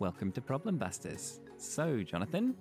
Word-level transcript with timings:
Welcome 0.00 0.32
to 0.32 0.40
Problem 0.40 0.78
Busters. 0.78 1.40
So, 1.58 2.02
Jonathan, 2.02 2.54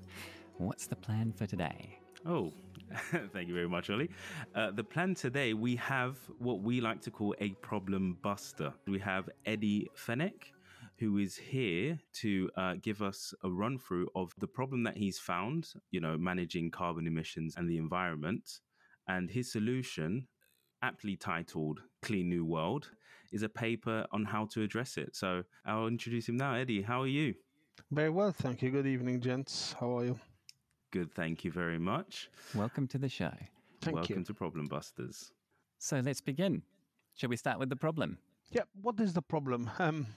what's 0.57 0.87
the 0.87 0.97
plan 0.97 1.31
for 1.31 1.45
today? 1.45 1.97
Oh, 2.25 2.51
thank 3.31 3.47
you 3.47 3.53
very 3.53 3.69
much, 3.69 3.89
Ollie. 3.89 4.09
Uh, 4.53 4.71
the 4.71 4.83
plan 4.83 5.15
today, 5.15 5.53
we 5.53 5.77
have 5.77 6.17
what 6.39 6.59
we 6.59 6.81
like 6.81 6.99
to 7.03 7.11
call 7.11 7.33
a 7.39 7.51
problem 7.61 8.17
buster. 8.21 8.73
We 8.87 8.99
have 8.99 9.29
Eddie 9.45 9.87
Fenech, 9.95 10.51
who 10.97 11.17
is 11.17 11.37
here 11.37 11.97
to 12.15 12.49
uh, 12.57 12.73
give 12.81 13.01
us 13.01 13.33
a 13.45 13.49
run 13.49 13.79
through 13.79 14.09
of 14.15 14.33
the 14.39 14.47
problem 14.47 14.83
that 14.83 14.97
he's 14.97 15.17
found, 15.17 15.69
you 15.91 16.01
know, 16.01 16.17
managing 16.17 16.71
carbon 16.71 17.07
emissions 17.07 17.53
and 17.55 17.69
the 17.69 17.77
environment. 17.77 18.59
And 19.07 19.29
his 19.29 19.49
solution, 19.49 20.27
aptly 20.81 21.15
titled 21.15 21.81
Clean 22.01 22.27
New 22.27 22.45
World, 22.45 22.89
is 23.31 23.43
a 23.43 23.49
paper 23.49 24.05
on 24.11 24.25
how 24.25 24.45
to 24.47 24.61
address 24.63 24.97
it. 24.97 25.15
So 25.15 25.43
I'll 25.65 25.87
introduce 25.87 26.27
him 26.29 26.37
now. 26.37 26.55
Eddie, 26.55 26.81
how 26.81 27.01
are 27.01 27.07
you? 27.07 27.35
Very 27.91 28.09
well, 28.09 28.31
thank 28.31 28.61
you. 28.61 28.71
Good 28.71 28.87
evening, 28.87 29.21
gents. 29.21 29.75
How 29.79 29.97
are 29.97 30.05
you? 30.05 30.19
Good, 30.91 31.13
thank 31.13 31.43
you 31.43 31.51
very 31.51 31.77
much. 31.79 32.29
Welcome 32.55 32.87
to 32.87 32.97
the 32.97 33.09
show. 33.09 33.31
Thank 33.81 33.95
Welcome 33.95 34.19
you. 34.19 34.23
to 34.25 34.33
Problem 34.33 34.67
Busters. 34.67 35.31
So, 35.77 35.99
let's 35.99 36.21
begin. 36.21 36.61
Shall 37.15 37.29
we 37.29 37.37
start 37.37 37.59
with 37.59 37.69
the 37.69 37.75
problem? 37.75 38.17
Yeah, 38.51 38.63
what 38.81 38.99
is 38.99 39.13
the 39.13 39.21
problem? 39.21 39.69
Um, 39.79 40.07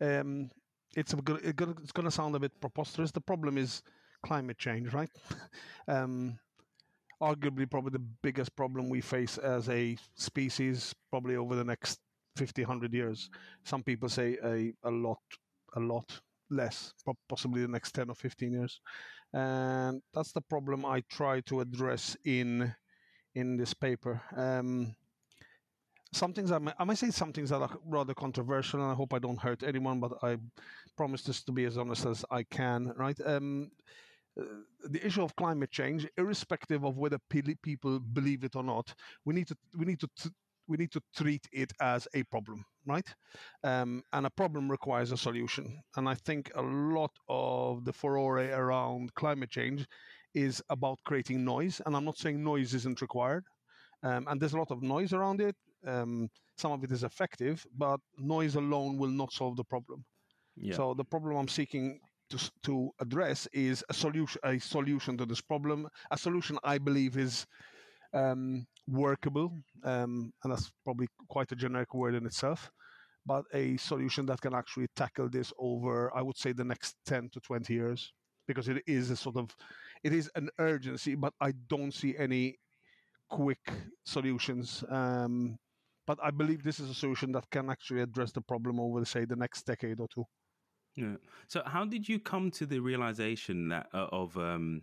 um, 0.00 0.50
it's 0.96 1.12
a, 1.12 1.16
go- 1.16 1.38
it 1.42 1.56
go- 1.56 1.74
it's 1.82 1.92
going 1.92 2.04
to 2.04 2.10
sound 2.10 2.34
a 2.34 2.40
bit 2.40 2.60
preposterous. 2.60 3.12
The 3.12 3.20
problem 3.20 3.56
is 3.56 3.82
climate 4.22 4.58
change, 4.58 4.92
right? 4.92 5.08
um, 5.88 6.38
arguably, 7.22 7.70
probably 7.70 7.92
the 7.92 8.06
biggest 8.22 8.54
problem 8.56 8.88
we 8.88 9.00
face 9.00 9.38
as 9.38 9.68
a 9.68 9.96
species, 10.16 10.94
probably 11.10 11.36
over 11.36 11.54
the 11.54 11.64
next 11.64 12.00
50, 12.36 12.62
100 12.62 12.92
years. 12.92 13.30
Some 13.64 13.82
people 13.82 14.08
say 14.08 14.36
a, 14.44 14.72
a 14.82 14.90
lot, 14.90 15.20
a 15.76 15.80
lot 15.80 16.20
less, 16.50 16.92
possibly 17.28 17.62
the 17.62 17.68
next 17.68 17.92
10 17.92 18.08
or 18.10 18.14
15 18.14 18.52
years. 18.52 18.80
And 19.32 20.02
that's 20.12 20.32
the 20.32 20.40
problem 20.42 20.84
I 20.84 21.02
try 21.08 21.40
to 21.42 21.60
address 21.60 22.16
in 22.24 22.74
in 23.34 23.56
this 23.56 23.72
paper. 23.72 24.20
Um, 24.36 24.94
some 26.12 26.34
things 26.34 26.52
I 26.52 26.58
may, 26.58 26.72
I 26.78 26.84
might 26.84 26.98
say 26.98 27.10
some 27.10 27.32
things 27.32 27.48
that 27.48 27.62
are 27.62 27.78
rather 27.86 28.12
controversial, 28.12 28.82
and 28.82 28.90
I 28.90 28.94
hope 28.94 29.14
I 29.14 29.18
don't 29.18 29.40
hurt 29.40 29.62
anyone. 29.62 30.00
But 30.00 30.12
I 30.22 30.36
promise 30.96 31.22
this 31.22 31.42
to 31.44 31.52
be 31.52 31.64
as 31.64 31.78
honest 31.78 32.04
as 32.04 32.24
I 32.30 32.42
can. 32.42 32.92
Right? 32.96 33.18
Um, 33.24 33.70
uh, 34.40 34.44
the 34.88 35.04
issue 35.06 35.22
of 35.22 35.36
climate 35.36 35.70
change, 35.70 36.06
irrespective 36.16 36.84
of 36.84 36.98
whether 36.98 37.18
people 37.28 38.00
believe 38.00 38.44
it 38.44 38.56
or 38.56 38.62
not, 38.62 38.94
we 39.24 39.34
need 39.34 39.48
to 39.48 39.56
we 39.76 39.84
need 39.84 40.00
to 40.00 40.08
we 40.68 40.76
need 40.76 40.92
to 40.92 41.02
treat 41.16 41.46
it 41.52 41.72
as 41.80 42.08
a 42.14 42.22
problem, 42.24 42.64
right? 42.86 43.06
Um, 43.64 44.02
and 44.12 44.26
a 44.26 44.30
problem 44.30 44.70
requires 44.70 45.12
a 45.12 45.16
solution. 45.16 45.82
And 45.96 46.08
I 46.08 46.14
think 46.14 46.50
a 46.54 46.62
lot 46.62 47.10
of 47.28 47.84
the 47.84 47.92
furore 47.92 48.38
around 48.38 49.14
climate 49.14 49.50
change 49.50 49.86
is 50.34 50.62
about 50.70 50.98
creating 51.04 51.44
noise. 51.44 51.80
And 51.84 51.96
I'm 51.96 52.04
not 52.04 52.16
saying 52.16 52.42
noise 52.42 52.74
isn't 52.74 53.02
required. 53.02 53.44
Um, 54.02 54.26
and 54.28 54.40
there's 54.40 54.54
a 54.54 54.58
lot 54.58 54.70
of 54.70 54.82
noise 54.82 55.12
around 55.12 55.40
it. 55.40 55.56
Um, 55.86 56.30
some 56.56 56.72
of 56.72 56.82
it 56.84 56.90
is 56.92 57.04
effective, 57.04 57.66
but 57.76 58.00
noise 58.18 58.56
alone 58.56 58.98
will 58.98 59.10
not 59.10 59.32
solve 59.32 59.56
the 59.56 59.64
problem. 59.64 60.04
Yeah. 60.56 60.76
So 60.76 60.94
the 60.94 61.04
problem 61.04 61.36
I'm 61.36 61.48
seeking 61.48 62.00
to, 62.32 62.50
to 62.64 62.90
address 63.00 63.48
is 63.52 63.84
a 63.88 63.94
solution, 63.94 64.40
a 64.44 64.58
solution 64.58 65.16
to 65.18 65.26
this 65.26 65.40
problem. 65.40 65.88
A 66.10 66.18
solution 66.18 66.58
I 66.64 66.78
believe 66.78 67.16
is 67.16 67.46
um, 68.12 68.66
workable, 68.86 69.48
um, 69.84 70.32
and 70.42 70.52
that's 70.52 70.70
probably 70.84 71.08
quite 71.28 71.52
a 71.52 71.56
generic 71.56 71.94
word 71.94 72.14
in 72.14 72.26
itself. 72.26 72.70
But 73.24 73.44
a 73.54 73.76
solution 73.76 74.26
that 74.26 74.40
can 74.40 74.54
actually 74.54 74.88
tackle 74.96 75.28
this 75.28 75.52
over, 75.58 76.10
I 76.16 76.22
would 76.22 76.36
say, 76.36 76.52
the 76.52 76.64
next 76.64 76.96
ten 77.06 77.30
to 77.32 77.40
twenty 77.40 77.74
years, 77.74 78.12
because 78.48 78.68
it 78.68 78.82
is 78.86 79.10
a 79.10 79.16
sort 79.16 79.36
of, 79.36 79.54
it 80.02 80.12
is 80.12 80.28
an 80.34 80.48
urgency. 80.58 81.14
But 81.14 81.32
I 81.40 81.52
don't 81.68 81.94
see 81.94 82.16
any 82.18 82.58
quick 83.30 83.64
solutions. 84.04 84.82
Um, 84.88 85.56
but 86.04 86.18
I 86.20 86.32
believe 86.32 86.64
this 86.64 86.80
is 86.80 86.90
a 86.90 86.94
solution 86.94 87.30
that 87.32 87.48
can 87.50 87.70
actually 87.70 88.02
address 88.02 88.32
the 88.32 88.40
problem 88.40 88.80
over, 88.80 89.04
say, 89.04 89.24
the 89.24 89.36
next 89.36 89.66
decade 89.66 90.00
or 90.00 90.08
two. 90.12 90.24
Yeah. 90.96 91.16
So, 91.48 91.62
how 91.64 91.84
did 91.84 92.08
you 92.08 92.18
come 92.18 92.50
to 92.52 92.66
the 92.66 92.78
realization 92.78 93.68
that 93.68 93.86
uh, 93.94 94.08
of 94.12 94.36
um, 94.36 94.82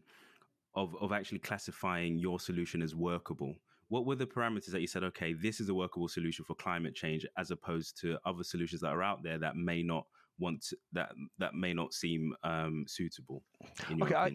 of 0.75 0.95
of 1.01 1.11
actually 1.11 1.39
classifying 1.39 2.17
your 2.17 2.39
solution 2.39 2.81
as 2.81 2.95
workable? 2.95 3.55
What 3.89 4.05
were 4.05 4.15
the 4.15 4.25
parameters 4.25 4.71
that 4.71 4.81
you 4.81 4.87
said? 4.87 5.03
Okay, 5.03 5.33
this 5.33 5.59
is 5.59 5.69
a 5.69 5.73
workable 5.73 6.07
solution 6.07 6.45
for 6.45 6.55
climate 6.55 6.95
change, 6.95 7.25
as 7.37 7.51
opposed 7.51 7.99
to 8.01 8.17
other 8.25 8.43
solutions 8.43 8.81
that 8.81 8.89
are 8.89 9.03
out 9.03 9.23
there 9.23 9.37
that 9.39 9.55
may 9.55 9.83
not 9.83 10.05
want 10.39 10.61
to, 10.61 10.77
that 10.93 11.11
that 11.37 11.53
may 11.53 11.73
not 11.73 11.93
seem 11.93 12.33
um, 12.43 12.85
suitable. 12.87 13.43
Okay, 14.01 14.15
I. 14.15 14.31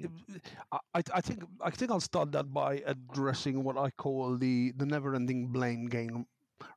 I, 0.73 1.03
I 1.13 1.21
think 1.21 1.43
I 1.61 1.71
think 1.71 1.91
I'll 1.91 2.01
start 2.01 2.31
that 2.33 2.53
by 2.53 2.83
addressing 2.87 3.65
what 3.65 3.77
I 3.77 3.91
call 3.91 4.37
the 4.37 4.73
the 4.77 4.87
never-ending 4.87 5.49
blame 5.49 5.87
game. 5.87 6.27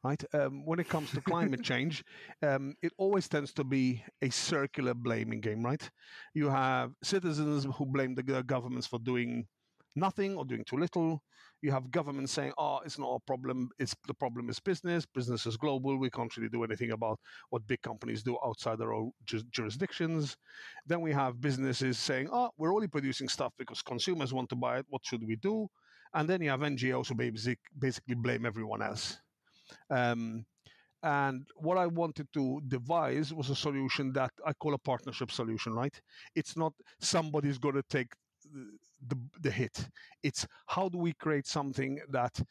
Right, 0.04 0.24
um, 0.34 0.66
when 0.66 0.80
it 0.80 0.90
comes 0.90 1.12
to 1.12 1.22
climate 1.22 1.64
change, 1.64 2.04
um, 2.42 2.76
it 2.82 2.94
always 2.98 3.28
tends 3.28 3.54
to 3.54 3.64
be 3.64 4.04
a 4.22 4.30
circular 4.30 4.94
blaming 4.94 5.42
game. 5.42 5.64
Right, 5.64 5.90
you 6.34 6.50
have 6.50 6.94
citizens 7.04 7.66
who 7.66 7.86
blame 7.86 8.16
the 8.16 8.24
governments 8.24 8.88
for 8.88 9.00
doing 9.00 9.46
nothing 9.96 10.36
or 10.38 10.46
doing 10.46 10.64
too 10.66 10.78
little. 10.78 11.22
You 11.62 11.72
have 11.72 11.92
governments 11.92 12.32
saying, 12.32 12.54
"Oh, 12.58 12.80
it's 12.86 12.98
not 13.00 13.16
a 13.16 13.20
problem. 13.20 13.70
It's 13.80 13.96
the 14.08 14.14
problem 14.14 14.50
is 14.50 14.60
business. 14.60 15.06
Business 15.06 15.46
is 15.46 15.58
global. 15.58 15.98
We 15.98 16.10
can't 16.10 16.36
really 16.38 16.50
do 16.50 16.64
anything 16.64 16.92
about 16.92 17.20
what 17.50 17.68
big 17.68 17.82
companies 17.82 18.24
do 18.24 18.38
outside 18.46 18.78
their 18.80 18.94
own 18.94 19.12
ju- 19.26 19.44
jurisdictions." 19.52 20.38
Then 20.86 21.02
we 21.02 21.12
have 21.14 21.42
businesses 21.42 21.98
saying, 22.00 22.30
"Oh, 22.32 22.52
we're 22.58 22.74
only 22.74 22.88
producing 22.88 23.30
stuff 23.30 23.54
because 23.58 23.82
consumers 23.82 24.34
want 24.34 24.50
to 24.50 24.56
buy 24.56 24.80
it. 24.80 24.86
What 24.90 25.06
should 25.06 25.24
we 25.24 25.36
do?" 25.36 25.68
And 26.14 26.30
then 26.30 26.42
you 26.42 26.50
have 26.50 26.64
NGOs 26.64 27.10
who 27.10 27.16
basic, 27.16 27.60
basically 27.78 28.16
blame 28.16 28.46
everyone 28.46 28.82
else. 28.82 29.20
Um, 29.90 30.46
and 31.04 31.46
what 31.56 31.78
I 31.78 31.88
wanted 31.88 32.28
to 32.34 32.62
devise 32.68 33.34
was 33.34 33.50
a 33.50 33.56
solution 33.56 34.12
that 34.14 34.32
I 34.46 34.54
call 34.54 34.74
a 34.74 34.80
partnership 34.80 35.32
solution. 35.32 35.74
Right? 35.74 36.00
It's 36.36 36.58
not 36.58 36.74
somebody's 37.00 37.58
going 37.58 37.76
to 37.76 37.84
take 37.90 38.14
the, 38.52 38.78
the 39.08 39.18
the 39.42 39.52
hit. 39.52 39.88
It's 40.24 40.48
how 40.66 40.90
do 40.90 40.98
we 40.98 41.14
create 41.14 41.48
something 41.48 42.00
that 42.10 42.42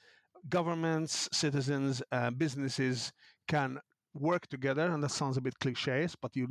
governments, 0.49 1.29
citizens, 1.33 2.03
uh, 2.13 2.31
businesses 2.31 3.13
can 3.49 3.79
work 4.15 4.47
together, 4.49 4.91
and 4.91 5.03
that 5.03 5.11
sounds 5.11 5.37
a 5.37 5.41
bit 5.41 5.59
cliches, 5.59 6.17
but 6.21 6.35
you'll 6.35 6.49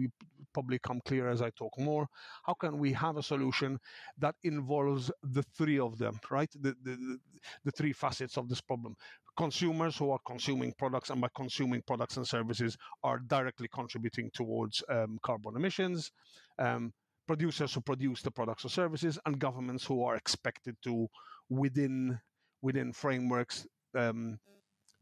probably 0.53 0.79
come 0.79 1.01
clear 1.05 1.29
as 1.29 1.41
I 1.41 1.49
talk 1.51 1.77
more. 1.79 2.07
How 2.43 2.53
can 2.53 2.77
we 2.77 2.93
have 2.93 3.17
a 3.17 3.23
solution 3.23 3.79
that 4.17 4.35
involves 4.43 5.11
the 5.23 5.43
three 5.57 5.79
of 5.79 5.97
them, 5.97 6.19
right? 6.29 6.49
The, 6.53 6.75
the, 6.83 6.91
the, 6.91 7.17
the 7.65 7.71
three 7.71 7.93
facets 7.93 8.37
of 8.37 8.47
this 8.49 8.61
problem. 8.61 8.95
Consumers 9.37 9.97
who 9.97 10.11
are 10.11 10.19
consuming 10.25 10.73
products, 10.77 11.09
and 11.09 11.21
by 11.21 11.27
consuming 11.35 11.81
products 11.87 12.17
and 12.17 12.27
services, 12.27 12.77
are 13.03 13.19
directly 13.19 13.67
contributing 13.73 14.31
towards 14.33 14.83
um, 14.89 15.19
carbon 15.23 15.55
emissions. 15.55 16.11
Um, 16.59 16.93
producers 17.27 17.73
who 17.73 17.81
produce 17.81 18.21
the 18.21 18.31
products 18.31 18.65
or 18.65 18.69
services, 18.69 19.19
and 19.25 19.39
governments 19.39 19.85
who 19.85 20.03
are 20.03 20.15
expected 20.15 20.75
to, 20.83 21.07
within 21.49 22.19
within 22.61 22.93
frameworks, 22.93 23.67
um, 23.95 24.39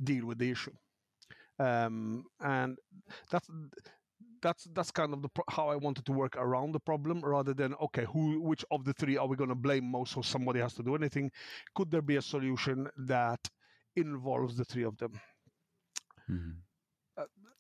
deal 0.03 0.25
with 0.25 0.39
the 0.39 0.49
issue 0.49 0.71
um, 1.59 2.25
and 2.41 2.77
that's 3.31 3.49
that's 4.41 4.67
that's 4.73 4.91
kind 4.91 5.13
of 5.13 5.21
the 5.21 5.29
pro- 5.29 5.45
how 5.49 5.69
I 5.69 5.75
wanted 5.75 6.05
to 6.05 6.11
work 6.11 6.35
around 6.37 6.73
the 6.73 6.79
problem 6.79 7.21
rather 7.21 7.53
than 7.53 7.73
okay 7.75 8.05
who 8.05 8.41
which 8.41 8.65
of 8.71 8.83
the 8.83 8.93
three 8.93 9.17
are 9.17 9.27
we 9.27 9.37
going 9.37 9.49
to 9.49 9.55
blame 9.55 9.89
most 9.89 10.13
so 10.13 10.21
somebody 10.21 10.59
has 10.59 10.73
to 10.75 10.83
do 10.83 10.95
anything 10.95 11.31
could 11.75 11.91
there 11.91 12.01
be 12.01 12.17
a 12.17 12.21
solution 12.21 12.89
that 12.97 13.39
involves 13.95 14.55
the 14.57 14.65
three 14.65 14.83
of 14.83 14.97
them 14.97 15.13
Mhm. 16.29 16.63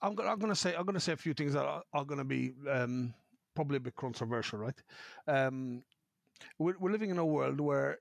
I'm 0.01 0.15
gonna 0.15 0.29
I'm 0.29 0.39
gonna 0.39 0.55
say 0.55 0.75
I'm 0.75 0.85
gonna 0.85 0.99
say 0.99 1.13
a 1.13 1.17
few 1.17 1.33
things 1.33 1.53
that 1.53 1.65
are, 1.65 1.83
are 1.93 2.05
gonna 2.05 2.25
be 2.25 2.53
um, 2.69 3.13
probably 3.55 3.77
a 3.77 3.81
bit 3.81 3.95
controversial 3.95 4.59
right 4.59 4.81
um, 5.27 5.83
we're, 6.59 6.75
we're 6.79 6.91
living 6.91 7.09
in 7.09 7.17
a 7.19 7.25
world 7.25 7.59
where 7.59 7.99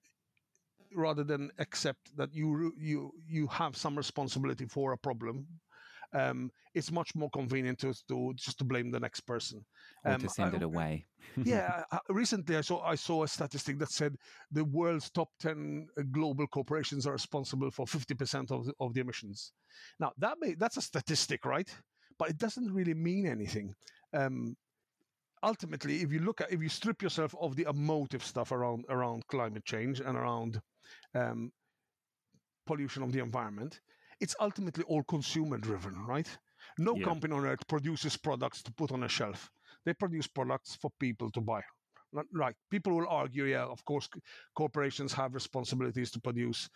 rather 0.95 1.25
than 1.25 1.51
accept 1.59 2.17
that 2.17 2.35
you 2.35 2.73
you 2.79 3.13
you 3.27 3.47
have 3.49 3.77
some 3.77 3.97
responsibility 3.97 4.67
for 4.67 4.93
a 4.93 4.99
problem 4.99 5.47
um, 6.15 6.51
it's 6.75 6.91
much 6.91 7.15
more 7.15 7.31
convenient 7.31 7.79
to, 7.81 7.95
to 8.09 8.33
just 8.35 8.59
to 8.59 8.65
blame 8.65 8.91
the 8.91 9.01
next 9.01 9.21
person 9.21 9.65
Or 10.05 10.13
Um, 10.13 10.21
to 10.21 10.29
send 10.29 10.55
I- 10.55 10.57
it 10.57 10.63
away. 10.63 11.07
yeah, 11.45 11.85
I- 11.91 11.97
I- 11.97 12.13
recently 12.13 12.57
I 12.57 12.61
saw 12.63 12.83
I 12.83 12.97
saw 12.97 13.23
a 13.25 13.29
statistic 13.29 13.79
that 13.79 13.91
said 13.91 14.17
the 14.51 14.65
world's 14.65 15.11
top 15.11 15.29
ten 15.39 15.87
global 16.11 16.47
corporations 16.47 17.07
are 17.07 17.13
responsible 17.13 17.71
for 17.71 17.87
fifty 17.87 18.15
percent 18.15 18.51
of 18.51 18.67
the, 18.67 18.75
of 18.81 18.93
the 18.95 19.01
emissions. 19.01 19.53
Now 20.01 20.13
that 20.19 20.37
may 20.41 20.55
that's 20.55 20.77
a 20.77 20.83
statistic, 20.83 21.45
right? 21.45 21.71
But 22.19 22.29
it 22.31 22.39
doesn't 22.39 22.73
really 22.73 22.95
mean 22.95 23.27
anything. 23.27 23.75
Um, 24.13 24.57
ultimately, 25.43 26.03
if 26.03 26.13
you 26.13 26.21
look 26.21 26.41
at 26.41 26.53
if 26.53 26.61
you 26.61 26.69
strip 26.69 27.03
yourself 27.03 27.35
of 27.41 27.57
the 27.57 27.67
emotive 27.69 28.23
stuff 28.25 28.53
around 28.53 28.85
around 28.89 29.27
climate 29.29 29.65
change 29.65 30.01
and 30.01 30.17
around 30.17 30.61
um, 31.15 31.53
pollution 32.67 33.03
of 33.03 33.13
the 33.13 33.19
environment, 33.21 33.81
it's 34.23 34.37
ultimately 34.41 34.85
all 34.85 35.05
consumer 35.05 35.59
driven, 35.59 35.95
right? 36.07 36.39
No 36.79 36.97
Yeah. 36.97 37.05
company 37.05 37.35
on 37.35 37.45
earth 37.47 37.67
produces 37.69 38.17
products 38.17 38.63
to 38.65 38.73
put 38.73 38.93
on 38.93 39.05
a 39.05 39.09
shelf. 39.09 39.51
They 39.85 39.95
produce 39.95 40.29
products 40.29 40.77
for 40.77 40.91
people 41.01 41.31
to 41.33 41.41
buy. 41.41 41.63
Right. 42.33 42.57
People 42.71 42.95
will 42.97 43.09
argue, 43.09 43.45
yeah, 43.45 43.65
of 43.65 43.85
course, 43.85 44.09
corporations 44.55 45.13
have 45.15 45.35
responsibilities 45.35 46.11
to 46.13 46.21
produce 46.21 46.69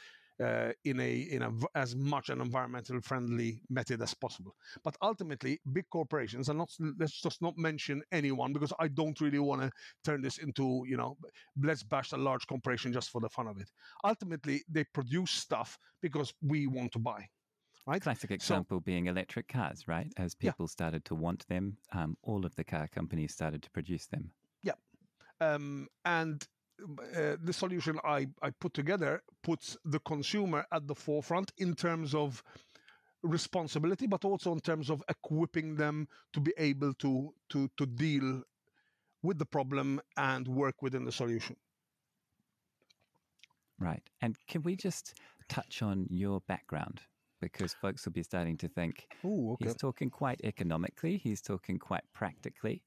uh, 0.43 0.73
in 0.85 1.01
a 1.01 1.13
in 1.21 1.43
a 1.43 1.51
as 1.75 1.95
much 1.97 2.29
an 2.31 2.41
environmental 2.41 3.01
friendly 3.03 3.63
method 3.71 4.03
as 4.03 4.15
possible. 4.15 4.55
But 4.85 4.97
ultimately, 5.03 5.61
big 5.73 5.87
corporations 5.91 6.49
are 6.51 6.55
not. 6.55 6.71
Let's 6.99 7.21
just 7.23 7.43
not 7.43 7.57
mention 7.59 8.03
anyone 8.13 8.53
because 8.53 8.73
I 8.79 8.89
don't 8.89 9.21
really 9.21 9.39
want 9.39 9.63
to 9.63 9.71
turn 10.05 10.23
this 10.23 10.39
into 10.39 10.85
you 10.87 10.97
know 10.97 11.17
let's 11.63 11.83
bash 11.85 12.13
a 12.13 12.17
large 12.17 12.47
corporation 12.47 12.93
just 12.93 13.11
for 13.11 13.21
the 13.21 13.29
fun 13.31 13.47
of 13.49 13.61
it. 13.61 13.71
Ultimately, 14.05 14.65
they 14.71 14.85
produce 14.85 15.31
stuff 15.33 15.79
because 16.03 16.35
we 16.43 16.67
want 16.67 16.93
to 16.93 16.99
buy. 16.99 17.29
Right? 17.87 18.03
Classic 18.03 18.31
example 18.33 18.79
so, 18.79 18.81
being 18.81 19.07
electric 19.07 19.47
cars, 19.47 19.87
right? 19.87 20.13
As 20.17 20.35
people 20.35 20.65
yeah. 20.65 20.71
started 20.71 21.05
to 21.05 21.15
want 21.15 21.47
them, 21.47 21.77
um, 21.93 22.17
all 22.23 22.45
of 22.45 22.55
the 22.57 22.65
car 22.65 22.89
companies 22.89 23.33
started 23.33 23.63
to 23.63 23.71
produce 23.71 24.07
them. 24.07 24.31
Yeah. 24.65 24.73
Um, 25.41 25.87
and 26.05 26.45
uh, 27.17 27.37
the 27.43 27.53
solution 27.53 27.99
I, 28.05 28.27
I 28.43 28.51
put 28.51 28.75
together 28.75 29.23
puts 29.43 29.77
the 29.85 30.01
consumer 30.01 30.67
at 30.73 30.87
the 30.89 30.95
forefront 30.95 31.53
in 31.59 31.75
terms 31.75 32.15
of 32.15 32.43
responsibility, 33.23 34.07
but 34.07 34.25
also 34.25 34.53
in 34.53 34.61
terms 34.61 34.91
of 34.91 35.03
equipping 35.09 35.77
them 35.77 36.09
to 36.33 36.41
be 36.41 36.53
able 36.59 36.93
to 36.95 37.33
to 37.51 37.69
to 37.77 37.87
deal 37.87 38.43
with 39.23 39.39
the 39.39 39.47
problem 39.47 40.01
and 40.17 40.47
work 40.49 40.83
within 40.83 41.05
the 41.05 41.13
solution. 41.13 41.57
Right. 43.79 44.03
And 44.21 44.37
can 44.49 44.63
we 44.63 44.77
just 44.77 45.15
touch 45.49 45.83
on 45.83 46.07
your 46.09 46.41
background? 46.41 47.03
Because 47.41 47.75
folks 47.75 48.05
will 48.05 48.13
be 48.13 48.23
starting 48.23 48.57
to 48.59 48.69
think 48.69 49.07
Ooh, 49.25 49.53
okay. 49.53 49.67
he's 49.67 49.77
talking 49.77 50.09
quite 50.11 50.41
economically, 50.43 51.19
he's 51.19 51.43
talking 51.43 51.79
quite 51.79 52.05
practically. 52.15 52.83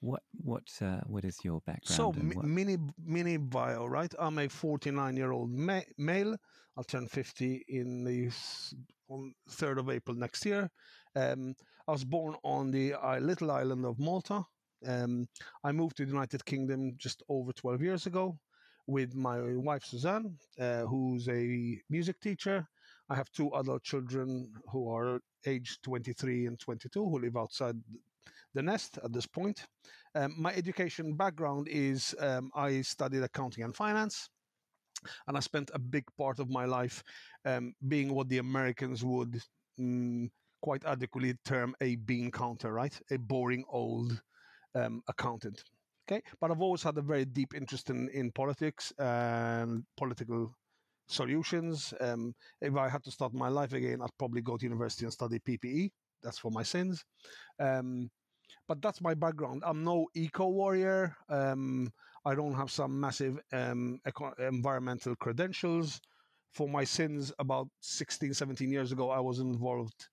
What 0.00 0.22
what 0.42 0.68
uh, 0.82 1.00
what 1.06 1.24
is 1.24 1.38
your 1.42 1.62
background? 1.62 1.96
So 1.96 2.12
mini 2.42 2.76
mini 3.02 3.38
bio, 3.38 3.86
right? 3.86 4.12
I'm 4.18 4.38
a 4.38 4.48
49 4.48 5.16
year 5.16 5.32
old 5.32 5.50
ma- 5.50 5.80
male. 5.96 6.36
I'll 6.76 6.84
turn 6.84 7.06
50 7.06 7.64
in 7.68 8.04
the 8.04 8.30
on 9.08 9.32
3rd 9.50 9.78
of 9.78 9.90
April 9.90 10.16
next 10.16 10.44
year. 10.44 10.70
Um, 11.16 11.54
I 11.86 11.92
was 11.92 12.04
born 12.04 12.34
on 12.42 12.70
the 12.70 12.94
uh, 12.94 13.18
little 13.18 13.50
island 13.50 13.84
of 13.84 13.98
Malta. 13.98 14.42
Um, 14.86 15.26
I 15.62 15.72
moved 15.72 15.96
to 15.96 16.04
the 16.04 16.12
United 16.12 16.44
Kingdom 16.44 16.94
just 16.96 17.22
over 17.28 17.52
12 17.52 17.82
years 17.82 18.06
ago 18.06 18.38
with 18.86 19.14
my 19.14 19.40
wife 19.40 19.84
Suzanne, 19.84 20.36
uh, 20.60 20.82
who's 20.82 21.28
a 21.28 21.80
music 21.88 22.20
teacher. 22.20 22.66
I 23.10 23.14
have 23.14 23.30
two 23.32 23.50
other 23.52 23.78
children 23.80 24.52
who 24.70 24.90
are 24.90 25.20
aged 25.46 25.82
23 25.82 26.46
and 26.46 26.58
22 26.58 27.04
who 27.04 27.18
live 27.18 27.36
outside 27.36 27.76
the 28.54 28.62
nest 28.62 28.98
at 29.04 29.12
this 29.12 29.26
point. 29.26 29.66
Um, 30.14 30.34
my 30.38 30.52
education 30.54 31.14
background 31.14 31.68
is 31.68 32.14
um, 32.20 32.50
I 32.54 32.80
studied 32.82 33.22
accounting 33.22 33.64
and 33.64 33.74
finance, 33.74 34.28
and 35.26 35.36
I 35.36 35.40
spent 35.40 35.70
a 35.74 35.78
big 35.78 36.04
part 36.16 36.38
of 36.38 36.48
my 36.48 36.64
life 36.64 37.02
um, 37.44 37.74
being 37.88 38.14
what 38.14 38.28
the 38.28 38.38
Americans 38.38 39.04
would 39.04 39.42
mm, 39.78 40.30
quite 40.62 40.84
adequately 40.86 41.34
term 41.44 41.74
a 41.80 41.96
bean 41.96 42.30
counter, 42.30 42.72
right? 42.72 42.98
A 43.10 43.18
boring 43.18 43.64
old 43.68 44.20
um, 44.74 45.02
accountant. 45.08 45.64
Okay, 46.06 46.22
but 46.40 46.50
I've 46.50 46.60
always 46.60 46.82
had 46.82 46.98
a 46.98 47.02
very 47.02 47.24
deep 47.24 47.54
interest 47.54 47.90
in, 47.90 48.08
in 48.10 48.30
politics 48.30 48.92
and 48.98 49.84
political 49.96 50.54
solutions. 51.06 51.92
Um, 52.00 52.34
if 52.60 52.76
I 52.76 52.88
had 52.88 53.04
to 53.04 53.10
start 53.10 53.34
my 53.34 53.48
life 53.48 53.72
again, 53.72 54.00
I'd 54.02 54.18
probably 54.18 54.42
go 54.42 54.56
to 54.56 54.64
university 54.64 55.04
and 55.04 55.12
study 55.12 55.38
PPE. 55.38 55.90
That's 56.22 56.38
for 56.38 56.50
my 56.50 56.62
sins. 56.62 57.04
Um, 57.58 58.10
but 58.68 58.80
that's 58.80 59.00
my 59.00 59.14
background. 59.14 59.62
I'm 59.66 59.84
no 59.84 60.06
eco 60.14 60.48
warrior. 60.48 61.14
Um, 61.28 61.92
I 62.24 62.34
don't 62.34 62.54
have 62.54 62.70
some 62.70 62.98
massive 62.98 63.38
um, 63.52 63.98
eco- 64.06 64.34
environmental 64.38 65.14
credentials. 65.16 66.00
For 66.52 66.68
my 66.68 66.84
sins, 66.84 67.32
about 67.38 67.68
16, 67.80 68.32
17 68.32 68.70
years 68.70 68.92
ago, 68.92 69.10
I 69.10 69.18
was 69.20 69.40
involved 69.40 70.08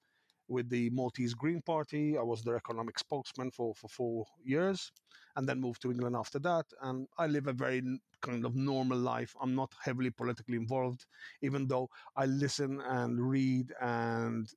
with 0.47 0.69
the 0.69 0.89
Maltese 0.89 1.33
Green 1.35 1.61
Party. 1.61 2.17
I 2.17 2.23
was 2.23 2.41
their 2.41 2.57
economic 2.57 2.97
spokesman 2.99 3.51
for, 3.51 3.73
for 3.75 3.87
four 3.87 4.25
years 4.43 4.91
and 5.35 5.47
then 5.47 5.61
moved 5.61 5.81
to 5.83 5.91
England 5.91 6.15
after 6.15 6.39
that. 6.39 6.65
And 6.81 7.07
I 7.17 7.27
live 7.27 7.47
a 7.47 7.53
very 7.53 7.81
kind 8.21 8.45
of 8.45 8.55
normal 8.55 8.97
life. 8.97 9.35
I'm 9.41 9.55
not 9.55 9.73
heavily 9.83 10.11
politically 10.11 10.57
involved, 10.57 11.05
even 11.41 11.67
though 11.67 11.89
I 12.15 12.25
listen 12.25 12.81
and 12.81 13.19
read 13.19 13.73
and 13.81 14.47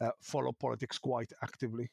uh, 0.00 0.10
follow 0.20 0.52
politics 0.52 0.98
quite 0.98 1.32
actively. 1.42 1.90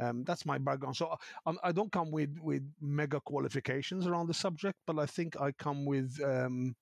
Um, 0.00 0.24
that's 0.24 0.46
my 0.46 0.58
background. 0.58 0.96
So 0.96 1.16
um, 1.46 1.58
I 1.62 1.72
don't 1.72 1.90
come 1.90 2.10
with 2.12 2.38
with 2.40 2.62
mega 2.80 3.20
qualifications 3.20 4.06
around 4.06 4.28
the 4.28 4.34
subject, 4.34 4.78
but 4.86 4.98
I 4.98 5.06
think 5.06 5.40
I 5.40 5.52
come 5.52 5.84
with 5.84 6.20
um, 6.24 6.76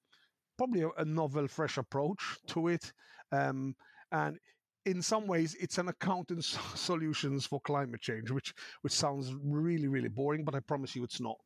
probably 0.58 0.82
a, 0.82 0.90
a, 0.98 1.04
novel, 1.04 1.48
fresh 1.48 1.78
approach 1.78 2.38
to 2.48 2.68
it. 2.68 2.92
Um, 3.32 3.74
and 4.12 4.38
in 4.86 5.02
some 5.02 5.26
ways, 5.26 5.54
it's 5.60 5.78
an 5.78 5.88
accountant's 5.88 6.58
solutions 6.74 7.44
for 7.44 7.60
climate 7.60 8.00
change, 8.00 8.30
which 8.30 8.54
which 8.82 8.92
sounds 8.92 9.34
really 9.42 9.88
really 9.88 10.08
boring, 10.08 10.44
but 10.44 10.54
I 10.54 10.60
promise 10.60 10.96
you, 10.96 11.04
it's 11.04 11.20
not. 11.20 11.36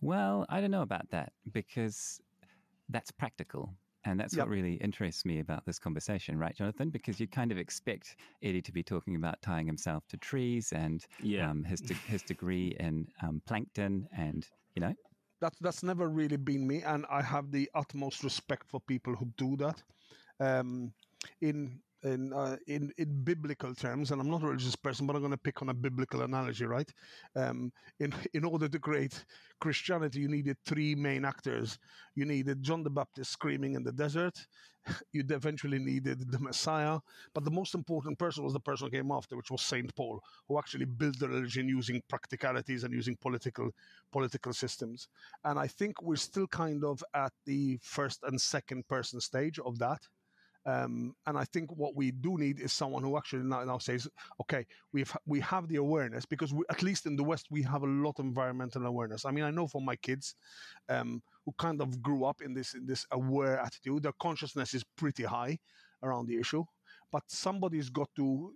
Well, 0.00 0.44
I 0.50 0.60
don't 0.60 0.70
know 0.70 0.82
about 0.82 1.08
that 1.10 1.32
because 1.52 2.20
that's 2.90 3.10
practical. 3.10 3.72
And 4.06 4.20
that's 4.20 4.36
yep. 4.36 4.44
what 4.44 4.50
really 4.50 4.74
interests 4.74 5.24
me 5.24 5.38
about 5.38 5.64
this 5.64 5.78
conversation, 5.78 6.38
right, 6.38 6.54
Jonathan? 6.54 6.90
Because 6.90 7.18
you 7.18 7.26
kind 7.26 7.50
of 7.50 7.56
expect 7.56 8.16
Eddie 8.42 8.60
to 8.60 8.70
be 8.70 8.82
talking 8.82 9.16
about 9.16 9.40
tying 9.40 9.66
himself 9.66 10.06
to 10.08 10.18
trees 10.18 10.72
and 10.72 11.06
yeah. 11.22 11.50
um, 11.50 11.64
his 11.64 11.80
de- 11.80 11.94
his 11.94 12.22
degree 12.22 12.76
in 12.80 13.08
um, 13.22 13.40
plankton, 13.46 14.06
and 14.14 14.46
you 14.74 14.80
know. 14.80 14.92
That's 15.40 15.58
that's 15.60 15.82
never 15.82 16.08
really 16.08 16.36
been 16.36 16.66
me, 16.66 16.82
and 16.82 17.06
I 17.10 17.22
have 17.22 17.50
the 17.50 17.70
utmost 17.74 18.24
respect 18.24 18.68
for 18.68 18.78
people 18.80 19.14
who 19.14 19.32
do 19.38 19.56
that. 19.56 19.82
Um, 20.38 20.92
in 21.40 21.80
in 22.04 22.32
uh, 22.32 22.56
in 22.66 22.92
in 22.98 23.24
biblical 23.24 23.74
terms, 23.74 24.10
and 24.10 24.20
I'm 24.20 24.30
not 24.30 24.42
a 24.42 24.46
religious 24.46 24.76
person, 24.76 25.06
but 25.06 25.16
I'm 25.16 25.22
going 25.22 25.32
to 25.32 25.38
pick 25.38 25.62
on 25.62 25.70
a 25.70 25.74
biblical 25.74 26.22
analogy, 26.22 26.66
right? 26.66 26.90
Um, 27.34 27.72
in 27.98 28.14
in 28.34 28.44
order 28.44 28.68
to 28.68 28.78
create 28.78 29.24
Christianity, 29.60 30.20
you 30.20 30.28
needed 30.28 30.56
three 30.66 30.94
main 30.94 31.24
actors. 31.24 31.78
You 32.14 32.26
needed 32.26 32.62
John 32.62 32.82
the 32.82 32.90
Baptist 32.90 33.32
screaming 33.32 33.74
in 33.74 33.82
the 33.82 33.92
desert. 33.92 34.38
You 35.12 35.24
eventually 35.30 35.78
needed 35.78 36.30
the 36.30 36.38
Messiah, 36.38 36.98
but 37.32 37.42
the 37.42 37.50
most 37.50 37.74
important 37.74 38.18
person 38.18 38.44
was 38.44 38.52
the 38.52 38.60
person 38.60 38.86
who 38.86 38.90
came 38.90 39.10
after, 39.12 39.34
which 39.34 39.50
was 39.50 39.62
Saint 39.62 39.94
Paul, 39.94 40.20
who 40.46 40.58
actually 40.58 40.84
built 40.84 41.18
the 41.18 41.26
religion 41.26 41.66
using 41.66 42.02
practicalities 42.06 42.84
and 42.84 42.92
using 42.92 43.16
political 43.16 43.70
political 44.12 44.52
systems. 44.52 45.08
And 45.44 45.58
I 45.58 45.68
think 45.68 46.02
we're 46.02 46.16
still 46.16 46.46
kind 46.48 46.84
of 46.84 47.02
at 47.14 47.32
the 47.46 47.78
first 47.82 48.20
and 48.24 48.38
second 48.38 48.86
person 48.86 49.20
stage 49.22 49.58
of 49.58 49.78
that 49.78 50.06
um, 50.66 51.14
and 51.26 51.36
I 51.36 51.44
think 51.44 51.70
what 51.76 51.94
we 51.94 52.10
do 52.10 52.38
need 52.38 52.58
is 52.58 52.72
someone 52.72 53.02
who 53.02 53.18
actually 53.18 53.42
now, 53.42 53.64
now 53.64 53.78
says, 53.78 54.08
okay, 54.40 54.66
we've 54.92 55.14
we 55.26 55.40
have 55.40 55.68
the 55.68 55.76
awareness 55.76 56.24
because 56.24 56.54
we, 56.54 56.64
at 56.70 56.82
least 56.82 57.04
in 57.04 57.16
the 57.16 57.24
West 57.24 57.48
we 57.50 57.62
have 57.62 57.82
a 57.82 57.86
lot 57.86 58.18
of 58.18 58.24
environmental 58.24 58.86
awareness. 58.86 59.26
I 59.26 59.30
mean, 59.30 59.44
I 59.44 59.50
know 59.50 59.66
for 59.66 59.82
my 59.82 59.96
kids 59.96 60.34
um, 60.88 61.22
who 61.44 61.52
kind 61.58 61.82
of 61.82 62.02
grew 62.02 62.24
up 62.24 62.40
in 62.40 62.54
this 62.54 62.74
in 62.74 62.86
this 62.86 63.06
aware 63.10 63.58
attitude, 63.60 64.04
their 64.04 64.14
consciousness 64.20 64.72
is 64.72 64.84
pretty 64.96 65.24
high 65.24 65.58
around 66.02 66.26
the 66.26 66.38
issue. 66.38 66.64
But 67.12 67.24
somebody's 67.28 67.90
got 67.90 68.08
to 68.16 68.54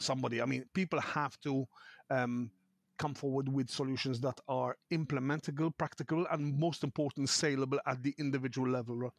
somebody. 0.00 0.42
I 0.42 0.46
mean, 0.46 0.64
people 0.74 1.00
have 1.00 1.40
to. 1.42 1.66
Um, 2.10 2.50
come 2.96 3.12
forward 3.12 3.48
with 3.48 3.68
solutions 3.68 4.20
that 4.20 4.40
are 4.46 4.76
implementable, 4.92 5.76
practical, 5.76 6.28
and 6.30 6.56
most 6.56 6.84
important, 6.84 7.28
saleable 7.28 7.80
at 7.86 8.00
the 8.04 8.14
individual 8.18 8.70
level. 8.70 9.10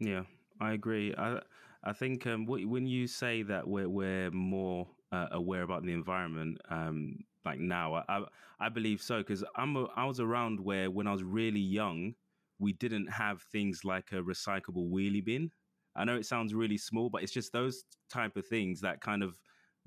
Yeah, 0.00 0.22
I 0.60 0.72
agree. 0.72 1.14
I 1.16 1.40
I 1.84 1.92
think 1.92 2.26
um, 2.26 2.46
when 2.46 2.86
you 2.86 3.06
say 3.06 3.42
that 3.44 3.66
we're 3.66 3.88
we're 3.88 4.30
more 4.30 4.88
uh, 5.12 5.28
aware 5.32 5.62
about 5.62 5.84
the 5.84 5.92
environment, 5.92 6.58
um, 6.70 7.16
like 7.44 7.58
now, 7.60 7.94
I 8.08 8.24
I 8.60 8.68
believe 8.68 9.00
so 9.02 9.18
because 9.18 9.44
I'm 9.56 9.76
a, 9.76 9.84
I 9.96 10.04
was 10.04 10.20
around 10.20 10.60
where 10.60 10.90
when 10.90 11.06
I 11.06 11.12
was 11.12 11.22
really 11.22 11.60
young, 11.60 12.14
we 12.58 12.72
didn't 12.72 13.06
have 13.08 13.42
things 13.42 13.84
like 13.84 14.12
a 14.12 14.16
recyclable 14.22 14.90
wheelie 14.90 15.24
bin. 15.24 15.50
I 15.96 16.04
know 16.04 16.16
it 16.16 16.26
sounds 16.26 16.54
really 16.54 16.78
small, 16.78 17.10
but 17.10 17.22
it's 17.22 17.32
just 17.32 17.52
those 17.52 17.82
type 18.08 18.36
of 18.36 18.46
things 18.46 18.80
that 18.82 19.00
kind 19.00 19.22
of 19.22 19.36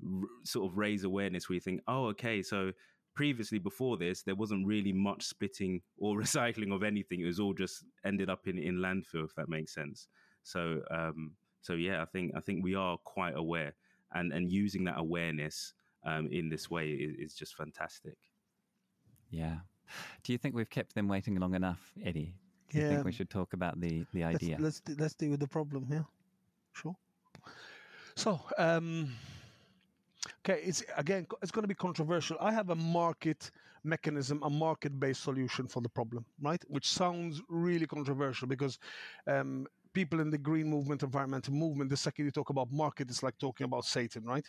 r- 0.04 0.28
sort 0.44 0.70
of 0.70 0.76
raise 0.78 1.04
awareness 1.04 1.48
where 1.48 1.54
you 1.54 1.60
think, 1.60 1.80
oh, 1.88 2.06
okay, 2.06 2.42
so 2.42 2.72
previously 3.14 3.58
before 3.58 3.96
this 3.96 4.22
there 4.22 4.34
wasn't 4.34 4.66
really 4.66 4.92
much 4.92 5.24
splitting 5.24 5.80
or 5.98 6.16
recycling 6.20 6.74
of 6.74 6.82
anything. 6.82 7.20
It 7.20 7.26
was 7.26 7.40
all 7.40 7.54
just 7.54 7.84
ended 8.04 8.30
up 8.30 8.46
in 8.46 8.58
in 8.58 8.76
landfill 8.76 9.24
if 9.24 9.34
that 9.36 9.48
makes 9.48 9.74
sense. 9.74 10.08
So 10.42 10.80
um 10.90 11.32
so 11.62 11.74
yeah 11.74 12.02
i 12.02 12.04
think 12.04 12.32
i 12.36 12.40
think 12.40 12.62
we 12.62 12.74
are 12.74 12.98
quite 13.04 13.34
aware 13.36 13.72
and 14.14 14.32
and 14.32 14.50
using 14.50 14.84
that 14.84 14.98
awareness 14.98 15.72
um 16.04 16.28
in 16.30 16.48
this 16.48 16.68
way 16.68 16.90
is, 16.90 17.14
is 17.16 17.34
just 17.34 17.54
fantastic. 17.54 18.18
Yeah. 19.30 19.58
Do 20.22 20.32
you 20.32 20.38
think 20.38 20.54
we've 20.54 20.68
kept 20.68 20.94
them 20.94 21.08
waiting 21.08 21.36
long 21.36 21.54
enough 21.54 21.92
eddie? 22.04 22.34
Do 22.68 22.78
you 22.78 22.84
yeah. 22.84 22.90
think 22.90 23.04
we 23.04 23.12
should 23.12 23.30
talk 23.30 23.52
about 23.54 23.80
the 23.80 24.04
the 24.12 24.24
idea? 24.24 24.56
let's 24.60 24.82
let's, 24.86 25.00
let's 25.00 25.14
deal 25.14 25.30
with 25.30 25.40
the 25.40 25.48
problem 25.48 25.86
here 25.86 26.04
sure. 26.72 26.96
So 28.16 28.40
um 28.58 29.14
Okay, 30.44 30.60
it's 30.64 30.82
again, 30.96 31.24
it's 31.40 31.52
going 31.52 31.62
to 31.62 31.68
be 31.68 31.74
controversial. 31.74 32.36
I 32.40 32.52
have 32.52 32.70
a 32.70 32.74
market 32.74 33.50
mechanism, 33.84 34.42
a 34.42 34.50
market-based 34.50 35.22
solution 35.22 35.68
for 35.68 35.80
the 35.80 35.88
problem, 35.88 36.24
right? 36.40 36.62
Which 36.68 36.88
sounds 36.90 37.40
really 37.48 37.86
controversial 37.86 38.48
because 38.48 38.78
um, 39.28 39.68
people 39.92 40.18
in 40.20 40.30
the 40.30 40.38
green 40.38 40.68
movement, 40.68 41.04
environmental 41.04 41.54
movement, 41.54 41.90
the 41.90 41.96
second 41.96 42.24
you 42.24 42.32
talk 42.32 42.50
about 42.50 42.72
market, 42.72 43.08
it's 43.08 43.22
like 43.22 43.38
talking 43.38 43.64
about 43.66 43.84
Satan, 43.84 44.24
right? 44.24 44.44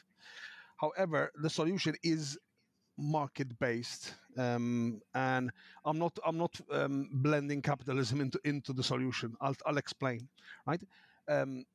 However, 0.77 1.31
the 1.41 1.49
solution 1.49 1.93
is 2.03 2.39
market-based, 2.97 4.15
um, 4.37 4.99
and 5.13 5.51
I'm 5.85 5.99
not 5.99 6.17
I'm 6.25 6.37
not 6.37 6.59
um, 6.71 7.09
blending 7.13 7.61
capitalism 7.61 8.19
into 8.19 8.39
into 8.45 8.73
the 8.73 8.83
solution. 8.83 9.35
I'll 9.41 9.55
I'll 9.67 9.77
explain, 9.77 10.27
right? 10.65 10.81
Um, 11.27 11.65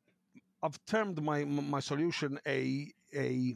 I've 0.63 0.79
termed 0.87 1.23
my 1.23 1.45
my 1.45 1.81
solution 1.81 2.41
a 2.47 2.93
a 3.15 3.55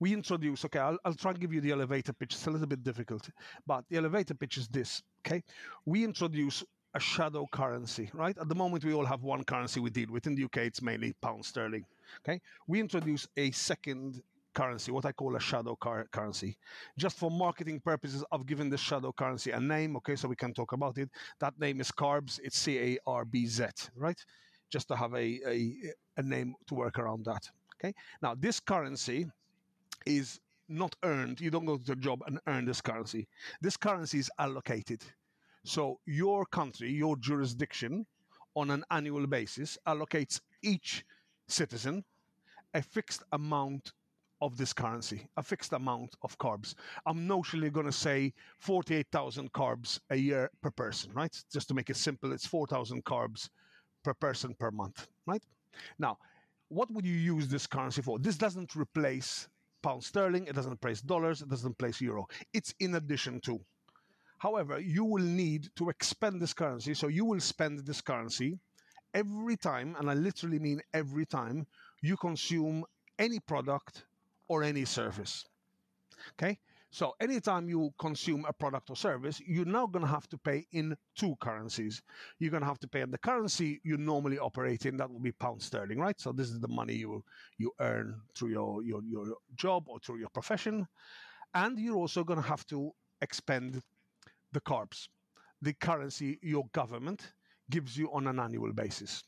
we 0.00 0.12
introduce 0.12 0.64
okay 0.64 0.78
I'll, 0.78 0.98
I'll 1.04 1.14
try 1.14 1.30
and 1.30 1.40
give 1.40 1.52
you 1.52 1.60
the 1.60 1.72
elevator 1.72 2.12
pitch. 2.12 2.34
It's 2.34 2.46
a 2.46 2.50
little 2.50 2.66
bit 2.66 2.82
difficult 2.82 3.28
but 3.66 3.84
the 3.88 3.96
elevator 3.96 4.34
pitch 4.34 4.58
is 4.58 4.68
this 4.68 5.02
okay? 5.26 5.42
We 5.86 6.04
introduce 6.04 6.64
a 6.94 7.00
shadow 7.00 7.46
currency 7.50 8.10
right? 8.12 8.36
At 8.38 8.48
the 8.48 8.54
moment 8.54 8.84
we 8.84 8.92
all 8.92 9.04
have 9.04 9.22
one 9.22 9.44
currency 9.44 9.80
we 9.80 9.90
deal 9.90 10.10
with. 10.10 10.26
In 10.26 10.34
the 10.34 10.44
uk 10.44 10.56
it's 10.56 10.82
mainly 10.82 11.14
pound 11.22 11.44
sterling 11.44 11.84
okay? 12.24 12.40
We 12.66 12.80
introduce 12.80 13.26
a 13.36 13.50
second 13.50 14.22
currency 14.54 14.92
what 14.92 15.04
i 15.04 15.10
call 15.10 15.34
a 15.34 15.40
shadow 15.40 15.74
car- 15.74 16.06
currency. 16.12 16.56
Just 16.96 17.18
for 17.18 17.30
marketing 17.30 17.80
purposes 17.80 18.24
i've 18.32 18.46
given 18.46 18.68
this 18.70 18.80
shadow 18.80 19.12
currency 19.12 19.50
a 19.50 19.60
name 19.60 19.96
okay 19.96 20.16
so 20.16 20.28
we 20.28 20.36
can 20.36 20.52
talk 20.52 20.72
about 20.72 20.98
it. 20.98 21.10
That 21.40 21.58
name 21.58 21.80
is 21.80 21.90
carbs. 21.90 22.40
It's 22.42 22.58
c-a-r-b-z 22.58 23.64
right? 23.96 24.24
Just 24.70 24.88
to 24.88 24.96
have 24.96 25.12
a, 25.14 25.40
a, 25.46 25.74
a 26.16 26.22
name 26.22 26.54
to 26.66 26.74
work 26.74 26.98
around 26.98 27.24
that 27.26 27.48
okay? 27.78 27.94
Now 28.22 28.34
this 28.34 28.60
currency 28.60 29.26
is 30.06 30.40
not 30.68 30.96
earned. 31.02 31.40
You 31.40 31.50
don't 31.50 31.66
go 31.66 31.76
to 31.76 31.84
the 31.84 31.96
job 31.96 32.22
and 32.26 32.40
earn 32.46 32.64
this 32.64 32.80
currency. 32.80 33.28
This 33.60 33.76
currency 33.76 34.18
is 34.18 34.30
allocated. 34.38 35.02
So 35.64 36.00
your 36.06 36.44
country, 36.46 36.90
your 36.90 37.16
jurisdiction, 37.16 38.06
on 38.56 38.70
an 38.70 38.84
annual 38.90 39.26
basis, 39.26 39.78
allocates 39.86 40.40
each 40.62 41.04
citizen 41.48 42.04
a 42.74 42.82
fixed 42.82 43.22
amount 43.32 43.92
of 44.40 44.56
this 44.56 44.72
currency, 44.72 45.26
a 45.36 45.42
fixed 45.42 45.72
amount 45.72 46.14
of 46.22 46.36
carbs. 46.38 46.74
I'm 47.06 47.26
notionally 47.26 47.72
going 47.72 47.86
to 47.86 47.92
say 47.92 48.34
48,000 48.58 49.52
carbs 49.52 49.98
a 50.10 50.16
year 50.16 50.50
per 50.62 50.70
person, 50.70 51.12
right? 51.14 51.34
Just 51.52 51.68
to 51.68 51.74
make 51.74 51.88
it 51.88 51.96
simple, 51.96 52.32
it's 52.32 52.46
4,000 52.46 53.04
carbs 53.04 53.48
per 54.02 54.12
person 54.14 54.54
per 54.58 54.70
month, 54.70 55.06
right? 55.26 55.42
Now, 55.98 56.18
what 56.68 56.90
would 56.90 57.06
you 57.06 57.14
use 57.14 57.48
this 57.48 57.66
currency 57.66 58.02
for? 58.02 58.18
This 58.18 58.36
doesn't 58.36 58.76
replace 58.76 59.48
pound 59.84 60.02
sterling, 60.02 60.46
it 60.46 60.54
doesn't 60.54 60.80
place 60.80 61.02
dollars, 61.02 61.42
it 61.42 61.50
doesn't 61.50 61.76
place 61.78 62.00
euro. 62.00 62.26
It's 62.54 62.74
in 62.80 62.94
addition 62.94 63.40
to. 63.42 63.60
However, 64.38 64.80
you 64.80 65.04
will 65.04 65.22
need 65.22 65.68
to 65.76 65.90
expend 65.90 66.40
this 66.40 66.54
currency, 66.54 66.94
so 66.94 67.08
you 67.08 67.24
will 67.24 67.40
spend 67.40 67.80
this 67.80 68.00
currency 68.00 68.58
every 69.12 69.56
time, 69.56 69.94
and 69.98 70.10
I 70.10 70.14
literally 70.14 70.58
mean 70.58 70.80
every 70.92 71.26
time, 71.26 71.66
you 72.00 72.16
consume 72.16 72.84
any 73.18 73.38
product 73.40 74.06
or 74.48 74.62
any 74.62 74.84
service. 74.84 75.44
Okay? 76.32 76.58
So 76.94 77.16
anytime 77.20 77.68
you 77.68 77.92
consume 77.98 78.44
a 78.48 78.52
product 78.52 78.88
or 78.88 78.94
service, 78.94 79.40
you're 79.44 79.64
now 79.64 79.84
going 79.84 80.04
to 80.04 80.10
have 80.10 80.28
to 80.28 80.38
pay 80.38 80.64
in 80.70 80.96
two 81.16 81.34
currencies. 81.40 82.00
You're 82.38 82.52
going 82.52 82.60
to 82.60 82.68
have 82.68 82.78
to 82.78 82.86
pay 82.86 83.00
in 83.00 83.10
the 83.10 83.18
currency 83.18 83.80
you 83.82 83.96
normally 83.96 84.38
operate 84.38 84.86
in. 84.86 84.96
That 84.98 85.10
will 85.10 85.18
be 85.18 85.32
pound 85.32 85.60
sterling, 85.60 85.98
right? 85.98 86.20
So 86.20 86.30
this 86.30 86.50
is 86.50 86.60
the 86.60 86.68
money 86.68 86.94
you 86.94 87.24
you 87.58 87.72
earn 87.80 88.20
through 88.36 88.50
your 88.50 88.84
your, 88.84 89.02
your 89.02 89.26
job 89.56 89.88
or 89.88 89.98
through 89.98 90.18
your 90.18 90.28
profession, 90.28 90.86
and 91.52 91.80
you're 91.80 91.96
also 91.96 92.22
going 92.22 92.40
to 92.40 92.48
have 92.48 92.64
to 92.68 92.92
expend 93.22 93.82
the 94.52 94.60
carbs, 94.60 95.08
the 95.62 95.72
currency 95.72 96.38
your 96.42 96.64
government 96.72 97.32
gives 97.70 97.96
you 97.96 98.08
on 98.12 98.28
an 98.28 98.38
annual 98.38 98.72
basis. 98.72 99.24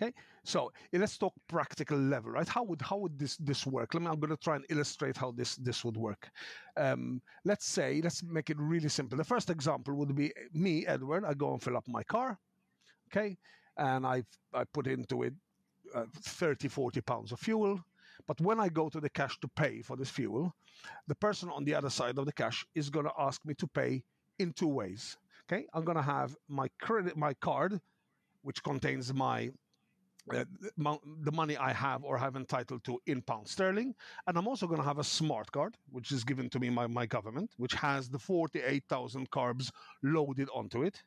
Okay, 0.00 0.12
so 0.42 0.72
let's 0.92 1.18
talk 1.18 1.34
practical 1.48 1.98
level, 1.98 2.30
right? 2.32 2.48
How 2.48 2.62
would 2.62 2.80
how 2.80 2.96
would 2.96 3.18
this 3.18 3.36
this 3.36 3.66
work? 3.66 3.92
Let 3.92 4.02
me. 4.02 4.08
I'm 4.08 4.18
going 4.18 4.30
to 4.30 4.42
try 4.42 4.56
and 4.56 4.64
illustrate 4.70 5.16
how 5.18 5.32
this 5.32 5.56
this 5.56 5.84
would 5.84 5.96
work. 5.96 6.30
Um, 6.78 7.20
let's 7.44 7.66
say 7.66 8.00
let's 8.02 8.22
make 8.22 8.48
it 8.48 8.58
really 8.58 8.88
simple. 8.88 9.18
The 9.18 9.24
first 9.24 9.50
example 9.50 9.94
would 9.96 10.14
be 10.16 10.32
me, 10.54 10.86
Edward. 10.86 11.24
I 11.26 11.34
go 11.34 11.52
and 11.52 11.62
fill 11.62 11.76
up 11.76 11.86
my 11.86 12.02
car, 12.04 12.38
okay, 13.08 13.36
and 13.76 14.06
I 14.06 14.24
I 14.54 14.64
put 14.64 14.86
into 14.86 15.24
it 15.24 15.34
uh, 15.94 16.06
30, 16.22 16.68
40 16.68 17.00
pounds 17.02 17.32
of 17.32 17.38
fuel. 17.38 17.78
But 18.26 18.40
when 18.40 18.60
I 18.60 18.68
go 18.68 18.88
to 18.88 19.00
the 19.00 19.10
cash 19.10 19.38
to 19.40 19.48
pay 19.56 19.82
for 19.82 19.96
this 19.96 20.10
fuel, 20.10 20.54
the 21.06 21.14
person 21.14 21.50
on 21.50 21.64
the 21.64 21.74
other 21.74 21.90
side 21.90 22.18
of 22.18 22.24
the 22.26 22.32
cash 22.32 22.64
is 22.74 22.88
going 22.88 23.06
to 23.06 23.12
ask 23.18 23.44
me 23.44 23.54
to 23.54 23.66
pay 23.66 24.02
in 24.38 24.52
two 24.52 24.68
ways. 24.68 25.16
Okay, 25.44 25.66
I'm 25.74 25.84
going 25.84 25.96
to 25.96 26.02
have 26.02 26.36
my 26.48 26.68
credit, 26.80 27.16
my 27.16 27.34
card, 27.34 27.80
which 28.42 28.62
contains 28.62 29.12
my 29.12 29.50
uh, 30.30 30.44
the 31.22 31.32
money 31.32 31.56
I 31.56 31.72
have 31.72 32.04
or 32.04 32.16
have 32.16 32.36
entitled 32.36 32.84
to 32.84 33.00
in 33.06 33.22
pound 33.22 33.48
sterling. 33.48 33.94
And 34.26 34.38
I'm 34.38 34.46
also 34.46 34.66
going 34.66 34.80
to 34.80 34.86
have 34.86 34.98
a 34.98 35.04
smart 35.04 35.50
card, 35.50 35.76
which 35.90 36.12
is 36.12 36.24
given 36.24 36.48
to 36.50 36.60
me 36.60 36.70
by 36.70 36.86
my 36.86 37.06
government, 37.06 37.50
which 37.56 37.74
has 37.74 38.08
the 38.08 38.18
48,000 38.18 39.30
carbs 39.30 39.70
loaded 40.02 40.48
onto 40.54 40.82
it. 40.82 41.02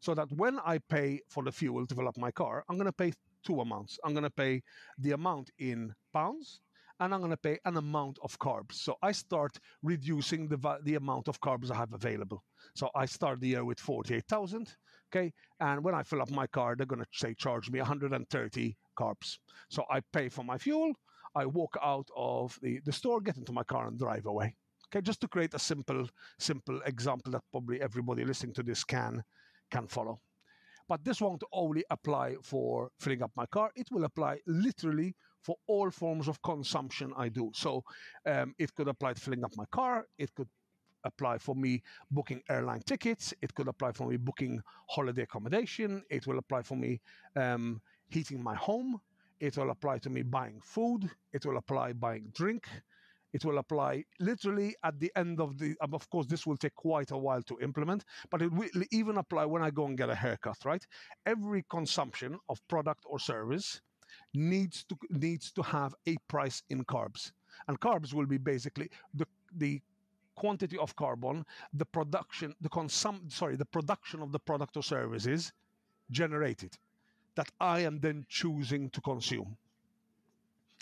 So 0.00 0.14
that 0.14 0.30
when 0.32 0.58
I 0.64 0.78
pay 0.78 1.20
for 1.28 1.44
the 1.44 1.52
fuel 1.52 1.86
to 1.86 1.94
fill 1.94 2.08
up 2.08 2.16
my 2.16 2.30
car, 2.30 2.64
I'm 2.68 2.76
going 2.76 2.86
to 2.86 2.92
pay 2.92 3.12
two 3.44 3.60
amounts. 3.60 3.98
I'm 4.04 4.12
going 4.12 4.24
to 4.24 4.30
pay 4.30 4.62
the 4.98 5.12
amount 5.12 5.50
in 5.58 5.94
pounds 6.12 6.60
and 7.00 7.12
I'm 7.12 7.20
going 7.20 7.30
to 7.30 7.36
pay 7.36 7.58
an 7.64 7.76
amount 7.76 8.18
of 8.22 8.38
carbs. 8.38 8.74
So 8.74 8.96
I 9.02 9.12
start 9.12 9.58
reducing 9.82 10.48
the, 10.48 10.78
the 10.84 10.94
amount 10.94 11.28
of 11.28 11.40
carbs 11.40 11.70
I 11.70 11.76
have 11.76 11.92
available. 11.92 12.44
So 12.74 12.90
I 12.94 13.06
start 13.06 13.40
the 13.40 13.48
year 13.48 13.64
with 13.64 13.80
48,000. 13.80 14.76
Okay. 15.14 15.32
And 15.60 15.84
when 15.84 15.94
I 15.94 16.02
fill 16.02 16.22
up 16.22 16.30
my 16.30 16.46
car, 16.46 16.74
they're 16.74 16.86
going 16.86 17.02
to 17.02 17.08
say 17.12 17.34
charge 17.34 17.70
me 17.70 17.78
130 17.78 18.76
carbs. 18.98 19.38
So 19.68 19.84
I 19.90 20.00
pay 20.12 20.28
for 20.28 20.42
my 20.42 20.58
fuel. 20.58 20.92
I 21.34 21.46
walk 21.46 21.76
out 21.82 22.08
of 22.16 22.58
the, 22.62 22.80
the 22.84 22.92
store, 22.92 23.20
get 23.20 23.36
into 23.36 23.52
my 23.52 23.62
car, 23.62 23.88
and 23.88 23.98
drive 23.98 24.26
away. 24.26 24.54
Okay, 24.88 25.02
just 25.02 25.20
to 25.22 25.28
create 25.28 25.54
a 25.54 25.58
simple, 25.58 26.08
simple 26.38 26.80
example 26.84 27.32
that 27.32 27.42
probably 27.50 27.80
everybody 27.80 28.24
listening 28.24 28.54
to 28.54 28.62
this 28.62 28.84
can 28.84 29.22
can 29.70 29.86
follow. 29.86 30.20
But 30.88 31.04
this 31.04 31.20
won't 31.20 31.42
only 31.52 31.84
apply 31.88 32.36
for 32.42 32.90
filling 33.00 33.22
up 33.22 33.30
my 33.34 33.46
car; 33.46 33.70
it 33.74 33.88
will 33.90 34.04
apply 34.04 34.40
literally 34.46 35.14
for 35.42 35.56
all 35.66 35.90
forms 35.90 36.28
of 36.28 36.42
consumption 36.42 37.12
I 37.16 37.28
do. 37.28 37.50
So 37.54 37.82
um, 38.26 38.54
it 38.58 38.74
could 38.74 38.88
apply 38.88 39.14
to 39.14 39.20
filling 39.20 39.44
up 39.44 39.52
my 39.56 39.64
car. 39.72 40.06
It 40.18 40.34
could 40.34 40.48
apply 41.04 41.38
for 41.38 41.54
me 41.54 41.82
booking 42.10 42.42
airline 42.48 42.82
tickets. 42.82 43.34
It 43.42 43.54
could 43.54 43.68
apply 43.68 43.92
for 43.92 44.06
me 44.08 44.16
booking 44.16 44.62
holiday 44.88 45.22
accommodation. 45.22 46.02
It 46.10 46.26
will 46.26 46.38
apply 46.38 46.62
for 46.62 46.76
me 46.76 47.00
um, 47.36 47.80
heating 48.08 48.42
my 48.42 48.54
home. 48.54 49.00
It 49.40 49.56
will 49.56 49.70
apply 49.70 49.98
to 49.98 50.10
me 50.10 50.22
buying 50.22 50.60
food. 50.60 51.10
It 51.32 51.44
will 51.44 51.56
apply 51.56 51.94
buying 51.94 52.30
drink. 52.34 52.68
It 53.32 53.44
will 53.44 53.58
apply 53.58 54.04
literally 54.20 54.76
at 54.84 55.00
the 55.00 55.10
end 55.16 55.40
of 55.40 55.58
the. 55.58 55.74
Um, 55.80 55.94
of 55.94 56.08
course, 56.10 56.26
this 56.26 56.46
will 56.46 56.56
take 56.56 56.74
quite 56.74 57.10
a 57.10 57.16
while 57.16 57.42
to 57.44 57.58
implement, 57.60 58.04
but 58.30 58.42
it 58.42 58.52
will 58.52 58.68
even 58.90 59.16
apply 59.16 59.46
when 59.46 59.62
I 59.62 59.70
go 59.70 59.86
and 59.86 59.96
get 59.96 60.10
a 60.10 60.14
haircut. 60.14 60.58
Right? 60.64 60.86
Every 61.26 61.64
consumption 61.70 62.38
of 62.48 62.60
product 62.68 63.04
or 63.06 63.18
service 63.18 63.80
needs 64.34 64.84
to 64.84 64.96
needs 65.10 65.50
to 65.52 65.62
have 65.62 65.94
a 66.06 66.16
price 66.28 66.62
in 66.68 66.84
carbs, 66.84 67.32
and 67.68 67.80
carbs 67.80 68.12
will 68.12 68.26
be 68.26 68.38
basically 68.38 68.90
the 69.14 69.26
the 69.56 69.80
quantity 70.34 70.78
of 70.78 70.94
carbon, 70.96 71.44
the 71.72 71.84
production, 71.84 72.54
the 72.60 72.68
consum, 72.68 73.30
sorry, 73.30 73.56
the 73.56 73.64
production 73.64 74.22
of 74.22 74.32
the 74.32 74.38
product 74.38 74.76
or 74.76 74.82
services 74.82 75.52
generated 76.10 76.76
that 77.34 77.50
I 77.60 77.80
am 77.80 77.98
then 78.00 78.26
choosing 78.28 78.90
to 78.90 79.00
consume. 79.00 79.56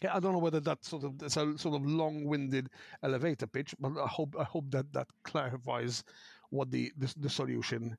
Okay, 0.01 0.09
I 0.09 0.19
don't 0.19 0.33
know 0.33 0.39
whether 0.39 0.61
that 0.61 0.85
sort 0.85 1.05
of 1.05 1.23
it's 1.23 1.37
a 1.37 1.59
sort 1.59 1.77
of 1.77 1.87
long-winded 1.87 2.71
elevator 3.03 3.47
pitch, 3.47 3.75
but 3.79 3.93
I 3.99 4.07
hope 4.07 4.35
I 4.39 4.45
hope 4.45 4.71
that 4.71 4.93
that 4.93 5.09
clarifies 5.23 6.05
what 6.51 6.71
the 6.71 6.93
the, 6.97 7.15
the 7.19 7.31
solution, 7.31 7.97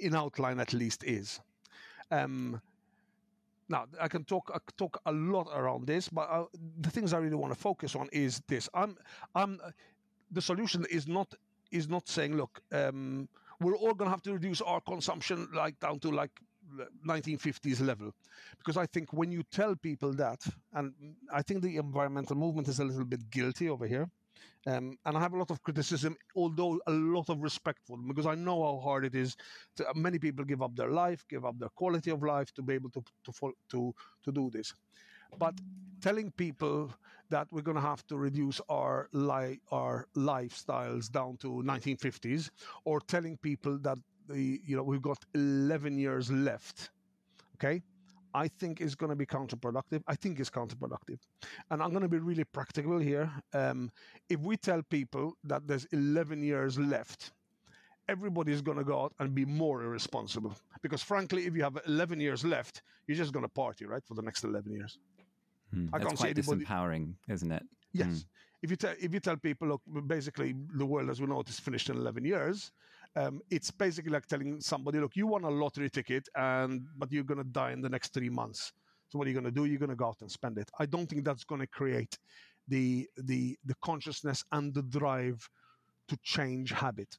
in 0.00 0.14
outline 0.14 0.58
at 0.58 0.72
least, 0.72 1.04
is. 1.04 1.40
Um, 2.10 2.60
now 3.68 3.84
I 4.00 4.08
can 4.08 4.24
talk 4.24 4.50
I 4.54 4.58
talk 4.78 5.00
a 5.04 5.12
lot 5.12 5.48
around 5.54 5.86
this, 5.86 6.08
but 6.08 6.30
uh, 6.30 6.44
the 6.80 6.90
things 6.90 7.12
I 7.12 7.18
really 7.18 7.36
want 7.36 7.52
to 7.52 7.58
focus 7.58 7.94
on 7.94 8.08
is 8.10 8.40
this. 8.48 8.68
I'm 8.72 8.96
I'm 9.34 9.60
the 10.30 10.42
solution 10.42 10.84
is 10.90 11.06
not 11.06 11.34
is 11.70 11.88
not 11.88 12.08
saying, 12.08 12.36
look, 12.36 12.60
um, 12.72 13.28
we're 13.60 13.76
all 13.76 13.94
going 13.94 14.06
to 14.06 14.10
have 14.10 14.22
to 14.22 14.32
reduce 14.32 14.60
our 14.62 14.80
consumption 14.80 15.48
like 15.54 15.78
down 15.80 15.98
to 16.00 16.10
like 16.10 16.30
1950s 17.06 17.80
level, 17.80 18.12
because 18.58 18.76
I 18.76 18.86
think 18.86 19.12
when 19.12 19.30
you 19.30 19.42
tell 19.50 19.74
people 19.76 20.12
that, 20.14 20.40
and 20.72 20.94
I 21.32 21.42
think 21.42 21.62
the 21.62 21.76
environmental 21.76 22.36
movement 22.36 22.68
is 22.68 22.78
a 22.80 22.84
little 22.84 23.04
bit 23.04 23.30
guilty 23.30 23.68
over 23.68 23.86
here. 23.86 24.08
Um, 24.66 24.98
and 25.06 25.16
I 25.16 25.20
have 25.20 25.32
a 25.34 25.38
lot 25.38 25.50
of 25.50 25.62
criticism, 25.62 26.16
although 26.34 26.80
a 26.86 26.92
lot 26.92 27.30
of 27.30 27.42
respect 27.42 27.80
for 27.86 27.96
them, 27.96 28.08
because 28.08 28.26
I 28.26 28.34
know 28.34 28.62
how 28.62 28.80
hard 28.82 29.04
it 29.04 29.14
is. 29.14 29.36
To, 29.76 29.86
many 29.94 30.18
people 30.18 30.44
give 30.44 30.62
up 30.62 30.74
their 30.76 30.90
life, 30.90 31.24
give 31.28 31.44
up 31.44 31.58
their 31.58 31.68
quality 31.70 32.10
of 32.10 32.22
life 32.22 32.52
to 32.54 32.62
be 32.62 32.74
able 32.74 32.90
to 32.90 33.02
to 33.24 33.54
to 33.70 33.94
to 34.24 34.32
do 34.32 34.50
this. 34.50 34.74
But 35.38 35.54
telling 36.00 36.30
people 36.32 36.92
that 37.30 37.46
we're 37.50 37.62
going 37.62 37.76
to 37.76 37.80
have 37.80 38.06
to 38.06 38.16
reduce 38.16 38.60
our 38.68 39.08
li- 39.12 39.60
our 39.70 40.06
lifestyles 40.16 41.10
down 41.10 41.36
to 41.38 41.62
1950s, 41.64 42.50
or 42.84 43.00
telling 43.00 43.36
people 43.38 43.78
that 43.78 43.98
the 44.28 44.60
you 44.64 44.76
know 44.76 44.82
we've 44.82 45.02
got 45.02 45.18
11 45.34 45.98
years 45.98 46.30
left, 46.30 46.90
okay, 47.56 47.82
I 48.34 48.48
think 48.48 48.80
is 48.80 48.94
going 48.94 49.10
to 49.10 49.16
be 49.16 49.26
counterproductive. 49.26 50.02
I 50.06 50.14
think 50.14 50.40
is 50.40 50.50
counterproductive, 50.50 51.18
and 51.70 51.82
I'm 51.82 51.90
going 51.90 52.02
to 52.02 52.08
be 52.08 52.18
really 52.18 52.44
practical 52.44 52.98
here. 52.98 53.30
Um, 53.52 53.90
if 54.28 54.40
we 54.40 54.56
tell 54.56 54.82
people 54.82 55.34
that 55.44 55.66
there's 55.66 55.84
11 55.86 56.42
years 56.42 56.78
left, 56.78 57.32
everybody's 58.08 58.62
going 58.62 58.78
to 58.78 58.84
go 58.84 59.02
out 59.02 59.12
and 59.18 59.34
be 59.34 59.44
more 59.44 59.82
irresponsible. 59.82 60.54
Because 60.82 61.02
frankly, 61.02 61.46
if 61.46 61.54
you 61.54 61.62
have 61.62 61.78
11 61.86 62.20
years 62.20 62.44
left, 62.44 62.82
you're 63.06 63.16
just 63.16 63.32
going 63.32 63.44
to 63.44 63.48
party, 63.50 63.84
right, 63.84 64.04
for 64.06 64.14
the 64.14 64.22
next 64.22 64.44
11 64.44 64.72
years. 64.72 64.98
Hmm. 65.72 65.88
I 65.92 65.98
That's 65.98 66.08
can't 66.08 66.18
quite 66.18 66.36
see 66.36 66.40
anybody... 66.40 66.64
disempowering, 66.64 67.14
isn't 67.28 67.52
it? 67.52 67.62
Yes. 67.92 68.06
Hmm. 68.06 68.16
If 68.62 68.70
you 68.70 68.76
tell 68.76 68.94
if 69.00 69.14
you 69.14 69.20
tell 69.20 69.36
people, 69.36 69.68
look, 69.68 69.82
basically 70.06 70.54
the 70.74 70.86
world 70.86 71.10
as 71.10 71.20
we 71.20 71.26
know 71.26 71.40
it 71.40 71.48
is 71.48 71.60
finished 71.60 71.90
in 71.90 71.96
11 71.96 72.24
years, 72.24 72.72
um, 73.16 73.40
it's 73.50 73.70
basically 73.70 74.10
like 74.10 74.26
telling 74.26 74.60
somebody, 74.60 74.98
look, 74.98 75.14
you 75.16 75.26
won 75.26 75.44
a 75.44 75.50
lottery 75.50 75.88
ticket, 75.88 76.28
and 76.34 76.86
but 76.96 77.12
you're 77.12 77.24
going 77.24 77.38
to 77.38 77.44
die 77.44 77.72
in 77.72 77.80
the 77.80 77.88
next 77.88 78.12
three 78.12 78.30
months. 78.30 78.72
So 79.08 79.18
what 79.18 79.26
are 79.26 79.30
you 79.30 79.34
going 79.34 79.44
to 79.44 79.50
do? 79.50 79.64
You're 79.64 79.78
going 79.78 79.90
to 79.90 79.96
go 79.96 80.06
out 80.06 80.20
and 80.20 80.30
spend 80.30 80.58
it. 80.58 80.70
I 80.78 80.86
don't 80.86 81.08
think 81.08 81.24
that's 81.24 81.44
going 81.44 81.60
to 81.60 81.66
create 81.66 82.18
the 82.66 83.08
the 83.16 83.56
the 83.64 83.74
consciousness 83.82 84.44
and 84.52 84.74
the 84.74 84.82
drive 84.82 85.48
to 86.08 86.16
change 86.22 86.72
habit. 86.72 87.16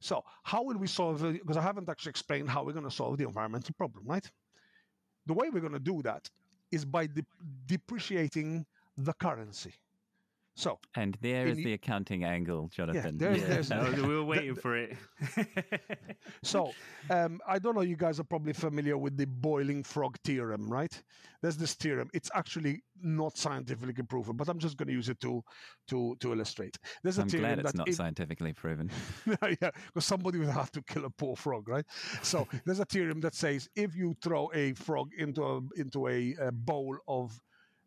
So 0.00 0.22
how 0.42 0.62
will 0.62 0.76
we 0.76 0.86
solve 0.86 1.24
it? 1.24 1.40
Because 1.40 1.56
I 1.56 1.62
haven't 1.62 1.88
actually 1.88 2.10
explained 2.10 2.48
how 2.48 2.64
we're 2.64 2.72
going 2.72 2.84
to 2.84 2.90
solve 2.90 3.16
the 3.16 3.24
environmental 3.24 3.74
problem, 3.74 4.04
right? 4.06 4.28
The 5.26 5.32
way 5.32 5.48
we're 5.50 5.60
going 5.60 5.72
to 5.72 5.78
do 5.78 6.02
that 6.02 6.28
is 6.74 6.84
by 6.84 7.06
de- 7.06 7.24
depreciating 7.66 8.66
the 8.96 9.12
currency. 9.14 9.72
So, 10.56 10.78
and 10.94 11.18
there 11.20 11.48
is 11.48 11.56
the, 11.56 11.64
the 11.64 11.72
accounting 11.72 12.22
angle, 12.22 12.68
Jonathan. 12.68 13.18
Yeah, 13.20 13.28
there's, 13.28 13.70
yeah. 13.70 13.80
There's, 13.80 14.00
we 14.00 14.14
were 14.14 14.24
waiting 14.34 14.54
for 14.54 14.76
it. 14.76 14.96
so, 16.44 16.70
um, 17.10 17.40
I 17.46 17.58
don't 17.58 17.74
know. 17.74 17.80
You 17.80 17.96
guys 17.96 18.20
are 18.20 18.24
probably 18.24 18.52
familiar 18.52 18.96
with 18.96 19.16
the 19.16 19.26
boiling 19.26 19.82
frog 19.82 20.16
theorem, 20.24 20.68
right? 20.68 21.02
There's 21.42 21.56
this 21.56 21.74
theorem. 21.74 22.08
It's 22.14 22.30
actually 22.34 22.84
not 23.02 23.36
scientifically 23.36 24.04
proven, 24.04 24.36
but 24.36 24.48
I'm 24.48 24.60
just 24.60 24.76
going 24.76 24.86
to 24.86 24.94
use 24.94 25.08
it 25.08 25.20
to 25.22 25.42
to 25.88 26.16
to 26.20 26.32
illustrate. 26.32 26.78
There's 27.02 27.18
a 27.18 27.22
I'm 27.22 27.28
theorem 27.28 27.54
glad 27.54 27.58
it's 27.58 27.74
not 27.74 27.92
scientifically 27.92 28.52
proven. 28.52 28.90
yeah, 29.26 29.70
because 29.88 30.06
somebody 30.06 30.38
would 30.38 30.48
have 30.48 30.70
to 30.70 30.82
kill 30.82 31.04
a 31.04 31.10
poor 31.10 31.34
frog, 31.34 31.68
right? 31.68 31.84
So, 32.22 32.46
there's 32.64 32.78
a 32.78 32.84
theorem 32.84 33.20
that 33.22 33.34
says 33.34 33.68
if 33.74 33.96
you 33.96 34.14
throw 34.22 34.52
a 34.54 34.72
frog 34.74 35.10
into 35.18 35.42
a 35.42 35.60
into 35.76 36.06
a, 36.06 36.36
a 36.40 36.52
bowl 36.52 36.96
of 37.08 37.40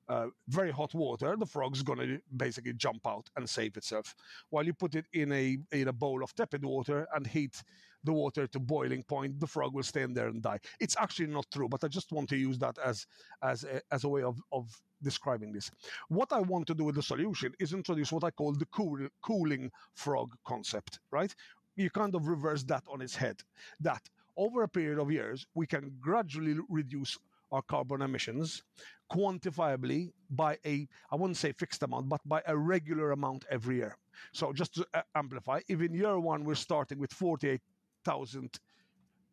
uh, 0.10 0.28
very 0.48 0.72
hot 0.72 0.94
water, 0.94 1.36
the 1.38 1.46
frog's 1.46 1.84
going 1.84 2.00
to 2.00 2.20
basically 2.36 2.74
jump 2.74 3.06
out 3.06 3.30
and 3.36 3.50
save 3.50 3.78
itself. 3.78 4.16
While 4.50 4.66
you 4.66 4.74
put 4.74 4.96
it 4.96 5.06
in 5.14 5.32
a 5.32 5.58
in 5.72 5.88
a 5.88 5.94
bowl 5.94 6.24
of 6.24 6.34
tepid 6.36 6.64
water 6.64 7.08
and 7.14 7.28
heat 7.28 7.62
the 8.04 8.14
water 8.14 8.48
to 8.48 8.60
boiling 8.60 9.04
point, 9.04 9.40
the 9.40 9.48
frog 9.48 9.74
will 9.74 9.84
stay 9.84 10.04
in 10.04 10.14
there 10.14 10.28
and 10.28 10.42
die. 10.42 10.60
It's 10.80 10.96
actually 10.98 11.28
not 11.28 11.46
true, 11.52 11.68
but 11.68 11.84
I 11.84 11.88
just 11.88 12.12
want 12.12 12.30
to 12.30 12.38
use 12.38 12.58
that 12.60 12.78
as 12.84 13.06
as 13.42 13.64
a, 13.64 13.82
as 13.92 14.04
a 14.04 14.10
way 14.10 14.24
of 14.24 14.42
of 14.52 14.66
describing 15.04 15.52
this. 15.52 15.70
What 16.08 16.32
I 16.32 16.40
want 16.40 16.68
to 16.68 16.74
do 16.74 16.86
with 16.86 16.96
the 16.96 17.04
solution 17.04 17.54
is 17.60 17.74
introduce 17.74 18.12
what 18.12 18.24
I 18.24 18.32
call 18.32 18.54
the 18.54 18.66
cool, 18.68 19.08
cooling 19.22 19.72
frog 19.94 20.34
concept. 20.46 21.00
Right? 21.12 21.34
You 21.76 21.90
kind 21.90 22.16
of 22.16 22.28
reverse 22.28 22.64
that 22.64 22.84
on 22.92 23.02
its 23.02 23.16
head. 23.16 23.42
That 23.80 24.02
over 24.38 24.64
a 24.64 24.70
period 24.70 25.00
of 25.00 25.12
years, 25.12 25.46
we 25.56 25.66
can 25.66 25.92
gradually 26.00 26.56
reduce 26.70 27.18
our 27.52 27.62
carbon 27.62 28.02
emissions 28.02 28.64
quantifiably 29.12 30.12
by 30.30 30.58
a, 30.66 30.88
I 31.12 31.16
wouldn't 31.16 31.38
say 31.38 31.52
fixed 31.52 31.84
amount, 31.84 32.10
but 32.10 32.22
by 32.26 32.42
a 32.46 32.58
regular 32.58 33.12
amount 33.12 33.46
every 33.50 33.78
year. 33.78 33.96
So 34.34 34.52
just 34.52 34.76
to 34.76 34.88
uh, 34.94 35.02
amplify, 35.16 35.62
if 35.68 35.82
in 35.82 35.94
year 35.94 36.20
one 36.20 36.44
we're 36.44 36.56
starting 36.56 37.00
with 37.00 37.14
48,000 37.14 38.60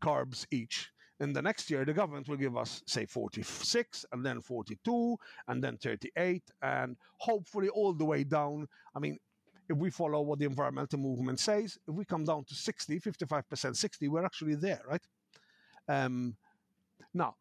carbs 0.03 0.47
each, 0.51 0.91
in 1.21 1.33
the 1.33 1.43
next 1.43 1.71
year 1.71 1.85
the 1.85 1.93
government 1.93 2.29
will 2.29 2.37
give 2.37 2.57
us 2.57 2.83
say 2.87 3.07
46 3.07 4.05
and 4.13 4.27
then 4.27 4.41
42 4.41 5.17
and 5.47 5.63
then 5.63 5.77
38 5.77 6.43
and 6.63 6.97
hopefully 7.19 7.69
all 7.69 7.93
the 7.93 8.05
way 8.05 8.25
down. 8.25 8.67
I 8.95 8.99
mean 8.99 9.19
if 9.69 9.77
we 9.77 9.91
follow 9.91 10.21
what 10.21 10.41
the 10.41 10.45
environmental 10.45 10.99
movement 10.99 11.39
says 11.39 11.79
if 11.89 11.95
we 11.95 12.05
come 12.05 12.25
down 12.25 12.45
to 12.45 12.55
60 12.55 12.99
55% 13.01 13.77
60 13.77 14.09
we're 14.09 14.25
actually 14.25 14.57
there 14.57 14.83
right? 14.89 15.03
Um, 15.89 16.37
now 17.15 17.37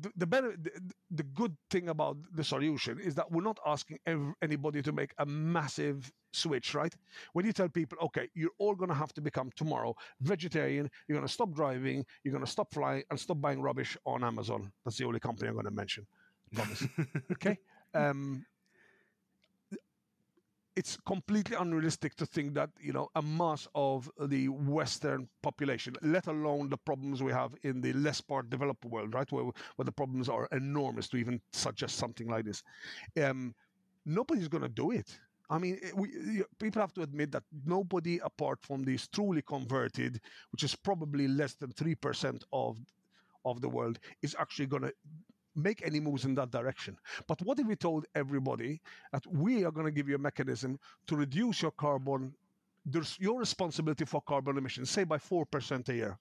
the, 0.00 0.10
the 0.16 0.26
better 0.26 0.54
the, 0.56 0.70
the, 1.10 1.22
good 1.22 1.56
thing 1.70 1.88
about 1.88 2.16
the 2.34 2.44
solution 2.44 2.98
is 3.00 3.14
that 3.14 3.30
we're 3.30 3.42
not 3.42 3.58
asking 3.66 3.98
every, 4.06 4.32
anybody 4.42 4.82
to 4.82 4.92
make 4.92 5.12
a 5.18 5.26
massive 5.26 6.10
switch 6.32 6.74
right? 6.74 6.94
When 7.32 7.46
you 7.46 7.52
tell 7.52 7.68
people 7.68 7.98
okay 8.02 8.28
you're 8.34 8.50
all 8.58 8.74
going 8.74 8.90
to 8.90 8.94
have 8.94 9.12
to 9.14 9.20
become 9.20 9.50
tomorrow 9.56 9.94
vegetarian 10.20 10.90
you're 11.08 11.16
going 11.16 11.26
to 11.26 11.32
stop 11.32 11.52
driving 11.52 12.04
you're 12.22 12.32
going 12.32 12.44
to 12.44 12.50
stop 12.50 12.72
flying 12.72 13.04
and 13.10 13.18
stop 13.18 13.40
buying 13.40 13.60
rubbish 13.60 13.96
on 14.04 14.24
amazon 14.24 14.70
that's 14.84 14.98
the 14.98 15.04
only 15.04 15.20
company 15.20 15.48
i'm 15.48 15.54
going 15.54 15.64
to 15.64 15.70
mention. 15.70 16.06
Promise. 16.54 16.84
Okay? 17.32 17.58
Um, 17.94 18.44
it's 20.76 20.98
completely 21.06 21.56
unrealistic 21.56 22.14
to 22.16 22.26
think 22.26 22.54
that 22.54 22.70
you 22.78 22.92
know 22.92 23.08
a 23.16 23.22
mass 23.22 23.66
of 23.74 24.10
the 24.20 24.48
Western 24.48 25.26
population, 25.42 25.94
let 26.02 26.26
alone 26.26 26.68
the 26.68 26.76
problems 26.76 27.22
we 27.22 27.32
have 27.32 27.54
in 27.62 27.80
the 27.80 27.94
less 27.94 28.20
part 28.20 28.50
developed 28.50 28.84
world, 28.84 29.14
right, 29.14 29.30
where 29.32 29.44
where 29.76 29.84
the 29.84 29.92
problems 29.92 30.28
are 30.28 30.46
enormous 30.52 31.08
to 31.08 31.16
even 31.16 31.40
suggest 31.52 31.96
something 31.96 32.28
like 32.28 32.44
this. 32.44 32.62
Um, 33.22 33.54
nobody's 34.04 34.48
going 34.48 34.62
to 34.62 34.68
do 34.68 34.90
it. 34.90 35.18
I 35.48 35.58
mean, 35.58 35.78
we, 35.94 36.42
people 36.58 36.82
have 36.82 36.92
to 36.94 37.02
admit 37.02 37.30
that 37.32 37.44
nobody 37.64 38.18
apart 38.24 38.58
from 38.62 38.82
these 38.82 39.06
truly 39.08 39.42
converted, 39.42 40.20
which 40.50 40.64
is 40.64 40.74
probably 40.74 41.28
less 41.28 41.54
than 41.54 41.70
three 41.70 41.94
percent 41.94 42.44
of 42.52 42.78
of 43.46 43.60
the 43.62 43.68
world, 43.68 43.98
is 44.22 44.36
actually 44.38 44.66
going 44.66 44.82
to 44.82 44.92
make 45.56 45.82
any 45.84 46.00
moves 46.00 46.24
in 46.24 46.34
that 46.34 46.50
direction. 46.50 46.96
But 47.26 47.40
what 47.42 47.58
if 47.58 47.66
we 47.66 47.76
told 47.76 48.06
everybody 48.14 48.80
that 49.12 49.26
we 49.26 49.64
are 49.64 49.72
going 49.72 49.86
to 49.86 49.92
give 49.92 50.08
you 50.08 50.16
a 50.16 50.18
mechanism 50.18 50.78
to 51.06 51.16
reduce 51.16 51.62
your 51.62 51.70
carbon, 51.72 52.34
your 53.18 53.38
responsibility 53.38 54.04
for 54.04 54.20
carbon 54.20 54.58
emissions, 54.58 54.90
say 54.90 55.04
by 55.04 55.18
4% 55.18 55.88
a 55.88 55.94
year? 55.94 56.18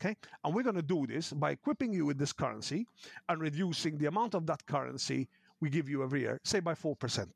Okay, 0.00 0.16
and 0.44 0.54
we're 0.54 0.62
going 0.62 0.76
to 0.76 0.82
do 0.82 1.06
this 1.08 1.32
by 1.32 1.50
equipping 1.50 1.92
you 1.92 2.06
with 2.06 2.18
this 2.18 2.32
currency 2.32 2.86
and 3.28 3.40
reducing 3.40 3.98
the 3.98 4.06
amount 4.06 4.34
of 4.34 4.46
that 4.46 4.64
currency 4.66 5.28
we 5.60 5.70
give 5.70 5.88
you 5.88 6.04
every 6.04 6.20
year, 6.20 6.40
say 6.44 6.60
by 6.60 6.74
4%. 6.74 7.26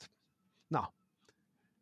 Now, 0.70 0.90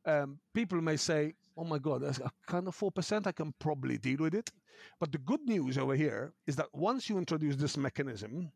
um, 0.06 0.38
people 0.54 0.80
may 0.80 0.96
say, 0.96 1.34
oh 1.56 1.64
my 1.64 1.78
God, 1.78 2.02
that's 2.02 2.18
a 2.18 2.30
kind 2.46 2.66
of 2.66 2.76
4%, 2.78 3.26
I 3.26 3.32
can 3.32 3.52
probably 3.58 3.98
deal 3.98 4.20
with 4.20 4.34
it. 4.34 4.50
But 4.98 5.12
the 5.12 5.18
good 5.18 5.42
news 5.46 5.76
over 5.76 5.94
here 5.94 6.32
is 6.46 6.56
that 6.56 6.68
once 6.72 7.10
you 7.10 7.18
introduce 7.18 7.56
this 7.56 7.76
mechanism, 7.76 8.50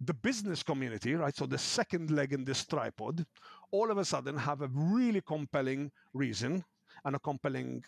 the 0.00 0.14
business 0.14 0.62
community, 0.62 1.14
right? 1.14 1.36
So 1.36 1.46
the 1.46 1.58
second 1.58 2.10
leg 2.10 2.32
in 2.32 2.44
this 2.44 2.64
tripod, 2.64 3.26
all 3.70 3.90
of 3.90 3.98
a 3.98 4.04
sudden 4.04 4.36
have 4.36 4.62
a 4.62 4.68
really 4.72 5.20
compelling 5.20 5.90
reason 6.14 6.64
and 7.04 7.16
a 7.16 7.18
compelling 7.18 7.84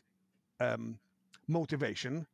um, 0.61 0.99
motivation 1.47 2.27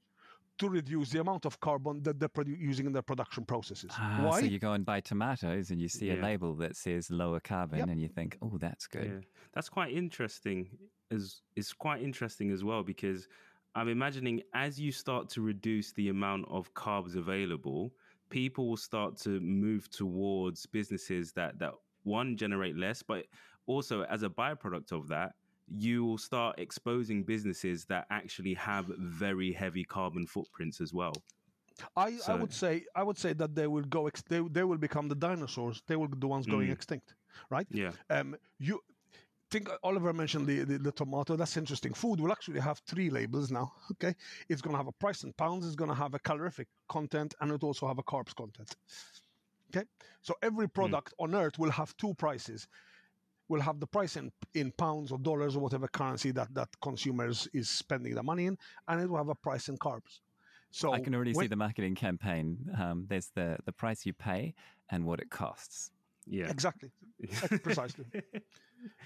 to 0.59 0.69
reduce 0.71 1.11
the 1.11 1.21
amount 1.21 1.45
of 1.45 1.61
carbon 1.61 2.03
that 2.03 2.19
they're 2.19 2.31
produ- 2.31 2.59
using 2.59 2.87
in 2.87 2.93
their 2.93 3.03
production 3.03 3.45
processes. 3.45 3.91
Ah, 3.99 4.21
Why? 4.23 4.41
So 4.41 4.47
you 4.47 4.59
go 4.59 4.73
and 4.73 4.87
buy 4.87 5.01
tomatoes 5.01 5.71
and 5.71 5.81
you 5.81 5.89
see 5.89 6.07
yeah. 6.07 6.15
a 6.15 6.23
label 6.23 6.55
that 6.57 6.77
says 6.77 7.11
lower 7.11 7.41
carbon 7.41 7.81
yep. 7.81 7.89
and 7.89 8.01
you 8.01 8.09
think, 8.09 8.39
oh, 8.41 8.57
that's 8.59 8.87
good. 8.87 9.05
Yeah. 9.05 9.29
That's 9.55 9.69
quite 9.69 9.93
interesting. 9.93 10.69
Is 11.11 11.43
it's 11.55 11.73
quite 11.73 12.03
interesting 12.03 12.51
as 12.51 12.65
well 12.65 12.83
because 12.83 13.29
I'm 13.77 13.89
imagining 13.89 14.43
as 14.55 14.81
you 14.81 14.91
start 14.91 15.29
to 15.31 15.43
reduce 15.43 15.93
the 15.93 16.09
amount 16.09 16.47
of 16.49 16.73
carbs 16.73 17.15
available, 17.15 17.93
people 18.31 18.71
will 18.71 18.79
start 18.79 19.19
to 19.19 19.39
move 19.41 19.91
towards 19.91 20.65
businesses 20.65 21.33
that 21.33 21.59
that 21.59 21.75
one 22.03 22.39
generate 22.39 22.77
less, 22.77 23.03
but 23.03 23.27
also 23.67 24.03
as 24.05 24.23
a 24.23 24.31
byproduct 24.31 24.93
of 24.93 25.09
that, 25.09 25.33
you 25.69 26.07
will 26.07 26.17
start 26.17 26.59
exposing 26.59 27.23
businesses 27.23 27.85
that 27.85 28.07
actually 28.11 28.55
have 28.55 28.87
very 28.99 29.53
heavy 29.53 29.85
carbon 29.85 30.27
footprints 30.27 30.81
as 30.81 30.95
well. 30.95 31.13
I, 31.97 32.17
so, 32.17 32.33
I 32.33 32.37
would 32.37 32.55
say 32.55 32.85
I 32.95 33.03
would 33.03 33.19
say 33.19 33.35
that 33.35 33.55
they 33.55 33.67
will 33.67 33.83
go 33.83 34.07
ex- 34.07 34.23
they, 34.23 34.41
they 34.41 34.65
will 34.65 34.79
become 34.79 35.09
the 35.09 35.15
dinosaurs. 35.15 35.83
They 35.87 35.97
will 35.97 36.09
be 36.09 36.17
the 36.19 36.29
ones 36.29 36.47
going 36.47 36.69
mm. 36.69 36.73
extinct, 36.73 37.15
right? 37.51 37.67
Yeah. 37.71 37.91
Um, 38.09 38.37
you 38.59 38.81
think 39.51 39.69
Oliver 39.83 40.13
mentioned 40.13 40.47
the, 40.47 40.65
the, 40.65 40.79
the, 40.79 40.93
tomato. 40.93 41.37
That's 41.37 41.57
interesting. 41.57 41.95
Food 41.95 42.21
will 42.21 42.33
actually 42.33 42.61
have 42.61 42.81
three 42.87 43.11
labels 43.11 43.51
now. 43.51 43.73
Okay, 43.93 44.15
it's 44.49 44.61
going 44.61 44.73
to 44.73 44.79
have 44.79 44.89
a 44.89 44.93
price 44.93 45.25
in 45.25 45.33
pounds. 45.33 45.67
It's 45.67 45.77
going 45.77 45.91
to 45.91 45.95
have 45.95 46.15
a 46.15 46.19
calorific 46.19 46.69
content, 46.89 47.35
and 47.41 47.51
it 47.53 47.63
also 47.63 47.87
have 47.87 47.99
a 47.99 48.03
carbs 48.03 48.35
content. 48.35 48.77
Okay, 49.75 49.87
so 50.23 50.35
every 50.43 50.67
hmm. 50.67 50.73
product 50.73 51.13
mm. 51.13 51.25
on 51.25 51.35
earth 51.35 51.59
will 51.59 51.71
have 51.71 51.97
two 51.97 52.15
prices. 52.15 52.69
Will 53.49 53.61
have 53.61 53.79
the 53.79 53.87
price 53.87 54.17
in 54.17 54.33
in 54.55 54.73
pounds 54.73 55.13
or 55.13 55.19
dollars 55.19 55.55
or 55.55 55.61
whatever 55.61 55.87
currency 55.87 56.33
that 56.33 56.53
that 56.55 56.69
consumers 56.83 57.49
is 57.53 57.69
spending 57.69 58.15
the 58.15 58.23
money 58.23 58.47
in, 58.47 58.59
and 58.89 59.01
it 59.01 59.09
will 59.09 59.19
have 59.19 59.29
a 59.29 59.37
price 59.37 59.69
in 59.69 59.79
carbs. 59.79 60.21
So 60.73 60.93
I 60.93 61.01
can 61.01 61.15
already 61.15 61.33
when, 61.33 61.45
see 61.45 61.49
the 61.49 61.57
marketing 61.57 61.95
campaign. 61.95 62.59
Um, 62.79 63.07
there's 63.09 63.31
the 63.35 63.57
the 63.65 63.73
price 63.73 64.05
you 64.05 64.13
pay 64.13 64.55
and 64.91 65.05
what 65.05 65.21
it 65.21 65.31
costs. 65.31 65.93
Yeah, 66.27 66.51
exactly, 66.51 66.91
precisely. 67.63 68.05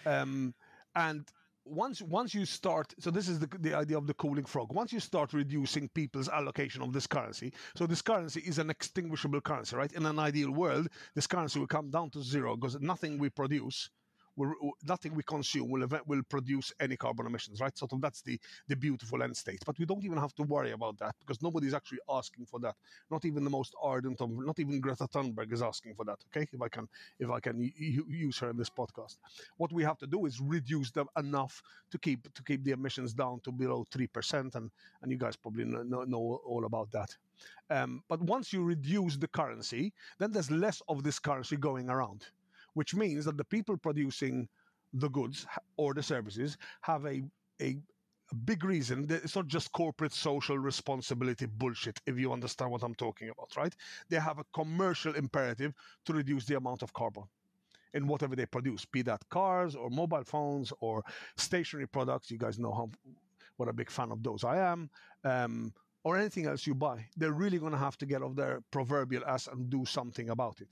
Um, 0.07 0.55
and 0.95 1.27
once 1.65 2.01
once 2.03 2.35
you 2.35 2.45
start 2.45 2.93
so 2.99 3.11
this 3.11 3.29
is 3.29 3.39
the, 3.39 3.49
the 3.61 3.75
idea 3.75 3.97
of 3.97 4.07
the 4.07 4.15
cooling 4.15 4.45
frog. 4.45 4.73
Once 4.73 4.93
you 4.93 5.01
start 5.01 5.33
reducing 5.33 5.89
people's 5.91 6.29
allocation 6.29 6.83
of 6.83 6.93
this 6.93 7.07
currency 7.07 7.53
so 7.77 7.87
this 7.87 8.03
currency 8.03 8.41
is 8.41 8.59
an 8.59 8.71
extinguishable 8.71 9.41
currency 9.41 9.77
right? 9.77 9.93
In 9.93 10.07
an 10.07 10.19
ideal 10.19 10.51
world 10.51 10.89
this 11.15 11.27
currency 11.27 11.61
will 11.61 11.67
come 11.67 11.91
down 11.91 12.11
to 12.11 12.23
zero 12.23 12.57
because 12.57 12.81
nothing 12.81 13.19
we 13.19 13.29
produce 13.31 13.91
will, 14.37 14.55
nothing 14.87 15.15
we 15.15 15.23
consume 15.23 15.69
will 15.71 15.83
event, 15.83 16.07
will 16.07 16.23
produce 16.29 16.73
any 16.81 16.97
carbon 16.97 17.27
emissions, 17.27 17.61
right? 17.61 17.77
Sort 17.77 17.93
of 17.93 18.01
that's 18.01 18.23
the 18.23 18.39
the 18.69 18.77
beautiful 18.77 19.23
end 19.23 19.37
state. 19.37 19.63
But 19.65 19.79
we 19.79 19.87
don't 19.87 20.05
even 20.05 20.19
have 20.19 20.35
to 20.37 20.43
worry 20.43 20.73
about 20.73 20.99
that 20.99 21.15
because 21.21 21.43
nobody's 21.43 21.75
actually 21.75 22.01
asking 22.09 22.47
for 22.47 22.61
that. 22.61 22.77
Not 23.11 23.25
even 23.25 23.45
the 23.45 23.51
most 23.51 23.75
ardent 23.83 24.21
of, 24.21 24.31
not 24.31 24.59
even 24.59 24.81
Greta 24.81 25.07
Thunberg 25.07 25.53
is 25.53 25.63
asking 25.63 25.95
for 25.95 26.05
that. 26.05 26.19
Okay, 26.29 26.47
if 26.53 26.63
I 26.63 26.69
can 26.69 26.89
if 27.19 27.31
I 27.31 27.41
can 27.41 27.73
use 27.77 28.39
her 28.39 28.51
in 28.51 28.57
this 28.57 28.71
podcast, 28.71 29.17
what 29.57 29.73
we 29.73 29.83
have 29.85 29.99
to 29.99 30.07
do 30.07 30.27
is 30.27 30.41
reduce 30.41 30.91
them 30.91 31.07
enough 31.17 31.63
to 31.91 31.99
keep 31.99 32.33
to 32.35 32.43
keep 32.43 32.65
the 32.65 32.73
emissions 32.73 33.13
down 33.13 33.41
to 33.45 33.53
below 33.53 33.85
three 33.91 34.07
percent, 34.07 34.55
and 34.55 34.71
and 35.03 35.11
you 35.11 35.19
guys 35.19 35.37
probably 35.37 35.65
know, 35.65 36.05
know 36.05 36.41
all 36.47 36.65
about 36.65 36.91
that. 36.93 37.17
Um, 37.71 38.03
but 38.09 38.21
once 38.21 38.53
you 38.53 38.63
reduce 38.63 39.17
the 39.17 39.29
currency, 39.29 39.93
then 40.19 40.31
there's 40.33 40.51
less 40.51 40.83
of 40.89 41.03
this 41.03 41.19
currency 41.19 41.57
going 41.57 41.89
around 41.89 42.27
which 42.75 42.95
means 42.95 43.25
that 43.25 43.37
the 43.37 43.45
people 43.45 43.77
producing 43.77 44.49
the 44.93 45.09
goods 45.09 45.47
or 45.77 45.95
the 45.95 46.03
services 46.03 46.57
have 46.83 47.05
a, 47.07 47.23
a, 47.61 47.77
big 48.45 48.63
reason. 48.63 49.07
It's 49.11 49.35
not 49.35 49.49
just 49.49 49.73
corporate 49.73 50.13
social 50.13 50.57
responsibility 50.57 51.47
bullshit, 51.47 52.01
if 52.07 52.17
you 52.17 52.33
understand 52.33 52.71
what 52.71 52.85
I'm 52.85 52.95
talking 52.95 53.29
about, 53.29 53.57
right? 53.57 53.75
They 54.09 54.19
have 54.19 54.39
a 54.39 54.45
commercial 54.55 55.17
imperative 55.17 55.73
to 56.05 56.13
reduce 56.13 56.45
the 56.45 56.57
amount 56.57 56.83
of 56.83 56.93
carbon 56.93 57.25
in 57.93 58.07
whatever 58.07 58.37
they 58.37 58.47
produce, 58.47 58.85
be 58.85 59.03
that 59.03 59.29
cars 59.31 59.75
or 59.75 59.91
mobile 59.91 60.23
phones 60.23 60.73
or 60.81 61.03
stationery 61.37 61.89
products. 61.89 62.31
You 62.31 62.39
guys 62.39 62.59
know 62.59 62.73
how 62.73 62.91
what 63.57 63.69
a 63.69 63.73
big 63.73 63.91
fan 63.91 64.13
of 64.13 64.23
those 64.23 64.45
I 64.45 64.59
am. 64.59 64.89
Um, 65.25 65.73
or 66.03 66.17
anything 66.17 66.47
else 66.47 66.67
you 66.67 66.75
buy, 66.75 67.05
they're 67.17 67.33
really 67.33 67.59
going 67.59 67.73
to 67.73 67.79
have 67.79 67.99
to 67.99 68.07
get 68.07 68.23
off 68.23 68.35
their 68.35 68.63
proverbial 68.71 69.25
ass 69.27 69.49
and 69.49 69.69
do 69.69 69.85
something 69.85 70.31
about 70.31 70.61
it. 70.61 70.69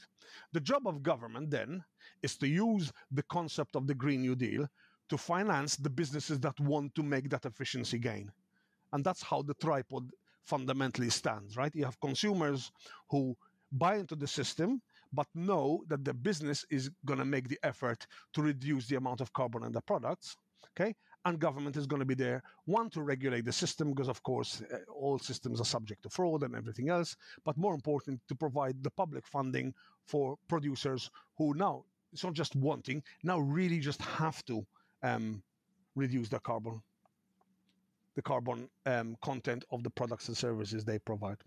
The 0.53 0.61
job 0.61 0.87
of 0.87 1.03
government 1.03 1.51
then 1.51 1.85
is 2.23 2.37
to 2.39 2.49
use 2.49 2.93
the 3.11 3.23
concept 3.25 3.77
of 3.77 3.87
the 3.87 3.95
Green 3.95 4.23
New 4.23 4.35
Deal 4.35 4.67
to 5.09 5.19
finance 5.19 5.77
the 5.77 5.91
businesses 5.91 6.41
that 6.41 6.59
want 6.61 6.95
to 6.95 7.03
make 7.03 7.29
that 7.31 7.45
efficiency 7.45 7.99
gain. 7.99 8.31
And 8.93 9.05
that's 9.05 9.23
how 9.23 9.43
the 9.43 9.55
tripod 9.55 10.11
fundamentally 10.45 11.11
stands, 11.11 11.57
right? 11.57 11.75
You 11.75 11.85
have 11.85 12.01
consumers 12.01 12.71
who 13.11 13.37
buy 13.73 13.97
into 13.97 14.17
the 14.17 14.27
system 14.27 14.81
but 15.13 15.27
know 15.35 15.83
that 15.89 16.05
the 16.05 16.15
business 16.15 16.65
is 16.71 16.91
going 17.05 17.19
to 17.19 17.25
make 17.25 17.49
the 17.49 17.59
effort 17.63 18.07
to 18.35 18.43
reduce 18.43 18.87
the 18.87 18.97
amount 18.97 19.21
of 19.21 19.33
carbon 19.33 19.65
in 19.65 19.73
the 19.73 19.81
products 19.81 20.37
okay 20.71 20.95
and 21.25 21.39
government 21.39 21.77
is 21.77 21.87
going 21.87 22.01
to 22.01 22.07
be 22.07 22.15
there 22.15 22.43
one 22.65 22.89
to 22.91 23.03
regulate 23.03 23.45
the 23.45 23.53
system 23.53 23.91
because 23.91 24.09
of 24.09 24.23
course 24.23 24.63
uh, 24.73 24.79
all 24.93 25.19
systems 25.19 25.61
are 25.61 25.65
subject 25.65 26.03
to 26.03 26.09
fraud 26.09 26.43
and 26.43 26.55
everything 26.55 26.89
else 26.89 27.17
but 27.45 27.57
more 27.57 27.75
important 27.75 28.21
to 28.29 28.35
provide 28.35 28.83
the 28.83 28.91
public 28.91 29.27
funding 29.27 29.75
for 30.07 30.37
producers 30.49 31.11
who 31.37 31.55
now 31.55 31.85
it's 32.13 32.25
not 32.25 32.33
just 32.33 32.55
wanting 32.57 33.03
now 33.23 33.39
really 33.39 33.79
just 33.79 34.01
have 34.03 34.45
to 34.45 34.65
um, 35.03 35.43
reduce 35.95 36.29
the 36.29 36.39
carbon 36.41 36.81
the 38.15 38.23
carbon 38.23 38.69
um, 38.87 39.17
content 39.23 39.65
of 39.71 39.83
the 39.83 39.91
products 39.91 40.29
and 40.29 40.37
services 40.37 40.85
they 40.85 40.99
provide 40.99 41.39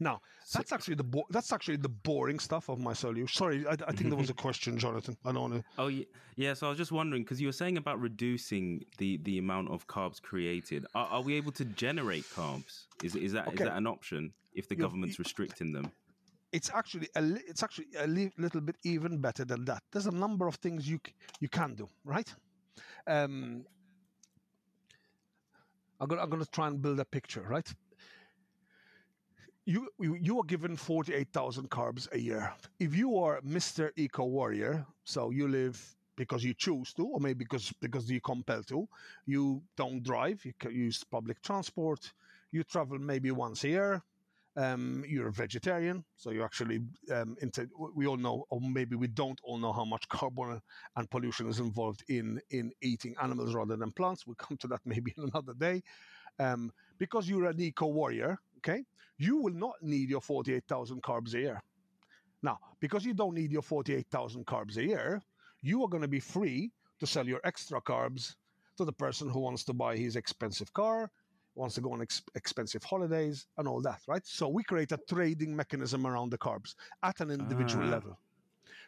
now, 0.00 0.20
that's 0.52 0.72
actually 0.72 0.94
the 0.96 1.04
bo- 1.04 1.26
that's 1.30 1.52
actually 1.52 1.76
the 1.76 1.88
boring 1.88 2.38
stuff 2.38 2.68
of 2.68 2.78
my 2.78 2.92
solution. 2.92 3.28
Sorry, 3.28 3.66
I, 3.66 3.72
I 3.72 3.92
think 3.92 4.10
there 4.10 4.18
was 4.18 4.30
a 4.30 4.34
question, 4.46 4.78
Jonathan. 4.78 5.16
I 5.24 5.32
don't 5.32 5.42
want 5.50 5.54
to. 5.54 5.64
Oh 5.78 5.88
yeah, 5.88 6.04
yeah. 6.36 6.54
So 6.54 6.66
I 6.66 6.70
was 6.70 6.78
just 6.78 6.92
wondering 6.92 7.22
because 7.22 7.40
you 7.40 7.48
were 7.48 7.52
saying 7.52 7.76
about 7.76 8.00
reducing 8.00 8.84
the 8.98 9.18
the 9.18 9.38
amount 9.38 9.70
of 9.70 9.86
carbs 9.86 10.20
created. 10.20 10.86
Are, 10.94 11.06
are 11.06 11.22
we 11.22 11.34
able 11.34 11.52
to 11.52 11.64
generate 11.64 12.24
carbs? 12.24 12.84
Is 13.02 13.16
is 13.16 13.32
that 13.32 13.48
okay. 13.48 13.54
is 13.54 13.60
that 13.60 13.76
an 13.76 13.86
option 13.86 14.32
if 14.54 14.68
the 14.68 14.76
You're, 14.76 14.86
government's 14.86 15.18
restricting 15.18 15.72
them? 15.72 15.90
It's 16.52 16.70
actually 16.70 17.08
a 17.16 17.20
li- 17.22 17.42
it's 17.48 17.62
actually 17.62 17.88
a 17.98 18.06
li- 18.06 18.32
little 18.38 18.60
bit 18.60 18.76
even 18.84 19.20
better 19.20 19.44
than 19.44 19.64
that. 19.64 19.82
There's 19.90 20.06
a 20.06 20.12
number 20.12 20.46
of 20.46 20.56
things 20.56 20.88
you 20.88 21.00
c- 21.04 21.14
you 21.40 21.48
can 21.48 21.74
do, 21.74 21.88
right? 22.04 22.32
Um, 23.06 23.64
I'm 26.00 26.08
gonna, 26.08 26.22
I'm 26.22 26.30
gonna 26.30 26.44
try 26.46 26.66
and 26.68 26.80
build 26.80 27.00
a 27.00 27.04
picture, 27.04 27.42
right? 27.42 27.68
You 29.66 29.88
you 29.98 30.38
are 30.38 30.44
given 30.44 30.76
48,000 30.76 31.70
carbs 31.70 32.10
a 32.12 32.18
year. 32.18 32.52
If 32.78 32.94
you 32.94 33.18
are 33.18 33.40
Mr. 33.40 33.90
Eco 33.96 34.24
Warrior, 34.24 34.86
so 35.04 35.30
you 35.30 35.48
live 35.48 35.80
because 36.16 36.44
you 36.44 36.54
choose 36.54 36.92
to, 36.94 37.06
or 37.06 37.20
maybe 37.20 37.44
because 37.44 37.72
because 37.80 38.10
you're 38.10 38.20
compelled 38.20 38.66
to, 38.68 38.86
you 39.26 39.62
don't 39.76 40.02
drive, 40.02 40.44
you 40.44 40.52
use 40.70 41.02
public 41.04 41.40
transport, 41.42 42.12
you 42.52 42.62
travel 42.64 42.98
maybe 42.98 43.30
once 43.30 43.64
a 43.64 43.68
year. 43.68 44.02
Um, 44.56 45.04
you're 45.08 45.26
a 45.26 45.32
vegetarian, 45.32 46.04
so 46.16 46.30
you 46.30 46.44
actually 46.44 46.78
um, 47.10 47.34
into, 47.40 47.68
we 47.92 48.06
all 48.06 48.16
know, 48.16 48.44
or 48.50 48.60
maybe 48.60 48.94
we 48.94 49.08
don't 49.08 49.40
all 49.42 49.58
know 49.58 49.72
how 49.72 49.84
much 49.84 50.08
carbon 50.08 50.60
and 50.94 51.10
pollution 51.10 51.48
is 51.48 51.58
involved 51.58 52.04
in 52.08 52.40
in 52.50 52.70
eating 52.80 53.16
animals 53.20 53.52
rather 53.52 53.76
than 53.76 53.90
plants. 53.90 54.26
We'll 54.28 54.36
come 54.36 54.56
to 54.58 54.68
that 54.68 54.80
maybe 54.84 55.12
in 55.16 55.24
another 55.24 55.54
day. 55.54 55.82
Um, 56.38 56.72
because 56.98 57.28
you're 57.28 57.46
an 57.46 57.60
eco 57.60 57.86
warrior, 57.86 58.38
okay, 58.64 58.84
you 59.18 59.36
will 59.36 59.52
not 59.52 59.74
need 59.82 60.08
your 60.10 60.20
48,000 60.20 61.02
carbs 61.02 61.34
a 61.34 61.40
year. 61.40 61.62
Now, 62.42 62.58
because 62.80 63.04
you 63.04 63.14
don't 63.14 63.34
need 63.34 63.52
your 63.52 63.62
48,000 63.62 64.44
carbs 64.46 64.76
a 64.76 64.84
year, 64.84 65.22
you 65.62 65.82
are 65.82 65.88
going 65.88 66.02
to 66.02 66.08
be 66.08 66.20
free 66.20 66.70
to 67.00 67.06
sell 67.06 67.26
your 67.26 67.40
extra 67.44 67.80
carbs 67.80 68.34
to 68.76 68.84
the 68.84 68.92
person 68.92 69.28
who 69.28 69.40
wants 69.40 69.64
to 69.64 69.72
buy 69.72 69.96
his 69.96 70.16
expensive 70.16 70.72
car, 70.72 71.10
wants 71.54 71.74
to 71.76 71.80
go 71.80 71.92
on 71.92 72.02
ex- 72.02 72.22
expensive 72.34 72.82
holidays, 72.82 73.46
and 73.58 73.68
all 73.68 73.80
that, 73.80 74.00
right? 74.08 74.26
So 74.26 74.48
we 74.48 74.64
create 74.64 74.92
a 74.92 74.98
trading 75.08 75.54
mechanism 75.54 76.06
around 76.06 76.30
the 76.30 76.38
carbs 76.38 76.74
at 77.02 77.20
an 77.20 77.30
individual 77.30 77.84
uh. 77.84 77.90
level. 77.90 78.18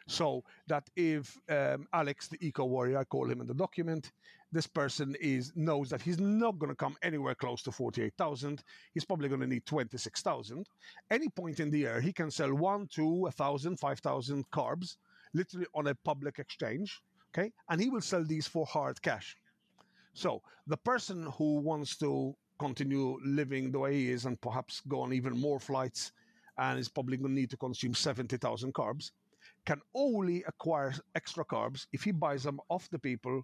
So 0.07 0.43
that 0.67 0.89
if 0.95 1.37
um, 1.49 1.87
Alex, 1.93 2.27
the 2.27 2.37
eco 2.45 2.65
warrior, 2.65 2.97
I 2.97 3.03
call 3.03 3.29
him 3.29 3.41
in 3.41 3.47
the 3.47 3.53
document, 3.53 4.11
this 4.53 4.65
person 4.65 5.15
is 5.19 5.51
knows 5.55 5.89
that 5.89 6.01
he's 6.01 6.19
not 6.19 6.57
going 6.57 6.71
to 6.71 6.75
come 6.75 6.95
anywhere 7.03 7.35
close 7.35 7.61
to 7.63 7.71
48,000. 7.71 8.63
He's 8.93 9.03
probably 9.03 9.27
going 9.27 9.41
to 9.41 9.47
need 9.47 9.65
26,000. 9.65 10.65
Any 11.11 11.27
point 11.27 11.59
in 11.59 11.69
the 11.69 11.79
year, 11.79 11.99
he 11.99 12.13
can 12.13 12.31
sell 12.31 12.53
one, 12.53 12.87
two, 12.87 13.27
a 13.27 13.31
thousand, 13.31 13.77
five 13.77 13.99
thousand 13.99 14.49
carbs, 14.49 14.95
literally 15.33 15.67
on 15.75 15.87
a 15.87 15.95
public 15.95 16.39
exchange. 16.39 17.01
Okay, 17.37 17.51
and 17.69 17.81
he 17.81 17.89
will 17.89 18.01
sell 18.01 18.23
these 18.23 18.47
for 18.47 18.65
hard 18.65 19.01
cash. 19.01 19.35
So 20.13 20.41
the 20.65 20.77
person 20.77 21.27
who 21.37 21.59
wants 21.59 21.97
to 21.97 22.33
continue 22.57 23.19
living 23.23 23.71
the 23.71 23.79
way 23.79 23.93
he 23.93 24.11
is 24.11 24.25
and 24.25 24.39
perhaps 24.39 24.81
go 24.87 25.01
on 25.01 25.13
even 25.13 25.39
more 25.39 25.59
flights 25.59 26.13
and 26.57 26.79
is 26.79 26.89
probably 26.89 27.17
going 27.17 27.35
to 27.35 27.39
need 27.39 27.51
to 27.51 27.57
consume 27.57 27.93
70,000 27.93 28.73
carbs 28.73 29.11
can 29.67 29.81
only 29.93 30.43
acquire 30.47 30.93
extra 31.13 31.43
carbs 31.43 31.87
if 31.91 32.01
he 32.01 32.11
buys 32.11 32.43
them 32.43 32.59
off 32.69 32.89
the 32.89 32.97
people 32.97 33.43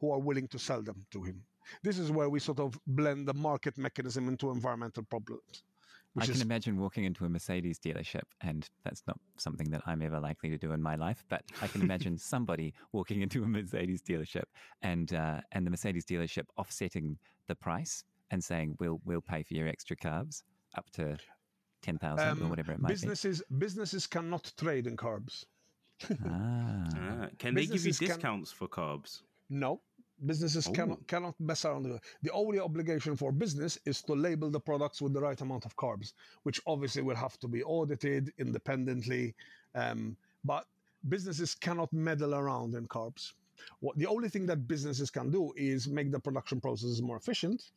who 0.00 0.10
are 0.10 0.18
willing 0.18 0.48
to 0.48 0.58
sell 0.58 0.82
them 0.82 1.04
to 1.10 1.22
him. 1.22 1.42
This 1.82 1.98
is 1.98 2.10
where 2.10 2.30
we 2.30 2.40
sort 2.40 2.60
of 2.60 2.80
blend 2.86 3.28
the 3.28 3.34
market 3.34 3.76
mechanism 3.76 4.26
into 4.26 4.50
environmental 4.50 5.02
problems. 5.02 5.62
I 6.18 6.24
can 6.24 6.34
is... 6.34 6.40
imagine 6.40 6.78
walking 6.78 7.04
into 7.04 7.26
a 7.26 7.28
Mercedes 7.28 7.78
dealership, 7.78 8.26
and 8.40 8.68
that's 8.84 9.02
not 9.06 9.18
something 9.36 9.70
that 9.70 9.82
I'm 9.86 10.00
ever 10.00 10.18
likely 10.18 10.48
to 10.48 10.56
do 10.56 10.72
in 10.72 10.82
my 10.82 10.96
life. 10.96 11.22
But 11.28 11.42
I 11.60 11.66
can 11.68 11.82
imagine 11.82 12.16
somebody 12.34 12.72
walking 12.92 13.20
into 13.20 13.44
a 13.44 13.46
Mercedes 13.46 14.02
dealership 14.02 14.48
and 14.82 15.12
uh, 15.12 15.40
and 15.52 15.66
the 15.66 15.70
Mercedes 15.70 16.06
dealership 16.06 16.46
offsetting 16.56 17.18
the 17.48 17.54
price 17.54 18.02
and 18.30 18.42
saying, 18.42 18.76
"We'll 18.80 19.00
we'll 19.04 19.20
pay 19.20 19.42
for 19.44 19.54
your 19.54 19.68
extra 19.68 19.94
carbs 19.94 20.42
up 20.76 20.90
to 20.94 21.18
ten 21.82 21.98
thousand 21.98 22.28
um, 22.28 22.42
or 22.42 22.48
whatever 22.48 22.72
it 22.72 22.80
might 22.80 22.88
businesses, 22.88 23.42
be. 23.48 23.56
Businesses 23.56 24.06
cannot 24.06 24.52
trade 24.56 24.86
in 24.86 24.96
carbs. 24.96 25.44
ah. 26.10 26.88
ah. 26.94 27.26
Can 27.38 27.54
they 27.54 27.66
give 27.66 27.84
you 27.84 27.92
discounts 27.92 28.50
can... 28.52 28.58
for 28.58 28.68
carbs? 28.68 29.22
No, 29.48 29.80
businesses 30.26 30.68
Ooh. 30.68 30.72
cannot 30.72 31.06
cannot 31.06 31.34
mess 31.40 31.64
around. 31.64 32.00
The 32.22 32.30
only 32.30 32.58
obligation 32.58 33.16
for 33.16 33.32
business 33.32 33.78
is 33.84 34.02
to 34.02 34.14
label 34.14 34.50
the 34.50 34.60
products 34.60 35.00
with 35.02 35.12
the 35.12 35.20
right 35.20 35.40
amount 35.40 35.64
of 35.64 35.76
carbs, 35.76 36.12
which 36.42 36.60
obviously 36.66 37.02
will 37.02 37.16
have 37.16 37.38
to 37.38 37.48
be 37.48 37.62
audited 37.62 38.32
independently. 38.38 39.34
Um, 39.74 40.16
but 40.44 40.66
businesses 41.08 41.54
cannot 41.54 41.92
meddle 41.92 42.34
around 42.34 42.74
in 42.74 42.86
carbs. 42.86 43.32
What 43.80 43.96
the 43.98 44.06
only 44.06 44.28
thing 44.28 44.46
that 44.46 44.66
businesses 44.66 45.10
can 45.10 45.30
do 45.30 45.52
is 45.56 45.88
make 45.88 46.10
the 46.10 46.20
production 46.20 46.60
processes 46.60 47.02
more 47.02 47.16
efficient. 47.16 47.70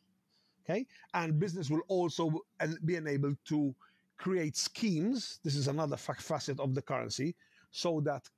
Okay, 0.64 0.86
and 1.12 1.38
business 1.38 1.68
will 1.68 1.82
also 1.88 2.40
be 2.86 2.96
enabled 2.96 3.36
to 3.46 3.74
create 4.18 4.56
schemes. 4.56 5.40
This 5.44 5.56
is 5.56 5.68
another 5.68 5.96
facet 5.96 6.60
of 6.60 6.74
the 6.74 6.82
currency, 6.82 7.34
so 7.70 8.00
that 8.02 8.28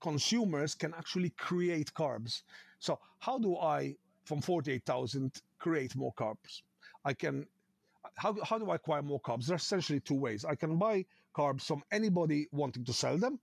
consumers 0.00 0.74
can 0.74 0.94
actually 0.94 1.30
create 1.30 1.92
carbs. 1.94 2.42
So 2.78 2.98
how 3.18 3.38
do 3.38 3.56
I, 3.56 3.96
from 4.24 4.40
48,000, 4.40 5.32
create 5.58 5.96
more 5.96 6.12
carbs? 6.14 6.62
I 7.04 7.12
can, 7.12 7.46
how, 8.16 8.36
how 8.44 8.58
do 8.58 8.70
I 8.70 8.76
acquire 8.76 9.02
more 9.02 9.20
carbs? 9.20 9.46
There's 9.46 9.62
essentially 9.62 10.00
two 10.00 10.14
ways. 10.14 10.44
I 10.44 10.54
can 10.54 10.76
buy 10.76 11.04
carbs 11.34 11.62
from 11.62 11.82
anybody 11.90 12.48
wanting 12.52 12.84
to 12.84 12.92
sell 12.92 13.18
them, 13.18 13.38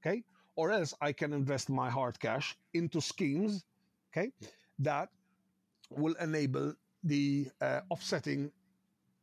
okay, 0.00 0.22
or 0.56 0.70
else 0.70 0.94
I 1.00 1.12
can 1.12 1.32
invest 1.32 1.68
my 1.70 1.90
hard 1.90 2.18
cash 2.18 2.56
into 2.74 3.00
schemes, 3.00 3.64
okay, 4.12 4.32
that 4.78 5.08
will 5.90 6.14
enable 6.20 6.74
the 7.04 7.48
uh, 7.60 7.80
offsetting 7.90 8.50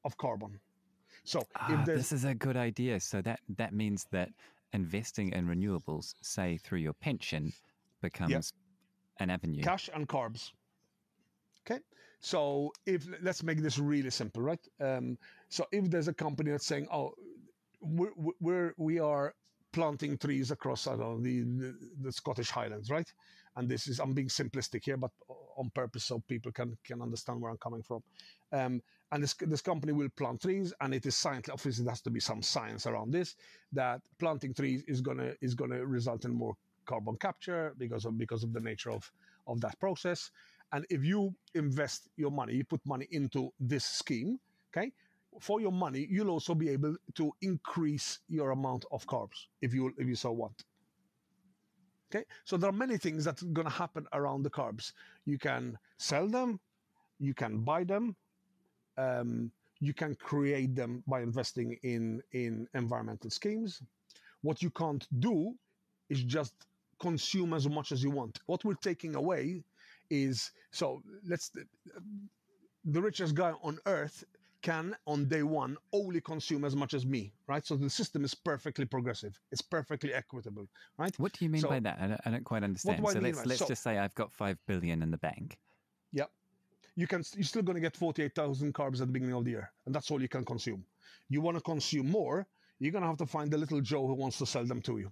of 0.06 0.18
carbon. 0.18 0.60
So 1.24 1.48
ah, 1.56 1.84
this 1.86 2.12
is 2.12 2.26
a 2.26 2.36
good 2.36 2.58
idea. 2.58 3.00
So 3.00 3.22
that 3.22 3.40
that 3.58 3.74
means 3.74 4.08
that 4.12 4.30
investing 4.74 5.32
in 5.32 5.48
renewables, 5.48 6.16
say 6.22 6.58
through 6.58 6.80
your 6.80 6.94
pension, 6.94 7.54
becomes 8.02 8.32
yeah. 8.32 9.24
an 9.24 9.30
avenue. 9.30 9.64
Cash 9.64 9.90
and 9.94 10.08
carbs. 10.08 10.52
Okay. 11.66 11.80
So 12.20 12.72
if 12.86 13.08
let's 13.22 13.44
make 13.44 13.62
this 13.62 13.78
really 13.80 14.10
simple, 14.10 14.42
right? 14.44 14.60
Um, 14.80 15.18
so 15.50 15.66
if 15.72 15.90
there's 15.90 16.08
a 16.08 16.14
company 16.14 16.52
that's 16.52 16.66
saying, 16.66 16.88
"Oh, 16.92 17.14
we're, 17.82 18.12
we're 18.40 18.74
we 18.78 19.00
are 19.00 19.34
planting 19.72 20.18
trees 20.18 20.52
across 20.52 20.88
I 20.88 20.92
don't 20.92 21.00
know, 21.00 21.20
the, 21.22 21.42
the, 21.42 21.76
the 22.02 22.12
Scottish 22.12 22.50
Highlands, 22.50 22.90
right?" 22.90 23.12
And 23.56 23.70
this 23.70 23.88
is 23.88 24.00
I'm 24.00 24.14
being 24.14 24.30
simplistic 24.30 24.86
here, 24.86 24.98
but 24.98 25.12
on 25.58 25.70
purpose 25.76 26.06
so 26.06 26.24
people 26.28 26.52
can 26.52 26.78
can 26.86 27.02
understand 27.02 27.42
where 27.42 27.52
I'm 27.52 27.58
coming 27.58 27.84
from. 27.84 28.02
Um, 28.52 28.82
and 29.14 29.22
this 29.22 29.36
this 29.36 29.62
company 29.62 29.94
will 29.94 30.10
plant 30.10 30.42
trees, 30.42 30.74
and 30.82 30.94
it 30.94 31.06
is 31.06 31.16
science. 31.16 31.48
Obviously, 31.48 31.86
there 31.86 31.92
has 31.92 32.02
to 32.02 32.10
be 32.10 32.20
some 32.20 32.42
science 32.42 32.88
around 32.88 33.12
this. 33.12 33.36
That 33.72 34.02
planting 34.18 34.56
trees 34.56 34.84
is 34.88 35.02
gonna 35.02 35.34
is 35.40 35.54
gonna 35.54 35.86
result 35.86 36.26
in 36.26 36.34
more 36.34 36.56
carbon 36.86 37.16
capture 37.18 37.76
because 37.78 38.06
of 38.06 38.18
because 38.18 38.44
of 38.44 38.54
the 38.54 38.60
nature 38.60 38.92
of 38.92 39.10
of 39.48 39.62
that 39.62 39.80
process. 39.80 40.32
And 40.72 40.84
if 40.90 41.06
you 41.06 41.36
invest 41.54 42.10
your 42.18 42.32
money, 42.32 42.56
you 42.56 42.64
put 42.64 42.82
money 42.86 43.08
into 43.12 43.54
this 43.60 43.86
scheme, 43.86 44.40
okay, 44.76 44.92
for 45.40 45.62
your 45.62 45.72
money, 45.72 46.08
you'll 46.10 46.32
also 46.32 46.56
be 46.56 46.70
able 46.70 46.96
to 47.14 47.32
increase 47.42 48.20
your 48.30 48.50
amount 48.50 48.86
of 48.92 49.06
carbs 49.06 49.46
if 49.62 49.76
you 49.76 49.94
if 50.00 50.08
you 50.08 50.16
so 50.16 50.32
want. 50.32 50.64
Okay, 52.10 52.26
so 52.46 52.58
there 52.58 52.70
are 52.70 52.80
many 52.86 52.98
things 52.98 53.26
that's 53.26 53.44
going 53.44 53.66
to 53.66 53.74
happen 53.74 54.06
around 54.14 54.44
the 54.44 54.50
carbs. 54.50 54.94
You 55.26 55.40
can 55.40 55.78
sell 55.98 56.28
them, 56.28 56.60
you 57.20 57.34
can 57.34 57.62
buy 57.62 57.84
them, 57.84 58.16
um, 58.98 59.52
you 59.80 59.94
can 59.94 60.16
create 60.16 60.76
them 60.76 61.04
by 61.08 61.22
investing 61.22 61.78
in 61.84 62.22
in 62.32 62.68
environmental 62.74 63.30
schemes. 63.30 63.82
What 64.42 64.62
you 64.62 64.70
can't 64.70 65.08
do 65.20 65.56
is 66.10 66.24
just 66.24 66.54
consume 67.00 67.54
as 67.54 67.68
much 67.68 67.92
as 67.92 68.04
you 68.04 68.12
want. 68.12 68.40
What 68.46 68.64
we're 68.64 68.76
taking 68.76 69.16
away 69.16 69.64
is 70.10 70.52
so 70.72 71.02
let's 71.28 71.52
the 72.86 73.02
richest 73.02 73.36
guy 73.36 73.54
on 73.62 73.80
earth 73.86 74.24
can 74.62 74.96
on 75.06 75.26
day 75.28 75.44
one 75.44 75.76
only 75.92 76.22
consume 76.22 76.64
as 76.64 76.76
much 76.76 76.94
as 76.94 77.06
me 77.06 77.34
right? 77.48 77.66
So 77.66 77.76
the 77.76 77.90
system 77.90 78.24
is 78.24 78.34
perfectly 78.34 78.86
progressive. 78.86 79.38
It's 79.52 79.62
perfectly 79.62 80.14
equitable 80.14 80.68
right? 80.98 81.14
What 81.20 81.34
do 81.34 81.44
you 81.44 81.52
mean 81.52 81.62
so, 81.62 81.70
by 81.70 81.80
that? 81.80 81.98
I 82.00 82.08
don't, 82.08 82.22
I 82.26 82.30
don't 82.32 82.44
quite 82.46 82.64
understand. 82.64 83.00
So 83.06 83.20
let's, 83.20 83.46
let's 83.46 83.60
so, 83.60 83.68
just 83.68 83.84
say 83.84 83.98
i've 83.98 84.16
got 84.16 84.32
5 84.32 84.58
billion 84.68 85.02
in 85.02 85.12
the 85.12 85.18
bank. 85.18 85.58
Yeah 86.12 86.26
you 86.96 87.08
can 87.08 87.24
you're 87.36 87.44
still 87.44 87.64
going 87.64 87.76
to 87.76 87.82
get 87.82 87.96
48000 87.96 88.74
carbs 88.74 89.02
at 89.02 89.08
the 89.08 89.14
beginning 89.14 89.36
of 89.36 89.46
the 89.46 89.52
year 89.52 89.72
and 89.86 89.94
that's 89.94 90.12
all 90.12 90.22
you 90.22 90.30
can 90.30 90.46
consume 90.46 90.84
you 91.30 91.42
want 91.42 91.58
to 91.58 91.62
consume 91.62 92.10
more 92.10 92.46
you're 92.80 92.92
going 92.92 93.02
to 93.02 93.08
have 93.08 93.18
to 93.18 93.26
find 93.26 93.50
the 93.52 93.58
little 93.58 93.82
joe 93.82 94.06
who 94.08 94.14
wants 94.14 94.38
to 94.38 94.46
sell 94.46 94.66
them 94.66 94.82
to 94.82 94.98
you 94.98 95.12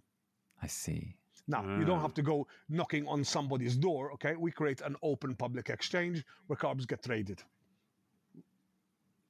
i 0.62 0.68
see 0.68 1.16
now, 1.48 1.64
you 1.78 1.86
don't 1.86 2.02
have 2.02 2.14
to 2.14 2.22
go 2.22 2.48
knocking 2.70 3.08
on 3.08 3.24
somebody's 3.24 3.76
door, 3.76 4.12
okay? 4.14 4.36
We 4.36 4.52
create 4.52 4.82
an 4.82 4.96
open 5.02 5.36
public 5.36 5.70
exchange 5.70 6.24
where 6.48 6.58
carbs 6.58 6.88
get 6.88 7.04
traded. 7.04 7.44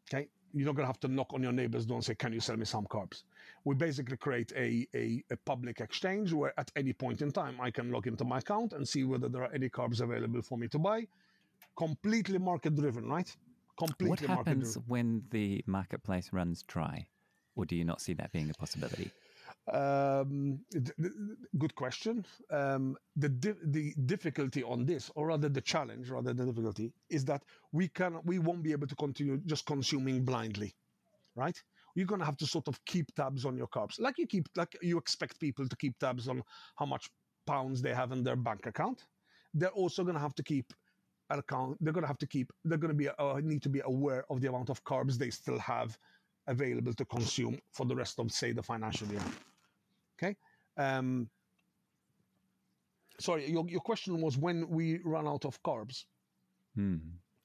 Okay, 0.07 0.27
you're 0.53 0.65
not 0.65 0.75
going 0.75 0.83
to 0.83 0.87
have 0.87 0.99
to 1.01 1.07
knock 1.07 1.33
on 1.33 1.41
your 1.41 1.53
neighbor's 1.53 1.85
door 1.85 1.95
and 1.95 2.05
say, 2.05 2.15
"Can 2.15 2.33
you 2.33 2.41
sell 2.41 2.57
me 2.57 2.65
some 2.65 2.85
carbs?" 2.85 3.23
We 3.63 3.75
basically 3.75 4.17
create 4.17 4.51
a, 4.55 4.85
a, 4.93 5.23
a 5.31 5.37
public 5.37 5.79
exchange 5.79 6.33
where 6.33 6.53
at 6.59 6.69
any 6.75 6.91
point 6.91 7.21
in 7.21 7.31
time 7.31 7.61
I 7.61 7.71
can 7.71 7.91
log 7.91 8.07
into 8.07 8.25
my 8.25 8.39
account 8.39 8.73
and 8.73 8.87
see 8.87 9.03
whether 9.03 9.29
there 9.29 9.43
are 9.43 9.53
any 9.53 9.69
carbs 9.69 10.01
available 10.01 10.41
for 10.41 10.57
me 10.57 10.67
to 10.69 10.79
buy. 10.79 11.07
Completely 11.78 12.38
market 12.38 12.76
driven, 12.76 13.10
right? 13.10 13.36
Completely 13.78 14.28
what 14.28 14.38
happens 14.38 14.78
when 14.88 15.24
the 15.32 15.63
marketplace 15.65 16.32
runs 16.32 16.63
dry, 16.63 17.08
or 17.56 17.65
do 17.65 17.76
you 17.76 17.86
not 17.86 18.02
see 18.02 18.13
that 18.13 18.32
being 18.32 18.50
a 18.50 18.54
possibility? 18.54 19.12
Um, 19.71 20.60
good 21.58 21.76
question. 21.76 22.26
Um, 22.50 22.97
the 23.15 23.30
di- 23.30 23.63
the 23.63 23.93
difficulty 24.06 24.63
on 24.63 24.86
this, 24.86 25.12
or 25.15 25.28
rather 25.28 25.50
the 25.50 25.62
challenge, 25.62 26.10
rather 26.10 26.34
the 26.34 26.45
difficulty, 26.45 26.91
is 27.10 27.26
that 27.26 27.43
we 27.71 27.88
can 27.88 28.19
we 28.24 28.39
won't 28.39 28.63
be 28.63 28.71
able 28.71 28.88
to 28.88 28.95
continue 28.95 29.38
just 29.45 29.65
consuming 29.65 30.26
blindly, 30.26 30.76
right? 31.36 31.58
You're 31.95 32.08
gonna 32.08 32.26
have 32.26 32.38
to 32.38 32.45
sort 32.47 32.67
of 32.67 32.84
keep 32.86 33.13
tabs 33.15 33.45
on 33.45 33.58
your 33.58 33.67
carbs, 33.67 34.00
like 34.00 34.17
you 34.17 34.28
keep 34.28 34.47
like 34.56 34.76
you 34.82 34.97
expect 34.97 35.39
people 35.39 35.67
to 35.67 35.76
keep 35.76 35.97
tabs 36.00 36.28
on 36.28 36.43
how 36.76 36.86
much 36.86 37.10
pounds 37.45 37.82
they 37.82 37.93
have 37.93 38.12
in 38.12 38.24
their 38.24 38.36
bank 38.36 38.65
account. 38.65 39.06
They're 39.54 39.69
also 39.69 40.04
gonna 40.04 40.19
have 40.19 40.36
to 40.36 40.43
keep 40.43 40.74
account. 41.39 41.78
They're 41.82 41.94
gonna 41.94 42.08
have 42.08 42.17
to 42.20 42.28
keep. 42.28 42.52
They're 42.65 42.78
gonna 42.78 42.94
be 42.94 43.10
uh, 43.10 43.39
need 43.41 43.62
to 43.63 43.70
be 43.70 43.82
aware 43.86 44.26
of 44.30 44.41
the 44.41 44.50
amount 44.50 44.70
of 44.70 44.84
carbs 44.84 45.17
they 45.17 45.30
still 45.30 45.60
have 45.60 45.98
available 46.48 46.94
to 46.94 47.06
consume 47.06 47.60
for 47.72 47.86
the 47.86 47.96
rest 47.96 48.20
of, 48.20 48.32
say, 48.32 48.52
the 48.52 48.63
financial 48.63 49.08
year. 49.08 49.22
Okay. 50.17 50.36
Um, 50.78 51.30
sorry, 53.20 53.50
your, 53.50 53.65
your 53.67 53.82
question 53.82 54.20
was 54.22 54.38
when 54.38 54.67
we 54.70 55.00
run 55.04 55.28
out 55.28 55.46
of 55.46 55.62
carbs. 55.63 56.06
Hmm. 56.76 56.98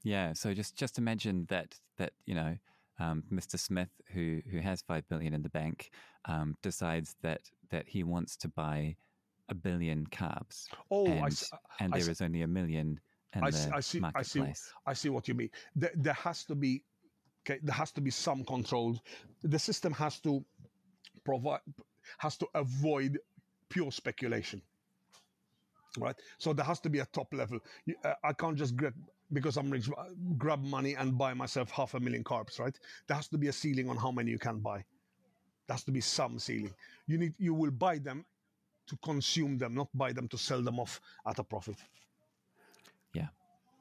Yeah. 0.03 0.33
So 0.33 0.55
just 0.55 0.77
just 0.77 0.99
imagine 0.99 1.47
that 1.49 1.75
that 1.99 2.13
you 2.27 2.35
know 2.35 2.57
um, 2.99 3.25
Mr. 3.33 3.59
Smith, 3.59 3.91
who 4.13 4.41
who 4.51 4.59
has 4.59 4.83
five 4.83 5.09
billion 5.09 5.35
in 5.35 5.43
the 5.43 5.49
bank, 5.49 5.91
um, 6.27 6.57
decides 6.63 7.17
that 7.23 7.43
that 7.71 7.89
he 7.89 8.05
wants 8.05 8.37
to 8.39 8.49
buy 8.49 8.97
a 9.49 9.55
billion 9.55 10.07
carbs. 10.07 10.67
Oh, 10.91 11.07
and, 11.07 11.23
I, 11.25 11.85
and 11.85 11.95
I, 11.95 11.99
there 11.99 12.11
is 12.11 12.21
only 12.21 12.43
a 12.43 12.49
million 12.49 13.01
I, 13.43 13.51
the 13.51 13.71
I 13.75 13.81
see. 13.81 14.01
I 14.15 14.23
see, 14.23 14.45
I 14.87 14.93
see 14.95 15.09
what 15.09 15.29
you 15.29 15.35
mean. 15.35 15.51
There, 15.75 15.93
there 15.95 16.15
has 16.15 16.45
to 16.45 16.55
be 16.55 16.83
okay. 17.47 17.59
There 17.63 17.75
has 17.75 17.93
to 17.93 18.01
be 18.01 18.11
some 18.11 18.45
control. 18.45 19.01
The 19.43 19.59
system 19.59 19.93
has 19.95 20.21
to 20.21 20.45
provide 21.25 21.61
has 22.19 22.37
to 22.37 22.47
avoid 22.55 23.19
pure 23.69 23.91
speculation 23.91 24.63
right 25.99 26.17
so 26.39 26.53
there 26.53 26.65
has 26.65 26.81
to 26.81 26.89
be 26.89 27.01
a 27.01 27.07
top 27.07 27.33
level 27.33 27.59
uh, 28.05 28.13
i 28.23 28.33
can't 28.33 28.57
just 28.57 28.77
get 28.77 28.93
because 29.33 29.57
i'm 29.57 29.71
rich 29.71 29.89
grab 30.39 30.63
money 30.63 30.95
and 30.95 31.19
buy 31.19 31.35
myself 31.35 31.71
half 31.71 31.95
a 31.95 32.01
million 32.01 32.23
carbs 32.23 32.59
right 32.61 32.79
there 33.09 33.17
has 33.17 33.29
to 33.29 33.39
be 33.39 33.49
a 33.49 33.53
ceiling 33.53 33.89
on 33.89 33.97
how 33.97 34.11
many 34.11 34.31
you 34.31 34.39
can 34.39 34.59
buy 34.59 34.79
there 35.67 35.75
has 35.75 35.85
to 35.85 35.91
be 35.91 36.01
some 36.01 36.39
ceiling 36.39 36.75
you 37.07 37.19
need 37.19 37.35
you 37.39 37.55
will 37.55 37.71
buy 37.71 37.99
them 37.99 38.25
to 38.87 38.97
consume 38.99 39.59
them 39.59 39.75
not 39.75 39.89
buy 39.95 40.13
them 40.13 40.29
to 40.29 40.39
sell 40.39 40.63
them 40.63 40.79
off 40.79 41.01
at 41.27 41.39
a 41.39 41.45
profit 41.45 41.77
yeah 43.19 43.29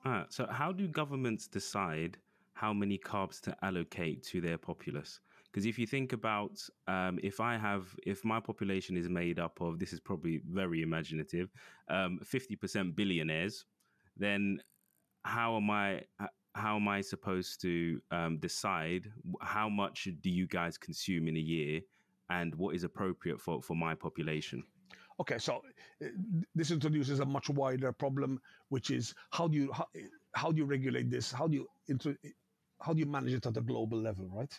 uh, 0.06 0.24
so 0.30 0.46
how 0.62 0.72
do 0.72 0.88
governments 0.88 1.48
decide 1.48 2.18
how 2.54 2.72
many 2.72 2.98
carbs 2.98 3.42
to 3.42 3.56
allocate 3.62 4.24
to 4.24 4.40
their 4.40 4.58
populace 4.58 5.20
because 5.56 5.66
if 5.66 5.80
you 5.80 5.88
think 5.88 6.12
about 6.12 6.62
um, 6.86 7.18
if 7.24 7.40
I 7.40 7.56
have, 7.56 7.96
if 8.06 8.26
my 8.26 8.42
population 8.42 8.98
is 8.98 9.08
made 9.08 9.40
up 9.40 9.62
of, 9.62 9.80
this 9.80 9.94
is 9.94 10.02
probably 10.02 10.42
very 10.50 10.82
imaginative, 10.82 11.50
um, 11.88 12.20
50% 12.26 12.94
billionaires, 12.94 13.64
then 14.18 14.60
how 15.24 15.56
am 15.56 15.72
I, 15.72 16.02
how 16.56 16.76
am 16.76 16.90
I 16.90 17.00
supposed 17.00 17.62
to 17.62 18.02
um, 18.12 18.38
decide 18.40 19.10
how 19.40 19.70
much 19.70 20.10
do 20.20 20.30
you 20.30 20.46
guys 20.46 20.78
consume 20.78 21.30
in 21.30 21.38
a 21.38 21.40
year 21.56 21.80
and 22.30 22.54
what 22.56 22.76
is 22.76 22.84
appropriate 22.84 23.40
for, 23.40 23.62
for 23.62 23.78
my 23.78 23.96
population? 23.96 24.62
Okay, 25.20 25.38
so 25.38 25.62
uh, 26.04 26.08
this 26.54 26.72
introduces 26.72 27.20
a 27.20 27.26
much 27.26 27.50
wider 27.50 27.92
problem, 27.92 28.42
which 28.70 28.92
is 28.92 29.14
how 29.32 29.48
do 29.48 29.58
you 29.58 29.72
how, 29.72 29.88
how 30.34 30.52
do 30.52 30.58
you 30.58 30.66
regulate 30.66 31.10
this? 31.10 31.32
How 31.32 31.48
do 31.48 31.56
you 31.56 31.68
how 32.82 32.94
do 32.94 33.00
you 33.00 33.06
manage 33.06 33.34
it 33.34 33.46
at 33.46 33.58
a 33.58 33.62
global 33.62 33.98
level, 33.98 34.30
right? 34.34 34.54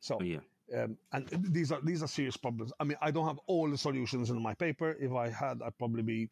So 0.00 0.18
oh, 0.20 0.24
yeah. 0.24 0.40
Um, 0.76 0.96
and 1.12 1.28
these 1.52 1.70
are 1.70 1.80
these 1.82 2.02
are 2.02 2.08
serious 2.08 2.36
problems. 2.36 2.72
I 2.80 2.84
mean, 2.84 2.96
I 3.00 3.10
don't 3.10 3.26
have 3.26 3.38
all 3.46 3.70
the 3.70 3.78
solutions 3.78 4.30
in 4.30 4.40
my 4.40 4.54
paper. 4.54 4.96
If 4.98 5.12
I 5.12 5.28
had, 5.28 5.60
I'd 5.62 5.76
probably 5.76 6.02
be 6.02 6.30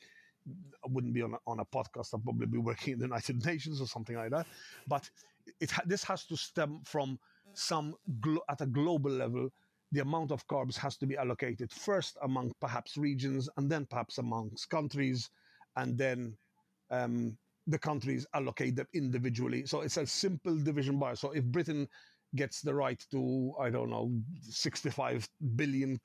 I 0.85 0.89
wouldn't 0.89 1.13
be 1.13 1.23
on 1.23 1.35
a, 1.35 1.39
on 1.47 1.61
a 1.61 1.65
podcast. 1.65 2.15
I'd 2.15 2.25
probably 2.25 2.47
be 2.47 2.59
working 2.59 2.95
in 2.95 2.99
the 2.99 3.05
United 3.13 3.45
Nations 3.45 3.81
or 3.81 3.87
something 3.87 4.17
like 4.17 4.31
that. 4.31 4.47
But 4.87 5.11
it 5.61 5.73
this 5.87 6.05
has 6.05 6.25
to 6.27 6.37
stem 6.37 6.81
from 6.85 7.19
some 7.53 7.95
glo- 8.21 8.45
at 8.49 8.61
a 8.61 8.67
global 8.67 9.11
level. 9.11 9.51
The 9.93 10.01
amount 10.01 10.31
of 10.31 10.47
carbs 10.47 10.77
has 10.77 10.97
to 10.99 11.07
be 11.07 11.17
allocated 11.17 11.73
first 11.73 12.17
among 12.23 12.53
perhaps 12.61 12.97
regions, 12.97 13.49
and 13.57 13.71
then 13.71 13.87
perhaps 13.87 14.19
amongst 14.19 14.71
countries, 14.71 15.29
and 15.77 15.99
then 15.99 16.37
um, 16.91 17.37
the 17.67 17.79
countries 17.79 18.27
allocate 18.35 18.77
them 18.77 18.87
individually. 18.95 19.67
So 19.67 19.81
it's 19.81 19.97
a 19.97 20.07
simple 20.07 20.57
division 20.57 20.99
by. 20.99 21.15
So 21.15 21.31
if 21.33 21.45
Britain 21.45 21.89
gets 22.37 22.61
the 22.61 22.75
right 22.75 23.03
to, 23.11 23.55
I 23.61 23.71
don't 23.71 23.91
know, 23.91 24.13
65 24.43 25.29
billion 25.57 25.99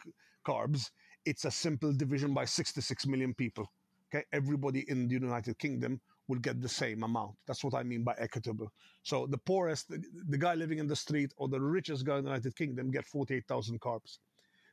carbs, 0.48 0.90
it's 1.26 1.46
a 1.46 1.52
simple 1.52 1.94
division 1.94 2.34
by 2.34 2.46
66 2.46 3.06
million 3.08 3.34
people. 3.34 3.68
Okay, 4.14 4.24
everybody 4.32 4.86
in 4.88 5.08
the 5.08 5.14
United 5.14 5.58
Kingdom 5.58 6.00
will 6.28 6.40
get 6.40 6.62
the 6.62 6.70
same 6.70 7.04
amount. 7.04 7.36
That's 7.46 7.64
what 7.64 7.74
I 7.74 7.84
mean 7.84 8.04
by 8.04 8.16
equitable. 8.18 8.72
So 9.04 9.28
the 9.28 9.38
poorest, 9.38 9.90
the, 9.90 10.04
the 10.30 10.38
guy 10.38 10.56
living 10.56 10.80
in 10.80 10.88
the 10.88 10.96
street, 10.96 11.34
or 11.38 11.48
the 11.48 11.62
richest 11.62 12.06
guy 12.06 12.18
in 12.18 12.24
the 12.24 12.30
United 12.32 12.56
Kingdom 12.56 12.92
get 12.92 13.06
48,000 13.06 13.80
carbs. 13.80 14.20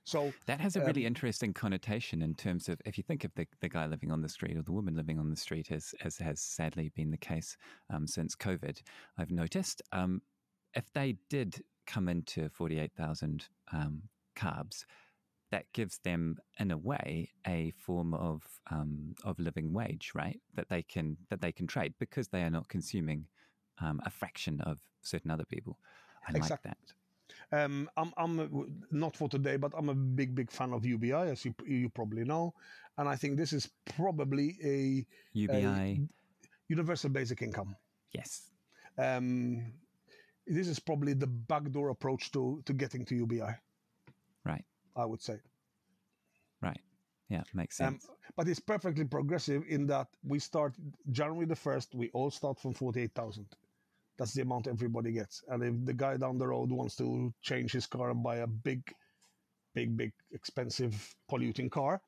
So 0.05 0.33
that 0.47 0.61
has 0.61 0.75
a 0.75 0.85
really 0.85 1.03
um, 1.03 1.09
interesting 1.09 1.53
connotation 1.53 2.23
in 2.23 2.35
terms 2.35 2.69
of 2.69 2.81
if 2.85 2.99
you 2.99 3.05
think 3.05 3.25
of 3.25 3.33
the, 3.37 3.47
the 3.61 3.69
guy 3.69 3.87
living 3.87 4.11
on 4.11 4.21
the 4.21 4.29
street 4.29 4.57
or 4.57 4.63
the 4.63 4.73
woman 4.73 4.97
living 4.97 5.19
on 5.19 5.31
the 5.31 5.37
street, 5.37 5.71
as, 5.71 5.95
as 6.03 6.17
has 6.19 6.41
sadly 6.41 6.91
been 6.97 7.11
the 7.11 7.17
case 7.17 7.57
um, 7.89 8.07
since 8.07 8.35
COVID, 8.35 8.83
I've 9.17 9.31
noticed. 9.31 9.81
Um, 9.93 10.23
if 10.75 10.93
they 10.93 11.17
did 11.31 11.63
come 11.87 12.09
into 12.09 12.49
48,000 12.49 13.47
um, 13.73 14.03
carbs, 14.37 14.85
that 15.53 15.71
gives 15.75 15.99
them, 15.99 16.39
in 16.59 16.71
a 16.71 16.79
way, 16.79 17.31
a 17.47 17.73
form 17.77 18.15
of 18.15 18.43
um, 18.71 19.15
of 19.23 19.39
living 19.39 19.73
wage, 19.73 20.11
right? 20.15 20.41
That 20.55 20.69
they 20.69 20.83
can 20.83 21.19
that 21.29 21.41
they 21.41 21.53
can 21.53 21.67
trade 21.67 21.95
because 22.01 22.29
they 22.29 22.43
are 22.43 22.51
not 22.51 22.69
consuming 22.69 23.27
um, 23.81 24.01
a 24.05 24.11
fraction 24.11 24.61
of 24.63 24.81
certain 25.03 25.31
other 25.31 25.45
people. 25.45 25.79
I 26.27 26.33
exactly. 26.37 26.71
like 26.71 26.77
that. 27.51 27.65
Um, 27.65 27.89
I'm, 27.97 28.13
I'm 28.17 28.83
not 28.91 29.17
for 29.17 29.29
today, 29.29 29.57
but 29.57 29.73
I'm 29.77 29.91
a 29.91 29.95
big, 29.95 30.35
big 30.35 30.51
fan 30.51 30.73
of 30.73 30.87
UBI, 30.87 31.13
as 31.13 31.45
you 31.45 31.55
you 31.67 31.91
probably 31.91 32.25
know, 32.25 32.55
and 32.97 33.09
I 33.09 33.17
think 33.17 33.37
this 33.37 33.53
is 33.53 33.69
probably 33.97 34.57
a 34.65 35.07
UBI 35.35 35.55
a 35.55 36.01
universal 36.69 37.11
basic 37.11 37.43
income. 37.43 37.77
Yes. 38.13 38.51
Um, 38.99 39.73
this 40.47 40.67
is 40.67 40.79
probably 40.79 41.13
the 41.13 41.27
backdoor 41.27 41.91
approach 41.91 42.33
to 42.33 42.63
to 42.65 42.73
getting 42.73 43.05
to 43.07 43.15
UBI. 43.15 43.55
Right. 44.45 44.65
I 44.97 45.05
would 45.05 45.23
say. 45.23 45.39
Right. 46.61 46.81
Yeah, 47.29 47.43
makes 47.55 47.81
um, 47.81 47.95
sense. 47.95 48.09
Um, 48.09 48.17
but 48.37 48.49
it's 48.49 48.61
perfectly 48.61 49.05
progressive 49.05 49.65
in 49.69 49.87
that 49.87 50.09
we 50.23 50.39
start 50.39 50.75
January 51.11 51.47
the 51.47 51.57
first. 51.57 51.95
We 51.95 52.11
all 52.11 52.31
start 52.31 52.61
from 52.61 52.75
forty-eight 52.75 53.15
thousand. 53.15 53.47
That's 54.19 54.35
the 54.35 54.43
amount 54.43 54.69
everybody 54.69 55.13
gets. 55.13 55.43
And 55.49 55.63
if 55.63 55.87
the 55.87 55.95
guy 55.95 56.17
down 56.19 56.39
the 56.39 56.47
road 56.47 56.71
wants 56.71 56.97
to 56.97 57.33
change 57.41 57.73
his 57.73 57.87
car 57.87 58.11
and 58.11 58.23
buy 58.23 58.37
a 58.37 58.47
big, 58.47 58.83
big, 59.75 59.97
big, 59.97 60.13
expensive, 60.33 61.15
polluting 61.29 61.71
car, 61.71 62.01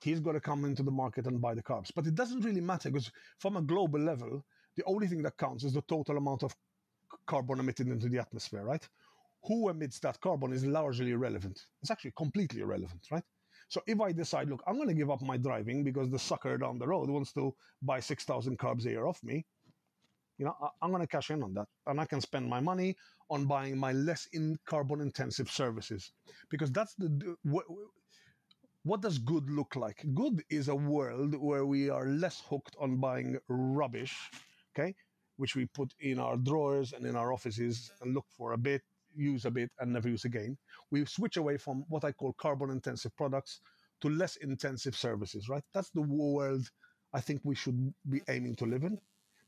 he's 0.00 0.20
got 0.20 0.32
to 0.32 0.40
come 0.40 0.64
into 0.64 0.84
the 0.84 0.90
market 0.90 1.26
and 1.26 1.40
buy 1.40 1.54
the 1.54 1.62
carbs. 1.62 1.90
But 1.94 2.06
it 2.06 2.14
doesn't 2.14 2.44
really 2.44 2.60
matter 2.60 2.90
because 2.90 3.10
from 3.38 3.56
a 3.56 3.62
global 3.62 4.00
level, 4.00 4.44
the 4.76 4.84
only 4.84 5.08
thing 5.08 5.22
that 5.24 5.36
counts 5.36 5.64
is 5.64 5.72
the 5.72 5.82
total 5.82 6.16
amount 6.16 6.44
of 6.44 6.54
carbon 7.26 7.58
emitted 7.58 7.88
into 7.88 8.08
the 8.08 8.20
atmosphere, 8.20 8.64
right? 8.64 8.88
Who 9.44 9.68
emits 9.68 9.98
that 10.00 10.20
carbon 10.20 10.52
is 10.52 10.64
largely 10.64 11.10
irrelevant. 11.10 11.60
It's 11.80 11.90
actually 11.90 12.12
completely 12.16 12.60
irrelevant, 12.60 13.06
right? 13.10 13.24
So 13.68 13.82
if 13.86 14.00
I 14.00 14.12
decide, 14.12 14.48
look, 14.48 14.62
I'm 14.66 14.76
going 14.76 14.88
to 14.88 14.94
give 14.94 15.10
up 15.10 15.22
my 15.22 15.36
driving 15.36 15.82
because 15.82 16.10
the 16.10 16.18
sucker 16.18 16.58
down 16.58 16.78
the 16.78 16.86
road 16.86 17.08
wants 17.08 17.32
to 17.32 17.54
buy 17.80 18.00
6,000 18.00 18.58
carbs 18.58 18.84
a 18.84 18.90
year 18.90 19.06
off 19.06 19.22
me, 19.22 19.46
you 20.38 20.44
know, 20.44 20.54
I, 20.60 20.84
am 20.84 20.90
going 20.90 21.02
to 21.02 21.06
cash 21.06 21.30
in 21.30 21.42
on 21.42 21.54
that, 21.54 21.68
and 21.86 22.00
I 22.00 22.04
can 22.04 22.20
spend 22.20 22.48
my 22.48 22.60
money 22.60 22.96
on 23.30 23.46
buying 23.46 23.78
my 23.78 23.92
less 23.92 24.28
in 24.32 24.58
carbon 24.66 25.00
intensive 25.00 25.50
services 25.50 26.12
because 26.50 26.70
that's 26.70 26.94
the 26.94 27.36
what, 27.44 27.64
what 28.82 29.00
does 29.00 29.18
good 29.18 29.48
look 29.48 29.76
like? 29.76 30.04
Good 30.14 30.42
is 30.50 30.68
a 30.68 30.74
world 30.74 31.34
where 31.36 31.64
we 31.64 31.88
are 31.88 32.06
less 32.08 32.42
hooked 32.50 32.76
on 32.80 32.96
buying 32.96 33.38
rubbish, 33.48 34.16
okay, 34.74 34.94
which 35.36 35.54
we 35.54 35.66
put 35.66 35.94
in 36.00 36.18
our 36.18 36.36
drawers 36.36 36.92
and 36.92 37.06
in 37.06 37.14
our 37.14 37.32
offices 37.32 37.92
and 38.00 38.12
look 38.12 38.26
for 38.36 38.52
a 38.52 38.58
bit, 38.58 38.82
use 39.16 39.44
a 39.44 39.50
bit, 39.50 39.70
and 39.78 39.92
never 39.92 40.08
use 40.08 40.24
again. 40.24 40.56
We 40.90 41.04
switch 41.04 41.36
away 41.36 41.56
from 41.56 41.84
what 41.88 42.04
I 42.04 42.12
call 42.12 42.32
carbon 42.34 42.70
intensive 42.70 43.16
products 43.16 43.60
to 44.00 44.08
less 44.08 44.36
intensive 44.36 44.96
services, 44.96 45.48
right? 45.48 45.62
That's 45.72 45.90
the 45.90 46.02
world 46.02 46.68
I 47.14 47.20
think 47.20 47.40
we 47.44 47.54
should 47.54 47.92
be 48.08 48.22
aiming 48.28 48.56
to 48.56 48.66
live 48.66 48.84
in. 48.84 48.98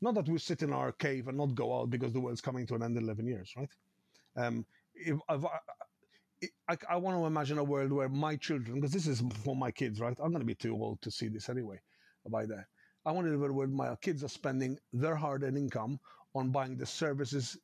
Not 0.01 0.15
that 0.15 0.29
we 0.29 0.37
sit 0.37 0.61
in 0.61 0.73
our 0.73 0.91
cave 0.91 1.27
and 1.27 1.37
not 1.37 1.55
go 1.55 1.79
out 1.79 1.89
because 1.89 2.13
the 2.13 2.19
world's 2.19 2.41
coming 2.41 2.65
to 2.67 2.75
an 2.75 2.83
end 2.83 2.97
in 2.97 3.03
11 3.03 3.27
years, 3.27 3.53
right? 3.57 3.69
Um, 4.37 4.65
if, 4.93 5.17
I, 5.29 5.35
I, 6.69 6.77
I, 6.89 6.97
want 6.97 7.17
to 7.17 7.25
imagine 7.25 7.57
a 7.57 7.63
world 7.63 7.91
where 7.91 8.09
my 8.09 8.35
children, 8.35 8.75
because 8.75 8.91
this 8.91 9.07
is 9.07 9.23
for 9.43 9.55
my 9.55 9.71
kids, 9.71 9.99
right? 9.99 10.15
I'm 10.19 10.31
going 10.31 10.41
to 10.41 10.45
be 10.45 10.55
too 10.55 10.73
old 10.73 11.01
to 11.01 11.11
see 11.11 11.27
this 11.27 11.49
anyway 11.49 11.79
by 12.29 12.45
then. 12.45 12.65
I 13.05 13.11
want 13.11 13.27
to 13.27 13.31
live 13.31 13.41
in 13.41 13.49
a 13.49 13.53
world 13.53 13.73
where 13.73 13.89
my 13.89 13.95
kids 13.95 14.23
are 14.23 14.29
spending 14.29 14.77
their 14.93 15.15
hard 15.15 15.43
earned 15.43 15.57
income 15.57 15.99
on 16.33 16.51
buying 16.51 16.77
the 16.77 16.85
services 16.85 17.57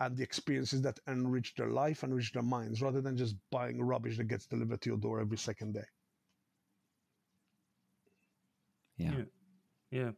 and 0.00 0.16
the 0.16 0.22
experiences 0.22 0.82
that 0.82 0.98
enrich 1.06 1.54
their 1.54 1.68
life, 1.68 2.02
and 2.02 2.12
enrich 2.12 2.32
their 2.32 2.42
minds, 2.42 2.82
rather 2.82 3.00
than 3.00 3.16
just 3.16 3.36
buying 3.50 3.82
rubbish 3.82 4.16
that 4.16 4.24
gets 4.24 4.46
delivered 4.46 4.80
to 4.80 4.90
your 4.90 4.98
door 4.98 5.20
every 5.20 5.38
second 5.38 5.74
day. 5.74 5.86
Yeah. 8.96 9.12
Yeah. 9.12 9.24
yeah 9.90 10.10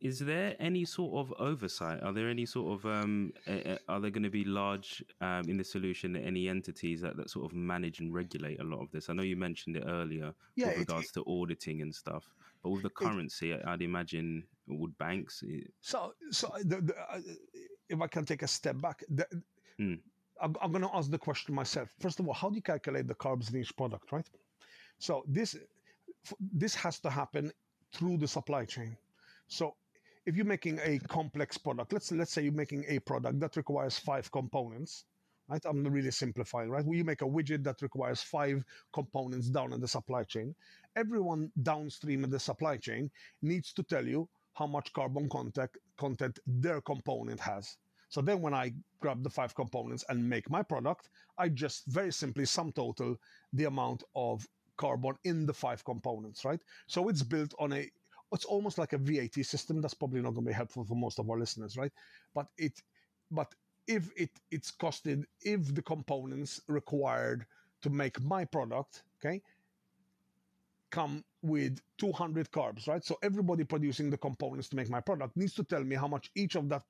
is 0.00 0.18
there 0.18 0.56
any 0.58 0.84
sort 0.84 1.14
of 1.14 1.34
oversight? 1.38 2.02
Are 2.02 2.12
there 2.12 2.28
any 2.28 2.46
sort 2.46 2.78
of 2.78 2.86
um, 2.86 3.32
are 3.88 4.00
there 4.00 4.10
going 4.10 4.22
to 4.22 4.30
be 4.30 4.44
large 4.44 5.04
um, 5.20 5.42
in 5.46 5.58
the 5.58 5.64
solution 5.64 6.16
any 6.16 6.48
entities 6.48 7.02
that, 7.02 7.16
that 7.16 7.28
sort 7.28 7.50
of 7.50 7.56
manage 7.56 8.00
and 8.00 8.12
regulate 8.12 8.60
a 8.60 8.64
lot 8.64 8.80
of 8.80 8.90
this? 8.92 9.10
I 9.10 9.12
know 9.12 9.22
you 9.22 9.36
mentioned 9.36 9.76
it 9.76 9.84
earlier 9.86 10.32
yeah, 10.56 10.68
with 10.68 10.78
regards 10.78 11.08
it, 11.08 11.14
to 11.14 11.24
auditing 11.26 11.82
and 11.82 11.94
stuff, 11.94 12.24
but 12.62 12.70
with 12.70 12.82
the 12.82 12.90
currency, 12.90 13.52
it, 13.52 13.62
I'd 13.66 13.82
imagine 13.82 14.44
would 14.68 14.96
banks. 14.96 15.42
So, 15.80 16.14
so 16.30 16.50
the, 16.64 16.80
the, 16.80 16.94
uh, 16.96 17.18
if 17.90 18.00
I 18.00 18.06
can 18.06 18.24
take 18.24 18.42
a 18.42 18.48
step 18.48 18.80
back, 18.80 19.04
the, 19.08 19.26
hmm. 19.78 19.94
I'm, 20.40 20.56
I'm 20.62 20.70
going 20.72 20.82
to 20.82 20.94
ask 20.94 21.10
the 21.10 21.18
question 21.18 21.54
myself. 21.54 21.88
First 22.00 22.20
of 22.20 22.26
all, 22.26 22.34
how 22.34 22.48
do 22.48 22.56
you 22.56 22.62
calculate 22.62 23.06
the 23.06 23.14
carbs 23.14 23.52
in 23.52 23.60
each 23.60 23.76
product, 23.76 24.12
right? 24.12 24.28
So 24.98 25.24
this 25.26 25.56
this 26.52 26.74
has 26.74 26.98
to 27.00 27.10
happen 27.10 27.50
through 27.92 28.18
the 28.18 28.28
supply 28.28 28.64
chain. 28.64 28.96
So 29.48 29.74
if 30.26 30.36
you're 30.36 30.44
making 30.46 30.78
a 30.84 30.98
complex 31.08 31.58
product, 31.58 31.92
let's 31.92 32.12
let's 32.12 32.32
say 32.32 32.42
you're 32.42 32.52
making 32.52 32.84
a 32.88 32.98
product 33.00 33.40
that 33.40 33.56
requires 33.56 33.98
five 33.98 34.30
components, 34.30 35.04
right? 35.48 35.62
I'm 35.64 35.82
really 35.84 36.10
simplifying, 36.10 36.70
right? 36.70 36.84
Well, 36.84 36.96
you 36.96 37.04
make 37.04 37.22
a 37.22 37.26
widget 37.36 37.64
that 37.64 37.82
requires 37.82 38.22
five 38.22 38.62
components 38.92 39.48
down 39.48 39.72
in 39.72 39.80
the 39.80 39.88
supply 39.88 40.24
chain. 40.24 40.54
Everyone 40.96 41.50
downstream 41.62 42.24
in 42.24 42.30
the 42.30 42.40
supply 42.40 42.76
chain 42.76 43.10
needs 43.42 43.72
to 43.72 43.82
tell 43.82 44.06
you 44.06 44.28
how 44.54 44.66
much 44.66 44.92
carbon 44.92 45.28
content 45.28 45.70
content 46.04 46.38
their 46.46 46.80
component 46.80 47.40
has. 47.40 47.76
So 48.08 48.20
then 48.20 48.40
when 48.40 48.54
I 48.54 48.72
grab 49.00 49.22
the 49.22 49.30
five 49.30 49.54
components 49.54 50.04
and 50.08 50.28
make 50.34 50.50
my 50.50 50.62
product, 50.62 51.10
I 51.38 51.48
just 51.48 51.86
very 51.86 52.12
simply 52.12 52.44
sum 52.44 52.72
total 52.72 53.16
the 53.52 53.66
amount 53.66 54.02
of 54.16 54.46
carbon 54.76 55.14
in 55.24 55.46
the 55.46 55.54
five 55.54 55.84
components, 55.84 56.44
right? 56.44 56.60
So 56.88 57.08
it's 57.08 57.22
built 57.22 57.54
on 57.58 57.72
a 57.72 57.88
it's 58.32 58.44
almost 58.44 58.78
like 58.78 58.92
a 58.92 58.98
VAT 58.98 59.44
system. 59.44 59.80
That's 59.80 59.94
probably 59.94 60.22
not 60.22 60.34
going 60.34 60.46
to 60.46 60.50
be 60.50 60.60
helpful 60.62 60.84
for 60.84 60.96
most 60.96 61.18
of 61.18 61.28
our 61.28 61.38
listeners, 61.38 61.76
right? 61.76 61.92
But 62.34 62.46
it, 62.58 62.80
but 63.30 63.52
if 63.86 64.10
it 64.16 64.30
it's 64.50 64.70
costed, 64.70 65.24
if 65.42 65.74
the 65.74 65.82
components 65.82 66.60
required 66.68 67.44
to 67.82 67.90
make 67.90 68.20
my 68.22 68.44
product, 68.44 69.02
okay, 69.18 69.42
come 70.90 71.24
with 71.42 71.80
200 71.98 72.50
carbs, 72.50 72.88
right? 72.88 73.04
So 73.04 73.18
everybody 73.22 73.64
producing 73.64 74.10
the 74.10 74.18
components 74.18 74.68
to 74.70 74.76
make 74.76 74.90
my 74.90 75.00
product 75.00 75.36
needs 75.36 75.54
to 75.54 75.64
tell 75.64 75.82
me 75.82 75.96
how 75.96 76.08
much 76.08 76.30
each 76.34 76.54
of 76.56 76.68
that 76.68 76.82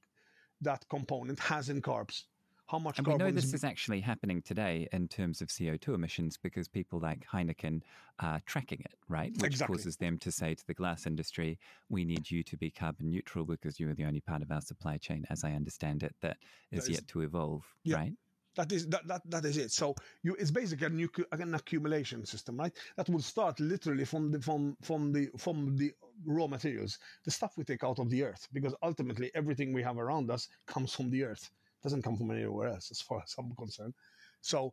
that 0.63 0.87
component 0.91 1.39
has 1.41 1.71
in 1.71 1.81
carbs 1.81 2.25
how 2.71 2.79
much 2.79 2.99
and 2.99 3.07
we 3.07 3.15
know 3.17 3.33
this 3.33 3.53
is 3.53 3.65
actually 3.65 4.01
happening 4.01 4.41
today 4.43 4.87
in 4.93 5.09
terms 5.09 5.41
of 5.41 5.49
CO2 5.49 5.93
emissions 5.93 6.39
because 6.41 6.69
people 6.69 7.01
like 7.01 7.27
Heineken 7.27 7.83
are 8.21 8.41
tracking 8.47 8.81
it, 8.81 8.95
right? 9.09 9.33
Which 9.39 9.53
exactly. 9.53 9.77
causes 9.77 9.97
them 9.97 10.19
to 10.19 10.31
say 10.31 10.55
to 10.55 10.67
the 10.67 10.75
glass 10.75 11.05
industry, 11.05 11.59
we 11.89 12.05
need 12.05 12.31
you 12.31 12.45
to 12.45 12.57
be 12.57 12.71
carbon 12.71 13.11
neutral 13.11 13.45
because 13.45 13.81
you're 13.81 13.95
the 13.95 14.05
only 14.05 14.21
part 14.21 14.41
of 14.41 14.53
our 14.53 14.61
supply 14.61 14.99
chain, 14.99 15.27
as 15.31 15.43
I 15.43 15.53
understand 15.53 16.05
it, 16.05 16.15
that 16.21 16.37
is, 16.71 16.85
that 16.85 16.91
is 16.91 16.97
yet 16.97 17.09
to 17.09 17.23
evolve, 17.23 17.65
yeah. 17.83 17.97
right? 17.97 18.13
That 18.57 18.73
is 18.73 18.87
that, 18.89 19.07
that 19.07 19.23
that 19.31 19.45
is 19.45 19.57
it. 19.57 19.71
So 19.71 19.95
you, 20.23 20.35
it's 20.35 20.51
basically 20.51 20.87
a 20.87 20.91
new, 20.91 21.09
an 21.33 21.55
accumulation 21.55 22.27
system, 22.27 22.57
right? 22.57 22.73
That 22.97 23.09
will 23.09 23.21
start 23.21 23.61
literally 23.61 24.05
from 24.05 24.33
the 24.33 24.41
from 24.41 24.77
from 24.83 25.13
the 25.13 25.31
from 25.39 25.77
the 25.77 25.93
raw 26.27 26.47
materials, 26.47 26.99
the 27.25 27.31
stuff 27.31 27.57
we 27.57 27.65
take 27.65 27.85
out 27.85 27.99
of 27.99 28.11
the 28.11 28.25
earth, 28.25 28.49
because 28.53 28.75
ultimately 28.83 29.31
everything 29.35 29.73
we 29.73 29.83
have 29.83 29.99
around 29.99 30.31
us 30.31 30.49
comes 30.67 30.93
from 30.93 31.11
the 31.11 31.25
earth 31.25 31.51
doesn't 31.83 32.03
come 32.03 32.17
from 32.17 32.31
anywhere 32.31 32.69
else, 32.69 32.91
as 32.91 33.01
far 33.01 33.21
as 33.25 33.35
I'm 33.39 33.55
concerned. 33.55 33.95
So 34.41 34.73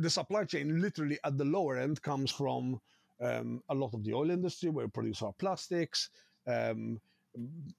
the 0.00 0.10
supply 0.10 0.44
chain, 0.44 0.80
literally 0.80 1.18
at 1.24 1.36
the 1.38 1.44
lower 1.44 1.76
end, 1.76 2.02
comes 2.02 2.30
from 2.30 2.80
um, 3.20 3.62
a 3.68 3.74
lot 3.74 3.94
of 3.94 4.02
the 4.02 4.14
oil 4.14 4.30
industry, 4.30 4.70
where 4.70 4.86
we 4.86 4.90
produce 4.90 5.22
our 5.22 5.32
plastics, 5.34 6.10
um, 6.46 7.00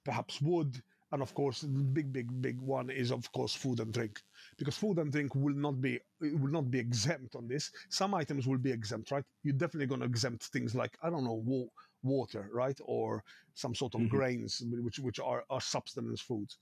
perhaps 0.06 0.40
wood, 0.42 0.82
and 1.12 1.22
of 1.22 1.34
course, 1.34 1.62
the 1.62 1.68
big, 1.68 2.14
big, 2.14 2.42
big 2.42 2.60
one 2.60 2.90
is 2.90 3.12
of 3.12 3.30
course 3.32 3.54
food 3.54 3.80
and 3.80 3.94
drink, 3.94 4.22
because 4.58 4.78
food 4.78 4.98
and 4.98 5.12
drink 5.12 5.36
will 5.36 5.56
not 5.56 5.82
be 5.82 6.00
will 6.22 6.52
not 6.52 6.72
be 6.72 6.80
exempt 6.80 7.36
on 7.36 7.48
this. 7.48 7.72
Some 7.90 8.14
items 8.14 8.48
will 8.48 8.58
be 8.58 8.72
exempt, 8.72 9.12
right? 9.12 9.24
You're 9.44 9.54
definitely 9.54 9.88
going 9.88 10.02
to 10.02 10.08
exempt 10.08 10.46
things 10.46 10.74
like 10.74 10.98
I 11.04 11.10
don't 11.10 11.24
know 11.24 11.42
wa- 11.46 11.68
water, 12.04 12.50
right, 12.54 12.80
or 12.86 13.24
some 13.56 13.76
sort 13.76 13.96
of 13.96 14.02
mm-hmm. 14.02 14.16
grains, 14.16 14.64
which 14.66 15.00
which 15.00 15.20
are, 15.20 15.44
are 15.50 15.62
substance 15.62 16.22
foods. 16.22 16.58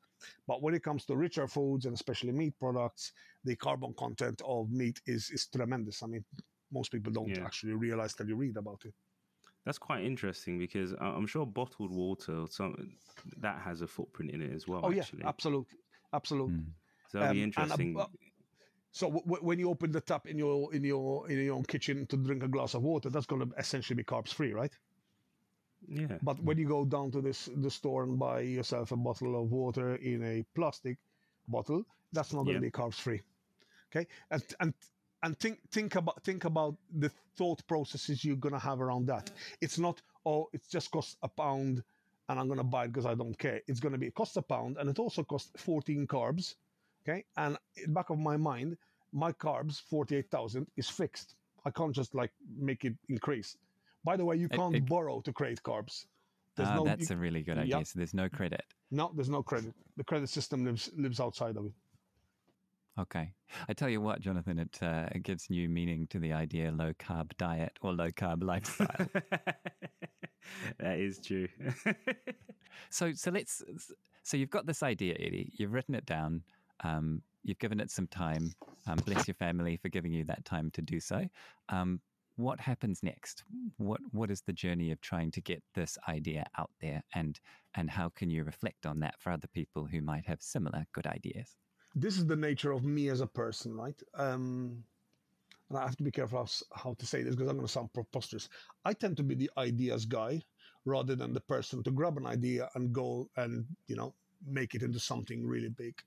But 0.48 0.62
when 0.62 0.74
it 0.74 0.84
comes 0.84 1.06
to 1.06 1.16
richer 1.16 1.48
foods 1.48 1.86
and 1.86 1.94
especially 1.94 2.32
meat 2.32 2.54
products, 2.60 3.14
the 3.44 3.56
carbon 3.56 3.94
content 3.94 4.42
of 4.46 4.72
meat 4.72 5.00
is 5.06 5.30
is 5.30 5.48
tremendous. 5.48 6.02
I 6.04 6.08
mean, 6.08 6.26
most 6.72 6.92
people 6.92 7.12
don't 7.12 7.30
yeah. 7.30 7.46
actually 7.46 7.74
realize 7.74 8.16
that 8.16 8.28
you 8.28 8.36
read 8.36 8.58
about 8.58 8.82
it. 8.86 8.94
That's 9.70 9.78
quite 9.78 10.04
interesting 10.04 10.58
because 10.58 10.96
I'm 11.00 11.28
sure 11.28 11.46
bottled 11.46 11.92
water, 11.92 12.46
some 12.50 12.90
that 13.38 13.62
has 13.62 13.82
a 13.82 13.88
footprint 13.88 14.32
in 14.32 14.42
it 14.42 14.52
as 14.52 14.68
well. 14.68 14.82
Oh 14.84 14.92
actually. 14.92 15.20
yeah, 15.22 15.30
absolutely, 15.30 15.78
absolutely. 16.12 16.56
Mm. 16.56 16.66
So 17.10 17.20
that'll 17.20 17.30
um, 17.30 17.38
be 17.38 17.44
interesting. 17.44 17.88
And, 17.90 17.98
uh, 18.00 18.08
so 18.92 19.12
w- 19.12 19.44
when 19.44 19.60
you 19.60 19.70
open 19.70 19.92
the 19.92 20.02
tap 20.02 20.26
in 20.26 20.40
your 20.40 20.74
in 20.74 20.84
your 20.84 21.30
in 21.30 21.38
your 21.38 21.54
own 21.54 21.66
kitchen 21.66 22.08
to 22.08 22.18
drink 22.18 22.42
a 22.42 22.48
glass 22.48 22.74
of 22.74 22.82
water, 22.82 23.12
that's 23.12 23.28
going 23.28 23.48
to 23.48 23.56
essentially 23.60 23.96
be 23.96 24.04
carbs 24.04 24.34
free, 24.34 24.54
right? 24.54 24.76
Yeah. 25.88 26.18
But 26.24 26.42
when 26.44 26.58
you 26.58 26.68
go 26.68 26.84
down 26.84 27.12
to 27.12 27.22
this 27.22 27.48
the 27.56 27.70
store 27.70 28.06
and 28.06 28.18
buy 28.18 28.40
yourself 28.40 28.92
a 28.92 28.98
bottle 28.98 29.40
of 29.40 29.52
water 29.52 29.98
in 29.98 30.24
a 30.24 30.44
plastic 30.56 30.98
bottle, 31.48 31.84
that's 32.12 32.34
not 32.34 32.46
going 32.46 32.60
to 32.60 32.66
yeah. 32.66 32.70
be 32.70 32.72
carbs 32.72 32.96
free. 32.96 33.22
Okay, 33.92 34.08
and 34.32 34.42
and 34.62 34.74
and 35.24 35.38
think 35.40 35.60
think 35.72 35.96
about 35.96 36.24
think 36.24 36.46
about 36.46 36.76
the 36.98 37.10
thought 37.38 37.66
processes 37.68 38.24
you're 38.24 38.36
going 38.36 38.54
to 38.54 38.60
have 38.60 38.82
around 38.82 39.08
that. 39.08 39.32
It's 39.62 39.78
not 39.78 40.02
oh, 40.26 40.50
it 40.54 40.62
just 40.70 40.92
costs 40.92 41.18
a 41.24 41.28
pound, 41.28 41.84
and 42.28 42.40
I'm 42.40 42.48
going 42.48 42.58
to 42.58 42.64
buy 42.64 42.86
it 42.86 42.94
because 42.94 43.06
I 43.06 43.16
don't 43.16 43.38
care. 43.38 43.62
It's 43.68 43.80
going 43.80 43.94
to 43.94 43.98
be 43.98 44.08
it 44.08 44.16
costs 44.16 44.38
a 44.38 44.42
pound, 44.42 44.78
and 44.78 44.90
it 44.90 45.00
also 45.00 45.24
costs 45.24 45.52
14 45.58 46.08
carbs. 46.08 46.56
Okay, 47.04 47.26
and 47.38 47.58
in 47.78 47.94
back 47.94 48.10
of 48.10 48.20
my 48.20 48.38
mind, 48.38 48.78
my 49.14 49.32
carbs 49.32 49.82
48,000 49.90 50.68
is 50.78 50.90
fixed. 50.90 51.36
I 51.66 51.72
can't 51.72 51.94
just 51.94 52.14
like 52.16 52.32
make 52.58 52.86
it 52.86 52.94
increase. 53.10 53.58
By 54.04 54.16
the 54.16 54.26
way, 54.26 54.38
you 54.38 54.50
can't 54.50 54.76
it, 54.76 54.80
it, 54.80 54.90
borrow 54.90 55.22
to 55.22 55.34
create 55.34 55.62
carbs. 55.64 56.06
There's 56.56 56.70
uh, 56.70 56.76
no, 56.76 56.84
that's 56.86 57.10
you, 57.10 57.16
a 57.16 57.20
really 57.20 57.42
good 57.42 57.58
idea. 57.58 57.84
So 57.86 57.98
there's 57.98 58.14
no 58.14 58.30
credit. 58.30 58.64
No, 58.92 59.12
there's 59.16 59.30
no 59.30 59.44
credit. 59.44 59.74
The 59.98 60.04
credit 60.04 60.30
system 60.30 60.66
lives 60.66 60.90
lives 60.96 61.20
outside 61.20 61.58
of 61.58 61.66
it. 61.66 61.72
Okay. 63.00 63.32
I 63.68 63.74
tell 63.74 63.90
you 63.90 64.02
what, 64.02 64.20
Jonathan, 64.20 64.60
it, 64.60 64.78
uh, 64.82 65.08
it 65.14 65.24
gives 65.24 65.50
new 65.50 65.70
meaning 65.70 66.08
to 66.08 66.20
the 66.20 66.34
idea 66.34 66.72
low 66.72 66.94
carb 66.94 67.32
diet 67.38 67.78
or 67.82 67.94
low 67.94 68.10
carb 68.10 68.44
lifestyle. 68.44 69.08
that 70.80 71.00
is 71.00 71.20
true. 71.20 71.48
so, 72.90 73.14
so 73.14 73.32
let's. 73.32 73.64
So 74.24 74.38
you've 74.38 74.50
got 74.50 74.66
this 74.66 74.84
idea, 74.84 75.16
Eddie. 75.20 75.52
You've 75.56 75.74
written 75.74 75.96
it 75.96 76.06
down. 76.06 76.44
Um, 76.84 77.22
you've 77.44 77.60
given 77.60 77.80
it 77.80 77.90
some 77.90 78.08
time. 78.08 78.54
Um, 78.86 78.98
bless 79.06 79.28
your 79.28 79.36
family 79.36 79.78
for 79.78 79.90
giving 79.90 80.12
you 80.12 80.26
that 80.26 80.44
time 80.46 80.70
to 80.72 80.82
do 80.82 81.00
so. 81.00 81.26
Um, 81.70 82.02
what 82.36 82.60
happens 82.60 83.02
next? 83.02 83.44
What 83.78 84.00
what 84.12 84.30
is 84.32 84.42
the 84.42 84.54
journey 84.54 84.92
of 84.92 85.02
trying 85.02 85.32
to 85.32 85.42
get 85.42 85.62
this 85.74 85.98
idea 86.08 86.46
out 86.58 86.72
there, 86.82 87.04
and 87.14 87.40
and 87.76 87.90
how 87.90 88.10
can 88.10 88.30
you 88.30 88.44
reflect 88.44 88.86
on 88.86 89.00
that 89.02 89.16
for 89.20 89.32
other 89.32 89.48
people 89.54 89.86
who 89.86 90.02
might 90.02 90.26
have 90.26 90.42
similar 90.42 90.86
good 90.94 91.08
ideas? 91.08 91.58
This 91.96 92.18
is 92.18 92.26
the 92.28 92.36
nature 92.36 92.72
of 92.72 92.84
me 92.84 93.10
as 93.10 93.22
a 93.22 93.28
person, 93.28 93.76
right? 93.76 94.02
Um, 94.14 94.84
and 95.70 95.78
I 95.78 95.84
have 95.84 95.98
to 95.98 96.04
be 96.04 96.12
careful 96.12 96.48
how 96.74 96.94
to 96.96 97.06
say 97.06 97.22
this 97.24 97.36
because 97.36 97.50
I'm 97.50 97.58
going 97.58 97.68
to 97.68 97.72
sound 97.72 97.94
preposterous. 97.94 98.50
I 98.86 98.94
tend 98.94 99.18
to 99.18 99.24
be 99.24 99.36
the 99.36 99.52
ideas 99.58 100.06
guy 100.06 100.42
rather 100.86 101.16
than 101.16 101.34
the 101.34 101.42
person 101.42 101.84
to 101.84 101.92
grab 101.92 102.18
an 102.18 102.26
idea 102.26 102.70
and 102.76 102.94
go 102.94 103.30
and 103.38 103.66
you 103.88 103.96
know 103.96 104.14
make 104.48 104.74
it 104.76 104.84
into 104.84 105.00
something 105.00 105.46
really 105.46 105.70
big. 105.70 106.02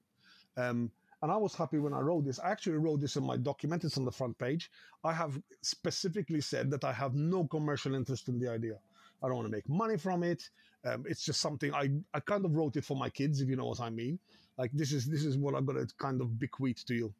Um, 0.56 0.90
and 1.22 1.30
I 1.30 1.36
was 1.36 1.54
happy 1.54 1.78
when 1.78 1.94
I 1.94 2.00
wrote 2.00 2.24
this. 2.24 2.40
I 2.40 2.50
actually 2.50 2.78
wrote 2.78 3.00
this 3.00 3.16
in 3.16 3.24
my 3.24 3.36
document. 3.36 3.84
It's 3.84 3.96
on 3.96 4.04
the 4.04 4.10
front 4.10 4.36
page. 4.38 4.70
I 5.04 5.12
have 5.12 5.40
specifically 5.62 6.40
said 6.40 6.70
that 6.70 6.84
I 6.84 6.92
have 6.92 7.14
no 7.14 7.46
commercial 7.46 7.94
interest 7.94 8.28
in 8.28 8.40
the 8.40 8.48
idea. 8.48 8.78
I 9.22 9.28
don't 9.28 9.36
want 9.36 9.46
to 9.46 9.52
make 9.52 9.68
money 9.68 9.96
from 9.96 10.24
it. 10.24 10.50
Um, 10.84 11.04
it's 11.06 11.24
just 11.24 11.40
something 11.40 11.72
I, 11.74 11.90
I 12.12 12.20
kind 12.20 12.44
of 12.44 12.54
wrote 12.54 12.76
it 12.76 12.84
for 12.84 12.96
my 12.96 13.08
kids, 13.08 13.40
if 13.40 13.48
you 13.48 13.56
know 13.56 13.66
what 13.66 13.80
I 13.80 13.90
mean. 13.90 14.18
Like 14.58 14.70
this 14.72 14.92
is 14.92 15.06
this 15.06 15.24
is 15.24 15.38
what 15.38 15.54
I'm 15.54 15.64
gonna 15.64 15.86
kind 15.98 16.20
of 16.20 16.38
bequeath 16.38 16.84
to 16.86 16.94
you. 16.94 17.14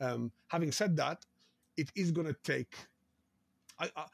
Um, 0.00 0.30
having 0.48 0.72
said 0.72 0.96
that, 0.96 1.24
it 1.76 1.90
is 1.94 2.10
gonna 2.10 2.34
take. 2.42 2.74
I, 3.78 3.90
I 3.96 4.04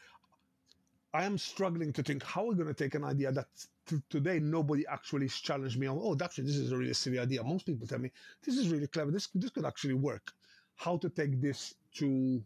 I 1.12 1.24
am 1.24 1.38
struggling 1.38 1.92
to 1.94 2.03
think 2.03 2.22
how 2.22 2.44
we're 2.44 2.55
going 2.55 2.68
to 2.68 2.74
take 2.74 2.94
an 2.94 3.05
idea 3.05 3.32
that 3.32 3.48
t- 3.86 4.03
today 4.09 4.38
nobody 4.38 4.86
actually 4.86 5.28
challenged 5.28 5.78
me 5.78 5.88
on. 5.88 5.98
Oh, 6.01 6.16
actually, 6.22 6.44
this 6.44 6.57
is 6.57 6.70
a 6.70 6.76
really 6.76 6.94
silly 6.94 7.18
idea. 7.18 7.42
Most 7.42 7.66
people 7.66 7.86
tell 7.86 7.98
me 7.98 8.12
this 8.44 8.57
is 8.57 8.68
really 8.68 8.86
clever. 8.86 9.11
This 9.11 9.28
this 9.34 9.51
could 9.51 9.64
actually 9.64 9.94
work. 9.94 10.32
How 10.76 10.96
to 10.98 11.09
take 11.09 11.40
this 11.40 11.74
to 11.94 12.42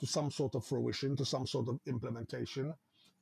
to 0.00 0.06
some 0.06 0.30
sort 0.30 0.54
of 0.54 0.64
fruition, 0.64 1.14
to 1.16 1.24
some 1.24 1.46
sort 1.46 1.68
of 1.68 1.78
implementation. 1.86 2.74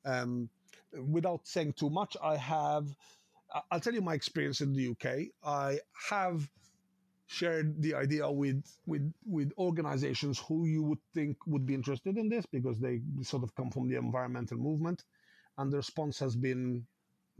Um, 0.04 0.48
without 0.92 1.46
saying 1.46 1.74
too 1.74 1.90
much, 1.90 2.16
I 2.22 2.36
have. 2.36 2.88
I'll 3.70 3.80
tell 3.80 3.92
you 3.94 4.00
my 4.00 4.14
experience 4.14 4.60
in 4.60 4.72
the 4.72 4.88
UK. 4.88 5.28
I 5.44 5.78
have 6.10 6.48
shared 7.26 7.80
the 7.80 7.94
idea 7.94 8.30
with 8.30 8.62
with 8.86 9.12
with 9.26 9.52
organizations 9.58 10.38
who 10.38 10.66
you 10.66 10.82
would 10.82 10.98
think 11.14 11.36
would 11.46 11.66
be 11.66 11.74
interested 11.74 12.16
in 12.18 12.28
this 12.28 12.46
because 12.46 12.78
they 12.78 13.00
sort 13.22 13.42
of 13.42 13.54
come 13.54 13.70
from 13.70 13.88
the 13.88 13.96
environmental 13.96 14.58
movement, 14.58 15.04
and 15.58 15.72
the 15.72 15.76
response 15.78 16.18
has 16.18 16.36
been 16.36 16.86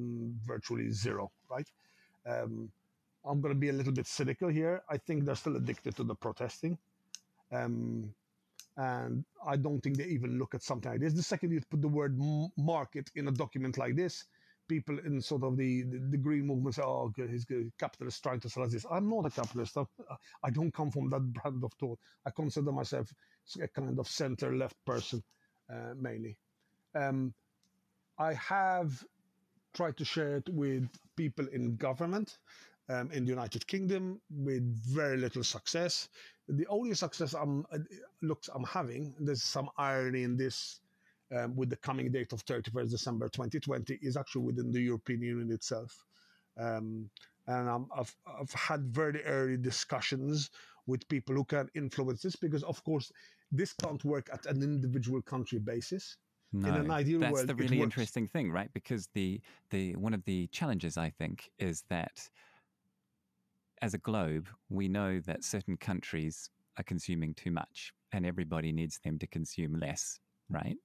mm, 0.00 0.34
virtually 0.46 0.90
zero. 0.92 1.30
Right. 1.50 1.68
Um, 2.26 2.70
I'm 3.24 3.40
going 3.40 3.54
to 3.54 3.58
be 3.60 3.68
a 3.68 3.72
little 3.72 3.92
bit 3.92 4.06
cynical 4.06 4.48
here. 4.48 4.82
I 4.90 4.96
think 4.96 5.24
they're 5.24 5.36
still 5.36 5.56
addicted 5.56 5.96
to 5.96 6.04
the 6.04 6.14
protesting. 6.14 6.76
Um, 7.52 8.14
and 8.76 9.24
I 9.46 9.56
don't 9.56 9.80
think 9.80 9.98
they 9.98 10.06
even 10.06 10.38
look 10.38 10.54
at 10.54 10.62
something 10.62 10.90
like 10.92 11.00
this. 11.00 11.14
The 11.14 11.22
second 11.22 11.52
you 11.52 11.60
put 11.70 11.82
the 11.82 11.88
word 11.88 12.16
market 12.58 13.10
in 13.16 13.28
a 13.28 13.32
document 13.32 13.78
like 13.78 13.96
this, 13.96 14.26
people 14.68 14.98
in 15.00 15.20
sort 15.20 15.44
of 15.44 15.56
the, 15.56 15.82
the, 15.84 15.98
the 16.10 16.18
green 16.18 16.46
movement 16.46 16.76
say, 16.76 16.82
oh, 16.82 17.08
good, 17.08 17.30
he's 17.30 17.46
a 17.50 17.70
capitalist 17.78 18.22
trying 18.22 18.40
to 18.40 18.50
sell 18.50 18.64
us 18.64 18.72
this. 18.72 18.86
I'm 18.90 19.08
not 19.10 19.26
a 19.26 19.30
capitalist. 19.30 19.76
I, 19.78 19.84
I 20.42 20.50
don't 20.50 20.72
come 20.74 20.90
from 20.90 21.10
that 21.10 21.20
brand 21.20 21.64
of 21.64 21.72
thought. 21.74 22.00
I 22.26 22.30
consider 22.30 22.72
myself 22.72 23.12
a 23.62 23.68
kind 23.68 23.98
of 23.98 24.08
center 24.08 24.56
left 24.56 24.76
person 24.86 25.22
uh, 25.72 25.94
mainly. 25.96 26.38
Um, 26.94 27.34
I 28.18 28.34
have 28.34 29.04
tried 29.74 29.96
to 29.98 30.04
share 30.04 30.36
it 30.38 30.48
with 30.50 30.88
people 31.16 31.48
in 31.48 31.76
government 31.76 32.38
um, 32.88 33.10
in 33.12 33.24
the 33.24 33.30
United 33.30 33.66
Kingdom 33.66 34.20
with 34.30 34.62
very 34.84 35.16
little 35.16 35.44
success. 35.44 36.08
The 36.48 36.66
only 36.66 36.94
success 36.94 37.34
I'm 37.34 37.64
uh, 37.72 37.78
looks 38.20 38.48
I'm 38.54 38.64
having, 38.64 39.14
there's 39.20 39.42
some 39.42 39.70
irony 39.78 40.24
in 40.24 40.36
this 40.36 40.80
um, 41.34 41.56
with 41.56 41.70
the 41.70 41.76
coming 41.76 42.10
date 42.10 42.32
of 42.32 42.44
31st 42.44 42.90
December 42.90 43.28
2020 43.28 43.98
is 44.02 44.16
actually 44.16 44.42
within 44.42 44.70
the 44.70 44.80
European 44.80 45.22
Union 45.22 45.50
itself. 45.50 46.04
Um, 46.58 47.08
and 47.46 47.68
i 47.68 47.78
have 47.96 48.14
I've 48.26 48.52
had 48.52 48.82
very 48.82 49.24
early 49.24 49.56
discussions 49.56 50.50
with 50.86 51.08
people 51.08 51.34
who 51.34 51.44
can 51.44 51.68
influence 51.74 52.22
this 52.22 52.36
because, 52.36 52.62
of 52.64 52.82
course, 52.84 53.10
this 53.50 53.72
can't 53.72 54.04
work 54.04 54.28
at 54.32 54.46
an 54.46 54.62
individual 54.62 55.22
country 55.22 55.58
basis. 55.58 56.16
No, 56.52 56.68
in 56.68 56.74
an 56.74 56.90
ideal 56.90 57.20
that's 57.20 57.32
world, 57.32 57.48
the 57.48 57.54
really 57.54 57.80
interesting 57.80 58.28
thing, 58.28 58.52
right? 58.52 58.70
Because 58.74 59.08
the 59.14 59.40
the 59.70 59.96
one 59.96 60.12
of 60.12 60.22
the 60.24 60.48
challenges 60.48 60.98
I 60.98 61.10
think 61.10 61.50
is 61.58 61.84
that 61.88 62.28
as 63.82 63.94
a 63.94 63.98
globe, 63.98 64.48
we 64.70 64.88
know 64.88 65.20
that 65.26 65.44
certain 65.44 65.76
countries 65.76 66.48
are 66.78 66.84
consuming 66.84 67.34
too 67.34 67.50
much, 67.50 67.92
and 68.12 68.24
everybody 68.24 68.72
needs 68.72 68.98
them 69.04 69.18
to 69.18 69.26
consume 69.26 69.78
less, 69.78 70.18
mm. 70.50 70.56
right? 70.56 70.76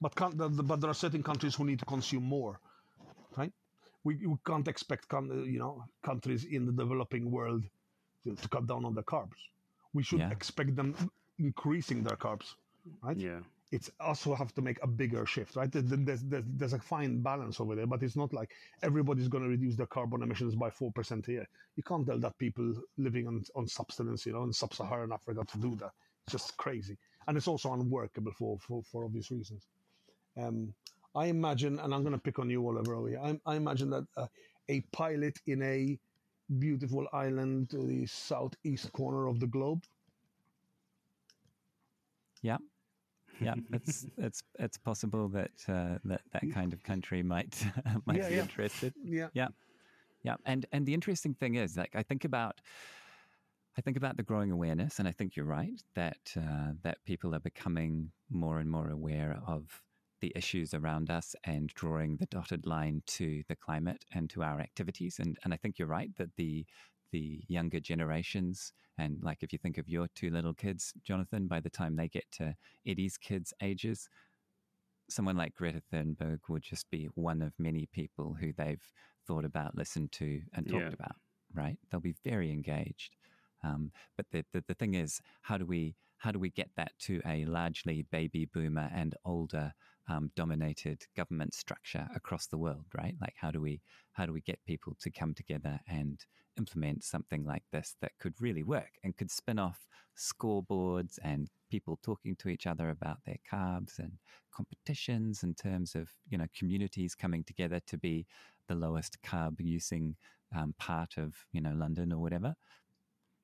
but 0.00 0.14
can't, 0.14 0.36
but 0.36 0.80
there 0.80 0.90
are 0.90 0.94
certain 0.94 1.22
countries 1.22 1.54
who 1.54 1.64
need 1.64 1.78
to 1.78 1.84
consume 1.84 2.24
more, 2.24 2.60
right? 3.36 3.52
We, 4.04 4.26
we 4.26 4.36
can't 4.46 4.66
expect 4.68 5.06
you 5.12 5.58
know 5.58 5.84
countries 6.04 6.44
in 6.44 6.66
the 6.66 6.72
developing 6.72 7.30
world 7.30 7.64
to, 8.24 8.34
to 8.34 8.48
cut 8.48 8.66
down 8.66 8.84
on 8.84 8.94
their 8.94 9.04
carbs. 9.04 9.38
We 9.92 10.02
should 10.02 10.20
yeah. 10.20 10.30
expect 10.30 10.76
them 10.76 10.94
increasing 11.38 12.02
their 12.02 12.16
carbs, 12.16 12.54
right? 13.02 13.16
Yeah. 13.16 13.40
It's 13.72 13.90
also 14.00 14.34
have 14.34 14.54
to 14.54 14.62
make 14.62 14.78
a 14.82 14.86
bigger 14.86 15.26
shift, 15.26 15.56
right? 15.56 15.72
There's, 15.72 15.86
there's, 15.86 16.22
there's 16.46 16.74
a 16.74 16.80
fine 16.80 17.22
balance 17.22 17.60
over 17.60 17.74
there, 17.74 17.86
but 17.86 18.02
it's 18.02 18.16
not 18.16 18.32
like 18.34 18.52
everybody's 18.82 19.28
going 19.28 19.44
to 19.44 19.50
reduce 19.50 19.76
their 19.76 19.86
carbon 19.86 20.22
emissions 20.22 20.54
by 20.54 20.70
4% 20.70 21.28
a 21.28 21.32
year. 21.32 21.48
You 21.76 21.82
can't 21.82 22.06
tell 22.06 22.20
that 22.20 22.38
people 22.38 22.74
living 22.98 23.26
on, 23.28 23.42
on 23.56 23.66
subsistence, 23.68 24.26
you 24.26 24.34
know, 24.34 24.44
in 24.44 24.52
sub-Saharan 24.52 25.12
Africa 25.12 25.44
to 25.52 25.58
do 25.58 25.76
that. 25.76 25.92
It's 26.26 26.32
just 26.32 26.56
crazy 26.58 26.98
and 27.28 27.36
it's 27.36 27.48
also 27.48 27.72
unworkable 27.72 28.32
for 28.32 28.58
for, 28.60 28.82
for 28.84 29.04
obvious 29.04 29.30
reasons. 29.30 29.68
Um, 30.36 30.74
I 31.14 31.26
imagine, 31.26 31.78
and 31.78 31.94
I'm 31.94 32.02
going 32.02 32.14
to 32.14 32.20
pick 32.20 32.38
on 32.38 32.50
you, 32.50 32.66
Oliver. 32.66 33.18
I, 33.18 33.38
I 33.46 33.56
imagine 33.56 33.90
that 33.90 34.06
uh, 34.16 34.28
a 34.68 34.80
pilot 34.92 35.38
in 35.46 35.62
a 35.62 35.98
beautiful 36.58 37.06
island 37.12 37.70
to 37.70 37.86
the 37.86 38.06
southeast 38.06 38.92
corner 38.92 39.28
of 39.28 39.40
the 39.40 39.46
globe. 39.46 39.84
Yeah, 42.42 42.58
yeah, 43.42 43.54
it's 43.72 44.06
it's 44.16 44.42
it's 44.58 44.78
possible 44.78 45.28
that 45.28 45.50
uh, 45.68 45.98
that 46.04 46.22
that 46.32 46.42
kind 46.52 46.72
of 46.72 46.82
country 46.82 47.22
might 47.22 47.64
might 48.06 48.18
yeah, 48.18 48.28
be 48.28 48.34
yeah. 48.36 48.42
interested. 48.42 48.94
Yeah, 49.04 49.28
yeah, 49.34 49.48
yeah. 50.22 50.36
And 50.44 50.66
and 50.72 50.86
the 50.86 50.94
interesting 50.94 51.34
thing 51.34 51.56
is, 51.56 51.76
like, 51.76 51.94
I 51.94 52.02
think 52.02 52.24
about 52.24 52.60
I 53.76 53.80
think 53.80 53.96
about 53.96 54.16
the 54.16 54.22
growing 54.22 54.50
awareness, 54.50 54.98
and 54.98 55.08
I 55.08 55.12
think 55.12 55.36
you're 55.36 55.46
right 55.46 55.80
that 55.94 56.32
uh, 56.36 56.72
that 56.82 56.98
people 57.06 57.34
are 57.34 57.40
becoming 57.40 58.12
more 58.30 58.58
and 58.58 58.70
more 58.70 58.90
aware 58.90 59.40
of 59.46 59.82
the 60.20 60.32
issues 60.36 60.72
around 60.72 61.10
us 61.10 61.34
and 61.44 61.68
drawing 61.70 62.16
the 62.16 62.26
dotted 62.26 62.64
line 62.64 63.02
to 63.06 63.42
the 63.48 63.56
climate 63.56 64.04
and 64.14 64.30
to 64.30 64.42
our 64.42 64.60
activities. 64.60 65.18
And 65.18 65.38
and 65.44 65.52
I 65.52 65.56
think 65.56 65.78
you're 65.78 65.88
right 65.88 66.10
that 66.16 66.36
the 66.36 66.66
the 67.12 67.42
younger 67.48 67.80
generations 67.80 68.72
and 68.98 69.18
like 69.22 69.38
if 69.42 69.52
you 69.52 69.58
think 69.58 69.78
of 69.78 69.88
your 69.88 70.08
two 70.14 70.30
little 70.30 70.54
kids, 70.54 70.92
Jonathan, 71.02 71.46
by 71.46 71.60
the 71.60 71.70
time 71.70 71.96
they 71.96 72.08
get 72.08 72.24
to 72.32 72.54
Eddie's 72.86 73.16
kids' 73.16 73.54
ages, 73.62 74.08
someone 75.08 75.36
like 75.36 75.54
Greta 75.54 75.82
Thunberg 75.92 76.40
would 76.48 76.62
just 76.62 76.90
be 76.90 77.08
one 77.14 77.42
of 77.42 77.52
many 77.58 77.88
people 77.92 78.36
who 78.38 78.52
they've 78.52 78.82
thought 79.26 79.44
about, 79.44 79.76
listened 79.76 80.12
to, 80.12 80.40
and 80.54 80.66
talked 80.66 80.82
yeah. 80.82 80.92
about. 80.92 81.16
Right? 81.54 81.78
They'll 81.90 82.00
be 82.00 82.14
very 82.24 82.50
engaged. 82.50 83.16
Um, 83.64 83.92
but 84.16 84.26
the, 84.30 84.44
the 84.52 84.64
the 84.68 84.74
thing 84.74 84.94
is, 84.94 85.20
how 85.42 85.58
do 85.58 85.66
we 85.66 85.94
how 86.18 86.30
do 86.30 86.38
we 86.38 86.50
get 86.50 86.70
that 86.76 86.92
to 87.00 87.20
a 87.26 87.44
largely 87.46 88.06
baby 88.10 88.48
boomer 88.52 88.90
and 88.94 89.14
older 89.24 89.72
um, 90.08 90.30
dominated 90.36 91.02
government 91.16 91.54
structure 91.54 92.08
across 92.14 92.46
the 92.46 92.58
world? 92.58 92.86
Right? 92.96 93.14
Like 93.20 93.34
how 93.36 93.50
do 93.50 93.60
we 93.60 93.80
how 94.12 94.26
do 94.26 94.32
we 94.32 94.40
get 94.40 94.58
people 94.66 94.96
to 95.00 95.10
come 95.10 95.34
together 95.34 95.80
and 95.88 96.24
implement 96.58 97.02
something 97.02 97.44
like 97.44 97.62
this 97.72 97.96
that 98.02 98.12
could 98.20 98.34
really 98.40 98.62
work 98.62 98.90
and 99.02 99.16
could 99.16 99.30
spin 99.30 99.58
off 99.58 99.86
scoreboards 100.18 101.18
and 101.22 101.48
people 101.70 101.98
talking 102.02 102.36
to 102.36 102.48
each 102.48 102.66
other 102.66 102.90
about 102.90 103.16
their 103.24 103.38
carbs 103.50 103.98
and 103.98 104.12
competitions 104.54 105.42
in 105.42 105.54
terms 105.54 105.94
of 105.94 106.10
you 106.28 106.36
know 106.36 106.46
communities 106.56 107.14
coming 107.14 107.42
together 107.44 107.80
to 107.86 107.96
be 107.96 108.26
the 108.68 108.74
lowest 108.74 109.16
carb 109.22 109.54
using 109.58 110.14
um, 110.56 110.74
part 110.78 111.14
of 111.16 111.34
you 111.52 111.60
know 111.60 111.72
London 111.74 112.12
or 112.12 112.18
whatever. 112.18 112.54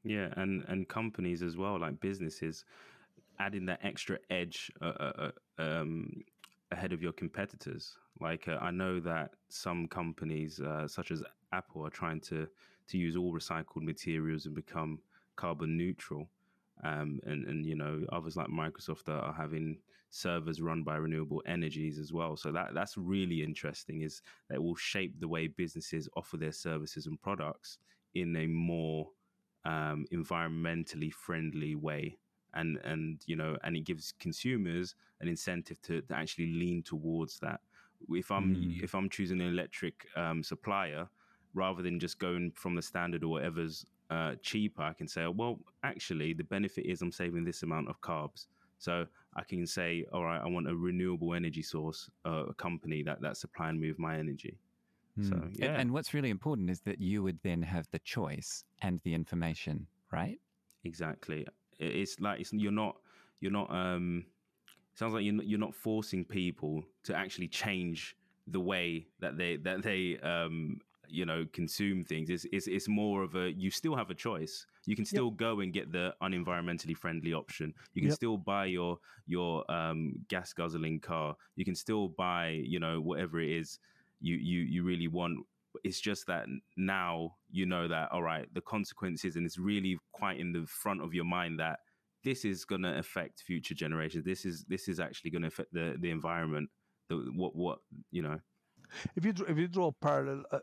Yeah, 0.04 0.28
and 0.36 0.64
and 0.68 0.88
companies 0.88 1.42
as 1.42 1.56
well, 1.56 1.80
like 1.80 2.00
businesses, 2.00 2.64
adding 3.38 3.66
that 3.66 3.80
extra 3.82 4.18
edge 4.30 4.70
uh, 4.80 4.84
uh, 4.84 5.30
uh 5.59 5.62
um, 5.62 6.22
ahead 6.72 6.92
of 6.92 7.02
your 7.02 7.12
competitors. 7.12 7.96
Like 8.20 8.48
uh, 8.48 8.58
I 8.60 8.70
know 8.70 9.00
that 9.00 9.30
some 9.48 9.88
companies, 9.88 10.60
uh, 10.60 10.88
such 10.88 11.10
as 11.10 11.22
Apple, 11.52 11.86
are 11.86 11.90
trying 11.90 12.20
to 12.22 12.46
to 12.88 12.98
use 12.98 13.16
all 13.16 13.32
recycled 13.32 13.82
materials 13.82 14.46
and 14.46 14.54
become 14.54 15.00
carbon 15.36 15.76
neutral. 15.76 16.28
Um, 16.84 17.20
and 17.24 17.46
and 17.46 17.66
you 17.66 17.74
know 17.74 18.04
others 18.12 18.36
like 18.36 18.48
Microsoft 18.48 19.08
are, 19.08 19.20
are, 19.20 19.32
having 19.32 19.78
servers 20.10 20.62
run 20.62 20.84
by 20.84 20.96
renewable 20.96 21.42
energies 21.46 21.98
as 21.98 22.12
well. 22.12 22.36
So 22.36 22.52
that 22.52 22.72
that's 22.72 22.96
really 22.96 23.42
interesting. 23.42 24.02
Is 24.02 24.22
that 24.48 24.62
will 24.62 24.76
shape 24.76 25.18
the 25.18 25.28
way 25.28 25.48
businesses 25.48 26.08
offer 26.16 26.36
their 26.36 26.52
services 26.52 27.06
and 27.06 27.20
products 27.20 27.78
in 28.14 28.34
a 28.36 28.46
more 28.46 29.08
um, 29.64 30.06
environmentally 30.12 31.12
friendly 31.12 31.74
way. 31.74 32.18
And 32.59 32.78
and 32.84 33.22
you 33.26 33.36
know, 33.36 33.56
and 33.64 33.76
it 33.76 33.84
gives 33.84 34.12
consumers 34.18 34.94
an 35.20 35.28
incentive 35.28 35.80
to, 35.82 36.02
to 36.02 36.14
actually 36.14 36.52
lean 36.52 36.82
towards 36.82 37.38
that. 37.40 37.61
If 38.09 38.30
I'm 38.30 38.54
mm. 38.54 38.82
if 38.82 38.94
I'm 38.94 39.09
choosing 39.09 39.40
an 39.40 39.48
electric 39.48 40.06
um, 40.16 40.42
supplier, 40.42 41.09
rather 41.54 41.82
than 41.82 41.98
just 41.98 42.18
going 42.18 42.52
from 42.54 42.74
the 42.74 42.82
standard 42.82 43.24
or 43.24 43.28
whatever's 43.28 43.86
uh, 44.11 44.34
cheaper, 44.42 44.82
I 44.82 44.92
can 44.92 45.09
say, 45.09 45.26
well, 45.26 45.59
actually, 45.82 46.32
the 46.32 46.44
benefit 46.44 46.86
is 46.86 47.02
I'm 47.02 47.12
saving 47.12 47.44
this 47.44 47.62
amount 47.62 47.88
of 47.88 48.00
carbs. 48.00 48.46
So 48.78 49.06
I 49.34 49.42
can 49.42 49.66
say, 49.66 50.06
all 50.12 50.24
right, 50.24 50.40
I 50.40 50.48
want 50.48 50.68
a 50.68 50.76
renewable 50.76 51.34
energy 51.34 51.62
source, 51.62 52.09
uh, 52.24 52.44
a 52.48 52.54
company 52.54 53.02
that 53.02 53.20
that 53.20 53.36
supplying 53.36 53.80
me 53.80 53.88
with 53.88 53.98
my 53.98 54.16
energy. 54.18 54.56
Mm. 55.18 55.28
So 55.28 55.48
yeah. 55.52 55.66
And, 55.66 55.76
and 55.80 55.90
what's 55.92 56.14
really 56.14 56.30
important 56.30 56.70
is 56.70 56.80
that 56.82 57.00
you 57.00 57.22
would 57.22 57.38
then 57.42 57.62
have 57.62 57.88
the 57.90 57.98
choice 58.00 58.64
and 58.82 59.00
the 59.04 59.14
information, 59.14 59.86
right? 60.12 60.38
Exactly. 60.84 61.46
It's 61.79 62.20
like 62.20 62.41
it's, 62.41 62.53
you're 62.53 62.72
not 62.72 62.97
you're 63.41 63.53
not 63.53 63.70
um 63.70 64.24
sounds 64.95 65.14
like 65.14 65.24
you're 65.24 65.43
you're 65.43 65.59
not 65.59 65.74
forcing 65.74 66.24
people 66.24 66.83
to 67.05 67.14
actually 67.14 67.49
change 67.49 68.16
the 68.49 68.61
way 68.61 69.07
that 69.20 69.37
they 69.37 69.57
that 69.57 69.83
they 69.83 70.18
um 70.18 70.81
you 71.09 71.24
know 71.24 71.47
consume 71.53 72.05
things. 72.05 72.31
It's, 72.31 72.47
it's 72.53 72.66
it's 72.66 72.89
more 72.89 73.22
of 73.22 73.35
a 73.35 73.53
you 73.53 73.70
still 73.70 73.97
have 73.97 74.11
a 74.11 74.14
choice. 74.14 74.66
You 74.87 74.97
can 74.97 75.05
still 75.05 75.26
yep. 75.26 75.37
go 75.37 75.61
and 75.61 75.72
get 75.72 75.93
the 75.93 76.14
unenvironmentally 76.22 76.97
friendly 76.97 77.35
option. 77.35 77.74
You 77.95 78.03
can 78.03 78.09
yep. 78.09 78.16
still 78.16 78.37
buy 78.37 78.66
your 78.66 78.99
your 79.26 79.70
um, 79.70 80.14
gas 80.29 80.53
guzzling 80.53 81.01
car. 81.01 81.37
You 81.57 81.64
can 81.64 81.74
still 81.74 82.09
buy 82.09 82.62
you 82.64 82.81
know 82.81 83.01
whatever 83.01 83.41
it 83.41 83.51
is 83.51 83.79
you 84.20 84.37
you 84.37 84.61
you 84.61 84.83
really 84.83 85.09
want 85.09 85.39
it's 85.84 86.00
just 86.00 86.26
that 86.26 86.46
now 86.76 87.34
you 87.50 87.66
know 87.66 87.86
that 87.88 88.10
all 88.10 88.22
right 88.22 88.52
the 88.54 88.60
consequences 88.60 89.36
and 89.36 89.46
it's 89.46 89.58
really 89.58 89.98
quite 90.12 90.38
in 90.38 90.52
the 90.52 90.64
front 90.66 91.02
of 91.02 91.14
your 91.14 91.24
mind 91.24 91.58
that 91.60 91.80
this 92.24 92.44
is 92.44 92.64
going 92.64 92.82
to 92.82 92.98
affect 92.98 93.40
future 93.40 93.74
generations 93.74 94.24
this 94.24 94.44
is 94.44 94.64
this 94.68 94.88
is 94.88 94.98
actually 94.98 95.30
going 95.30 95.42
to 95.42 95.48
affect 95.48 95.72
the 95.72 95.96
the 96.00 96.10
environment 96.10 96.68
the 97.08 97.16
what 97.34 97.54
what 97.54 97.78
you 98.10 98.22
know 98.22 98.38
if 99.16 99.24
you 99.24 99.32
if 99.46 99.56
you 99.58 99.68
draw 99.68 99.88
a 99.88 99.92
parallel, 99.92 100.44
uh, 100.50 100.58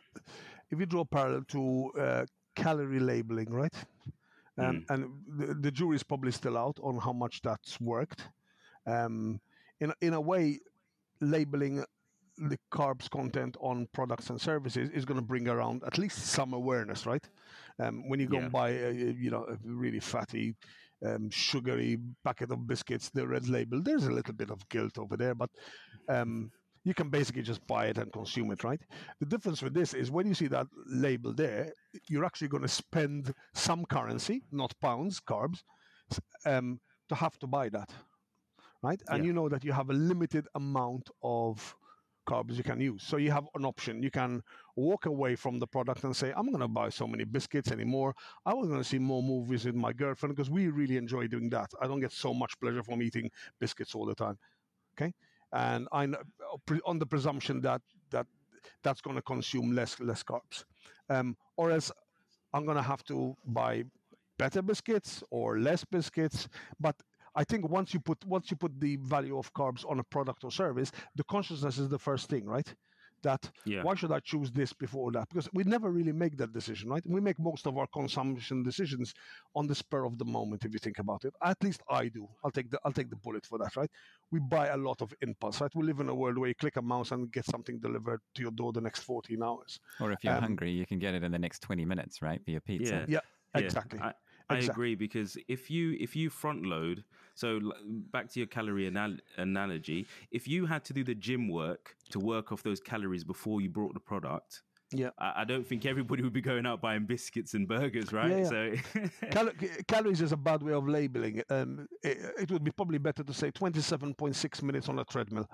if 0.69 0.79
you 0.79 0.85
draw 0.85 1.01
a 1.01 1.05
parallel 1.05 1.43
to 1.49 1.91
uh, 1.99 2.25
calorie 2.55 2.99
labeling, 2.99 3.51
right? 3.51 3.73
Um, 4.57 4.85
mm. 4.87 4.89
And 4.89 5.11
the, 5.27 5.53
the 5.53 5.71
jury 5.71 5.95
is 5.95 6.03
probably 6.03 6.31
still 6.31 6.57
out 6.57 6.77
on 6.81 6.97
how 6.97 7.13
much 7.13 7.41
that's 7.41 7.79
worked. 7.79 8.29
Um, 8.85 9.39
in 9.79 9.93
in 10.01 10.13
a 10.13 10.21
way, 10.21 10.59
labeling 11.21 11.83
the 12.37 12.57
carbs 12.71 13.09
content 13.09 13.55
on 13.59 13.87
products 13.93 14.29
and 14.29 14.39
services 14.39 14.89
is 14.89 15.05
going 15.05 15.19
to 15.19 15.25
bring 15.25 15.47
around 15.47 15.83
at 15.85 15.97
least 15.97 16.17
some 16.17 16.53
awareness, 16.53 17.05
right? 17.05 17.27
Um, 17.79 18.09
when 18.09 18.19
you 18.19 18.27
go 18.27 18.37
yeah. 18.37 18.43
and 18.43 18.51
buy, 18.51 18.69
a, 18.69 18.91
you 18.91 19.31
know, 19.31 19.45
a 19.45 19.57
really 19.63 19.99
fatty, 19.99 20.55
um, 21.05 21.29
sugary 21.29 21.97
packet 22.23 22.51
of 22.51 22.67
biscuits, 22.67 23.09
the 23.09 23.27
red 23.27 23.47
label, 23.47 23.81
there's 23.81 24.07
a 24.07 24.11
little 24.11 24.33
bit 24.33 24.49
of 24.49 24.67
guilt 24.69 24.97
over 24.97 25.17
there, 25.17 25.35
but 25.35 25.49
um, 26.09 26.51
you 26.83 26.93
can 26.93 27.09
basically 27.09 27.41
just 27.41 27.65
buy 27.67 27.87
it 27.87 27.97
and 27.97 28.11
consume 28.13 28.51
it, 28.51 28.63
right? 28.63 28.79
The 29.19 29.25
difference 29.25 29.61
with 29.61 29.73
this 29.73 29.93
is 29.93 30.11
when 30.11 30.27
you 30.27 30.33
see 30.33 30.47
that 30.47 30.67
label 30.87 31.33
there, 31.33 31.73
you're 32.09 32.25
actually 32.25 32.47
going 32.47 32.63
to 32.63 32.69
spend 32.69 33.33
some 33.53 33.85
currency, 33.85 34.43
not 34.51 34.73
pounds, 34.79 35.19
carbs, 35.19 35.63
um, 36.45 36.79
to 37.09 37.15
have 37.15 37.37
to 37.39 37.47
buy 37.47 37.69
that, 37.69 37.89
right? 38.83 39.01
And 39.09 39.23
yeah. 39.23 39.27
you 39.27 39.33
know 39.33 39.49
that 39.49 39.63
you 39.63 39.73
have 39.73 39.89
a 39.89 39.93
limited 39.93 40.47
amount 40.55 41.09
of 41.23 41.75
carbs 42.25 42.55
you 42.57 42.63
can 42.63 42.79
use. 42.79 43.03
So 43.03 43.17
you 43.17 43.31
have 43.31 43.47
an 43.55 43.65
option. 43.65 44.03
You 44.03 44.11
can 44.11 44.41
walk 44.75 45.05
away 45.05 45.35
from 45.35 45.59
the 45.59 45.67
product 45.67 46.03
and 46.03 46.15
say, 46.15 46.33
I'm 46.35 46.47
going 46.47 46.59
to 46.59 46.67
buy 46.67 46.89
so 46.89 47.07
many 47.07 47.23
biscuits 47.23 47.71
anymore. 47.71 48.13
I 48.45 48.53
was 48.53 48.67
going 48.67 48.79
to 48.79 48.87
see 48.87 48.99
more 48.99 49.23
movies 49.23 49.65
with 49.65 49.75
my 49.75 49.93
girlfriend 49.93 50.35
because 50.35 50.49
we 50.49 50.67
really 50.67 50.97
enjoy 50.97 51.27
doing 51.27 51.49
that. 51.51 51.71
I 51.81 51.87
don't 51.87 52.01
get 52.01 52.11
so 52.11 52.33
much 52.33 52.59
pleasure 52.59 52.83
from 52.83 53.01
eating 53.01 53.29
biscuits 53.59 53.95
all 53.95 54.05
the 54.05 54.15
time. 54.15 54.37
Okay 54.97 55.13
and 55.55 55.87
I 55.91 56.07
on 56.85 56.99
the 56.99 57.05
presumption 57.05 57.61
that 57.61 57.81
that 58.11 58.27
that's 58.83 59.01
going 59.01 59.15
to 59.15 59.21
consume 59.21 59.73
less 59.73 59.99
less 59.99 60.23
carbs, 60.23 60.65
um, 61.09 61.35
or 61.57 61.71
else 61.71 61.91
I'm 62.53 62.65
going 62.65 62.77
to 62.77 62.83
have 62.83 63.03
to 63.05 63.35
buy 63.45 63.83
better 64.37 64.61
biscuits 64.61 65.23
or 65.31 65.59
less 65.59 65.83
biscuits. 65.85 66.47
But 66.79 66.95
I 67.35 67.43
think 67.43 67.69
once 67.69 67.93
you 67.93 67.99
put 67.99 68.23
once 68.25 68.49
you 68.51 68.57
put 68.57 68.79
the 68.79 68.97
value 68.97 69.37
of 69.37 69.53
carbs 69.53 69.89
on 69.89 69.99
a 69.99 70.03
product 70.03 70.43
or 70.43 70.51
service, 70.51 70.91
the 71.15 71.23
consciousness 71.25 71.77
is 71.77 71.89
the 71.89 71.99
first 71.99 72.29
thing, 72.29 72.45
right? 72.45 72.73
that 73.25 73.49
yeah. 73.65 73.83
why 73.83 73.95
should 73.95 74.11
I 74.11 74.19
choose 74.19 74.51
this 74.51 74.71
before 74.71 75.11
that? 75.11 75.27
Because 75.29 75.49
we 75.53 75.63
never 75.63 75.91
really 75.91 76.13
make 76.13 76.37
that 76.37 76.53
decision, 76.53 76.89
right? 76.89 77.03
We 77.05 77.19
make 77.19 77.39
most 77.39 77.65
of 77.67 77.77
our 77.77 77.87
consumption 77.87 78.63
decisions 78.63 79.13
on 79.55 79.67
the 79.67 79.75
spur 79.75 80.05
of 80.05 80.17
the 80.17 80.25
moment, 80.25 80.63
if 80.63 80.71
you 80.73 80.79
think 80.79 80.99
about 80.99 81.25
it. 81.25 81.33
At 81.43 81.61
least 81.63 81.81
I 81.89 82.07
do. 82.07 82.27
I'll 82.43 82.51
take 82.51 82.69
the 82.71 82.79
I'll 82.85 82.93
take 82.93 83.09
the 83.09 83.15
bullet 83.17 83.45
for 83.45 83.57
that, 83.59 83.75
right? 83.75 83.89
We 84.31 84.39
buy 84.39 84.67
a 84.67 84.77
lot 84.77 85.01
of 85.01 85.13
impulse, 85.21 85.59
right? 85.59 85.71
We 85.75 85.83
live 85.83 85.99
in 85.99 86.09
a 86.09 86.15
world 86.15 86.37
where 86.37 86.47
you 86.47 86.55
click 86.55 86.77
a 86.77 86.81
mouse 86.81 87.11
and 87.11 87.31
get 87.31 87.45
something 87.45 87.79
delivered 87.79 88.21
to 88.35 88.41
your 88.41 88.51
door 88.51 88.71
the 88.71 88.81
next 88.81 89.01
14 89.01 89.41
hours. 89.43 89.79
Or 89.99 90.11
if 90.11 90.23
you're 90.23 90.33
um, 90.33 90.41
hungry, 90.41 90.71
you 90.71 90.85
can 90.85 90.99
get 90.99 91.13
it 91.15 91.23
in 91.23 91.31
the 91.31 91.39
next 91.39 91.59
20 91.59 91.83
minutes, 91.85 92.21
right? 92.21 92.41
Via 92.45 92.61
pizza. 92.61 93.05
Yeah, 93.07 93.19
yeah 93.55 93.61
exactly. 93.61 93.99
I, 93.99 94.09
I 94.09 94.13
exactly. 94.53 94.71
agree 94.71 94.95
because 94.95 95.37
if 95.47 95.69
you 95.69 95.97
if 95.99 96.15
you 96.15 96.29
front 96.29 96.65
load, 96.65 97.03
so 97.33 97.59
back 98.11 98.29
to 98.31 98.39
your 98.39 98.47
calorie 98.47 98.87
anal- 98.87 99.17
analogy, 99.37 100.05
if 100.31 100.47
you 100.47 100.65
had 100.65 100.83
to 100.85 100.93
do 100.93 101.03
the 101.03 101.15
gym 101.15 101.49
work 101.49 101.95
to 102.11 102.19
work 102.19 102.51
off 102.51 102.63
those 102.63 102.79
calories 102.79 103.23
before 103.23 103.61
you 103.61 103.69
brought 103.69 103.93
the 103.93 103.99
product, 103.99 104.61
yeah, 104.91 105.09
I, 105.17 105.41
I 105.41 105.43
don't 105.45 105.65
think 105.65 105.85
everybody 105.85 106.21
would 106.23 106.33
be 106.33 106.41
going 106.41 106.65
out 106.65 106.81
buying 106.81 107.05
biscuits 107.05 107.53
and 107.53 107.67
burgers, 107.67 108.13
right? 108.13 108.29
Yeah, 108.29 108.37
yeah. 108.37 108.49
So 108.49 109.09
Cal- 109.31 109.51
calories 109.87 110.21
is 110.21 110.31
a 110.31 110.37
bad 110.37 110.61
way 110.61 110.73
of 110.73 110.87
labeling 110.87 111.37
it. 111.37 111.45
Um, 111.49 111.87
it. 112.03 112.17
It 112.39 112.51
would 112.51 112.63
be 112.63 112.71
probably 112.71 112.99
better 112.99 113.23
to 113.23 113.33
say 113.33 113.51
twenty-seven 113.51 114.13
point 114.13 114.35
six 114.35 114.61
minutes 114.61 114.89
on 114.89 114.99
a 114.99 115.05
treadmill 115.05 115.49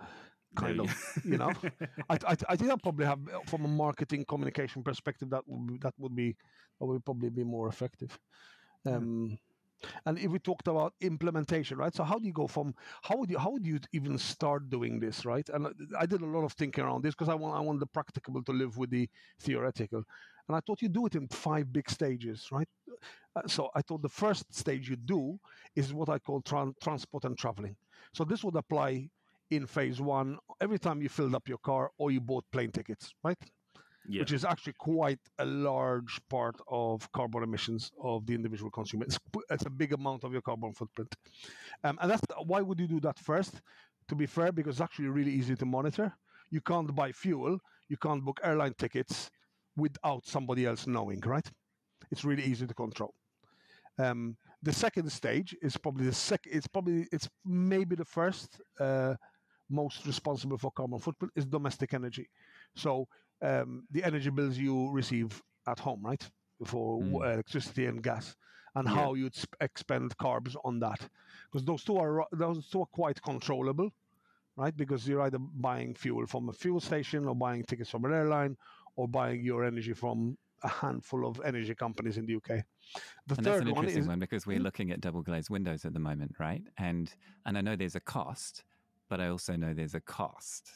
kind 0.55 0.81
of 0.81 1.21
you 1.23 1.37
know 1.37 1.49
I, 2.09 2.17
I, 2.27 2.35
I 2.49 2.55
think 2.55 2.71
i 2.71 2.75
probably 2.75 3.05
have 3.05 3.19
from 3.47 3.65
a 3.65 3.67
marketing 3.69 4.25
communication 4.27 4.83
perspective 4.83 5.29
that 5.29 5.43
would 5.47 5.67
be, 5.67 5.77
that 5.81 5.93
would 5.97 6.15
be 6.15 6.35
that 6.79 6.85
would 6.85 7.05
probably 7.05 7.29
be 7.29 7.43
more 7.43 7.69
effective 7.69 8.19
um, 8.85 9.37
and 10.05 10.19
if 10.19 10.31
we 10.31 10.39
talked 10.39 10.67
about 10.67 10.93
implementation, 11.01 11.77
right? 11.77 11.93
So 11.93 12.03
how 12.03 12.19
do 12.19 12.27
you 12.27 12.33
go 12.33 12.47
from 12.47 12.73
how 13.01 13.17
would 13.17 13.29
you 13.29 13.39
how 13.39 13.51
would 13.51 13.65
you 13.65 13.79
even 13.93 14.17
start 14.17 14.69
doing 14.69 14.99
this, 14.99 15.25
right? 15.25 15.47
And 15.49 15.67
I 15.99 16.05
did 16.05 16.21
a 16.21 16.25
lot 16.25 16.43
of 16.43 16.53
thinking 16.53 16.83
around 16.83 17.03
this 17.03 17.15
because 17.15 17.29
I 17.29 17.35
want 17.35 17.57
I 17.57 17.61
want 17.61 17.79
the 17.79 17.87
practicable 17.87 18.43
to 18.43 18.51
live 18.51 18.77
with 18.77 18.91
the 18.91 19.09
theoretical, 19.39 20.03
and 20.47 20.55
I 20.55 20.59
thought 20.61 20.81
you 20.81 20.89
do 20.89 21.05
it 21.07 21.15
in 21.15 21.27
five 21.29 21.71
big 21.73 21.89
stages, 21.89 22.47
right? 22.51 22.67
Uh, 23.35 23.47
so 23.47 23.69
I 23.75 23.81
thought 23.81 24.01
the 24.01 24.09
first 24.09 24.53
stage 24.53 24.89
you 24.89 24.97
do 24.97 25.39
is 25.75 25.93
what 25.93 26.09
I 26.09 26.19
call 26.19 26.41
tra- 26.41 26.73
transport 26.81 27.25
and 27.25 27.37
traveling. 27.37 27.75
So 28.13 28.23
this 28.23 28.43
would 28.43 28.55
apply 28.55 29.09
in 29.49 29.65
phase 29.67 30.01
one 30.01 30.37
every 30.61 30.79
time 30.79 31.01
you 31.01 31.09
filled 31.09 31.35
up 31.35 31.47
your 31.47 31.57
car 31.59 31.91
or 31.97 32.11
you 32.11 32.21
bought 32.21 32.45
plane 32.51 32.71
tickets, 32.71 33.13
right? 33.23 33.37
Yeah. 34.11 34.21
which 34.21 34.31
is 34.31 34.43
actually 34.45 34.73
quite 34.77 35.19
a 35.39 35.45
large 35.45 36.19
part 36.29 36.55
of 36.67 37.11
carbon 37.11 37.43
emissions 37.43 37.91
of 38.01 38.25
the 38.25 38.33
individual 38.33 38.71
consumer. 38.71 39.05
It's, 39.05 39.19
it's 39.49 39.65
a 39.65 39.69
big 39.69 39.93
amount 39.93 40.23
of 40.23 40.31
your 40.31 40.41
carbon 40.41 40.73
footprint, 40.73 41.15
um, 41.83 41.97
and 42.01 42.11
that's 42.11 42.21
why 42.45 42.61
would 42.61 42.79
you 42.79 42.87
do 42.87 42.99
that 43.01 43.17
first? 43.19 43.61
to 44.11 44.15
be 44.15 44.25
fair, 44.25 44.51
because 44.51 44.75
it's 44.75 44.81
actually 44.81 45.07
really 45.07 45.31
easy 45.31 45.55
to 45.55 45.65
monitor. 45.65 46.13
You 46.49 46.59
can't 46.59 46.93
buy 46.93 47.13
fuel, 47.13 47.59
you 47.87 47.95
can't 47.95 48.23
book 48.23 48.41
airline 48.43 48.73
tickets 48.77 49.31
without 49.77 50.25
somebody 50.25 50.65
else 50.65 50.85
knowing, 50.85 51.21
right? 51.21 51.49
It's 52.11 52.25
really 52.25 52.43
easy 52.43 52.67
to 52.67 52.73
control. 52.73 53.13
Um, 53.97 54.35
the 54.61 54.73
second 54.73 55.09
stage 55.09 55.55
is 55.61 55.77
probably 55.77 56.05
the 56.07 56.13
second. 56.13 56.53
It's 56.53 56.67
probably 56.67 57.07
it's 57.11 57.29
maybe 57.45 57.95
the 57.95 58.05
first 58.05 58.59
uh, 58.81 59.15
most 59.69 60.05
responsible 60.05 60.57
for 60.57 60.71
carbon 60.71 60.99
footprint 60.99 61.31
is 61.37 61.45
domestic 61.45 61.93
energy. 61.93 62.29
So 62.75 63.07
um, 63.41 63.83
the 63.91 64.03
energy 64.03 64.29
bills 64.29 64.57
you 64.57 64.91
receive 64.91 65.41
at 65.67 65.79
home, 65.79 66.01
right, 66.03 66.23
for 66.65 66.99
mm. 66.99 67.33
electricity 67.33 67.85
and 67.85 68.01
gas, 68.01 68.35
and 68.75 68.87
yeah. 68.87 68.95
how 68.95 69.13
you'd 69.13 69.35
expend 69.59 70.15
carbs 70.17 70.55
on 70.63 70.79
that, 70.79 70.99
because 71.51 71.65
those 71.65 71.83
two 71.83 71.97
are 71.97 72.25
those 72.31 72.67
two 72.69 72.81
are 72.81 72.87
quite 72.87 73.21
controllable, 73.21 73.91
right? 74.57 74.75
Because 74.75 75.07
you're 75.07 75.21
either 75.21 75.39
buying 75.39 75.93
fuel 75.95 76.25
from 76.25 76.49
a 76.49 76.53
fuel 76.53 76.79
station 76.79 77.27
or 77.27 77.35
buying 77.35 77.63
tickets 77.63 77.89
from 77.89 78.05
an 78.05 78.13
airline 78.13 78.57
or 78.95 79.07
buying 79.07 79.43
your 79.43 79.63
energy 79.65 79.93
from 79.93 80.37
a 80.63 80.67
handful 80.67 81.27
of 81.27 81.41
energy 81.43 81.73
companies 81.73 82.17
in 82.17 82.25
the 82.25 82.35
UK. 82.35 82.63
The 83.27 83.35
and 83.35 83.45
that's 83.45 83.61
an 83.61 83.67
interesting 83.67 83.75
one, 83.75 83.87
is, 83.87 84.07
one 84.07 84.19
because 84.19 84.45
we're 84.45 84.57
hmm? 84.57 84.63
looking 84.63 84.91
at 84.91 85.01
double 85.01 85.21
glazed 85.21 85.49
windows 85.49 85.85
at 85.85 85.93
the 85.93 85.99
moment, 85.99 86.35
right? 86.39 86.61
And 86.77 87.11
and 87.45 87.57
I 87.57 87.61
know 87.61 87.75
there's 87.75 87.95
a 87.95 88.01
cost, 88.01 88.63
but 89.09 89.19
I 89.19 89.27
also 89.27 89.55
know 89.55 89.73
there's 89.73 89.95
a 89.95 90.01
cost, 90.01 90.69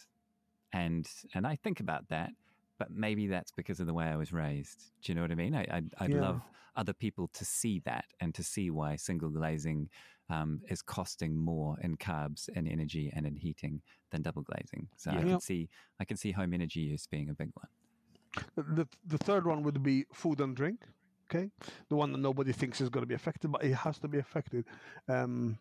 and 0.74 1.08
and 1.34 1.46
I 1.46 1.56
think 1.56 1.80
about 1.80 2.08
that. 2.10 2.32
But 2.78 2.92
maybe 2.92 3.28
that's 3.28 3.52
because 3.52 3.80
of 3.80 3.88
the 3.88 3.94
way 3.94 4.06
I 4.06 4.16
was 4.16 4.34
raised. 4.34 4.92
Do 5.02 5.12
you 5.12 5.16
know 5.16 5.22
what 5.22 5.32
I 5.32 5.36
mean? 5.36 5.56
I, 5.56 5.66
I'd, 5.72 5.94
I'd 6.00 6.12
yeah. 6.12 6.22
love 6.22 6.42
other 6.76 6.94
people 6.94 7.30
to 7.34 7.46
see 7.46 7.82
that 7.86 8.06
and 8.20 8.36
to 8.36 8.44
see 8.44 8.70
why 8.70 8.98
single 8.98 9.30
glazing 9.30 9.90
um, 10.30 10.62
is 10.70 10.82
costing 10.82 11.38
more 11.38 11.78
in 11.82 11.96
carbs 11.98 12.50
and 12.56 12.68
energy 12.68 13.12
and 13.16 13.26
in 13.26 13.36
heating 13.36 13.82
than 14.12 14.22
double 14.22 14.42
glazing. 14.42 14.88
So 14.98 15.12
yeah. 15.12 15.20
I 15.20 15.22
can 15.22 15.40
see 15.40 15.70
I 16.00 16.06
can 16.06 16.18
see 16.18 16.32
home 16.32 16.54
energy 16.54 16.82
use 16.82 17.08
being 17.08 17.30
a 17.30 17.34
big 17.34 17.52
one. 17.54 18.76
The 18.76 18.88
the 19.06 19.18
third 19.18 19.46
one 19.46 19.64
would 19.64 19.82
be 19.82 20.06
food 20.14 20.42
and 20.42 20.56
drink. 20.56 20.82
Okay, 21.30 21.50
the 21.90 21.96
one 21.96 22.12
that 22.12 22.20
nobody 22.20 22.52
thinks 22.52 22.82
is 22.82 22.90
going 22.90 23.02
to 23.02 23.08
be 23.08 23.16
affected, 23.16 23.52
but 23.52 23.64
it 23.64 23.74
has 23.74 23.98
to 24.00 24.08
be 24.08 24.20
affected. 24.20 24.66
Um, 25.08 25.58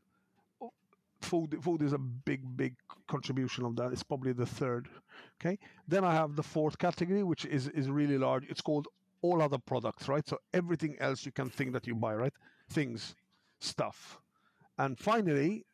food 1.25 1.57
food 1.63 1.83
is 1.83 1.93
a 1.93 1.99
big 1.99 2.57
big 2.57 2.75
contribution 3.09 3.65
of 3.65 3.77
that. 3.77 3.93
It's 3.93 4.03
probably 4.03 4.33
the 4.33 4.47
third. 4.47 4.89
Okay, 5.41 5.59
then 5.89 6.05
I 6.05 6.13
have 6.13 6.37
the 6.37 6.43
fourth 6.43 6.79
category, 6.79 7.23
which 7.23 7.45
is 7.45 7.69
is 7.69 7.91
really 7.91 8.19
large. 8.19 8.45
It's 8.49 8.61
called 8.61 8.89
all 9.23 9.43
other 9.43 9.59
products, 9.59 10.09
right? 10.09 10.27
So 10.29 10.39
everything 10.53 10.97
else 11.01 11.25
you 11.27 11.33
can 11.33 11.51
think 11.51 11.73
that 11.73 11.87
you 11.87 11.95
buy, 11.95 12.15
right? 12.15 12.33
Things, 12.71 13.15
stuff, 13.61 14.19
and 14.79 14.99
finally, 14.99 15.65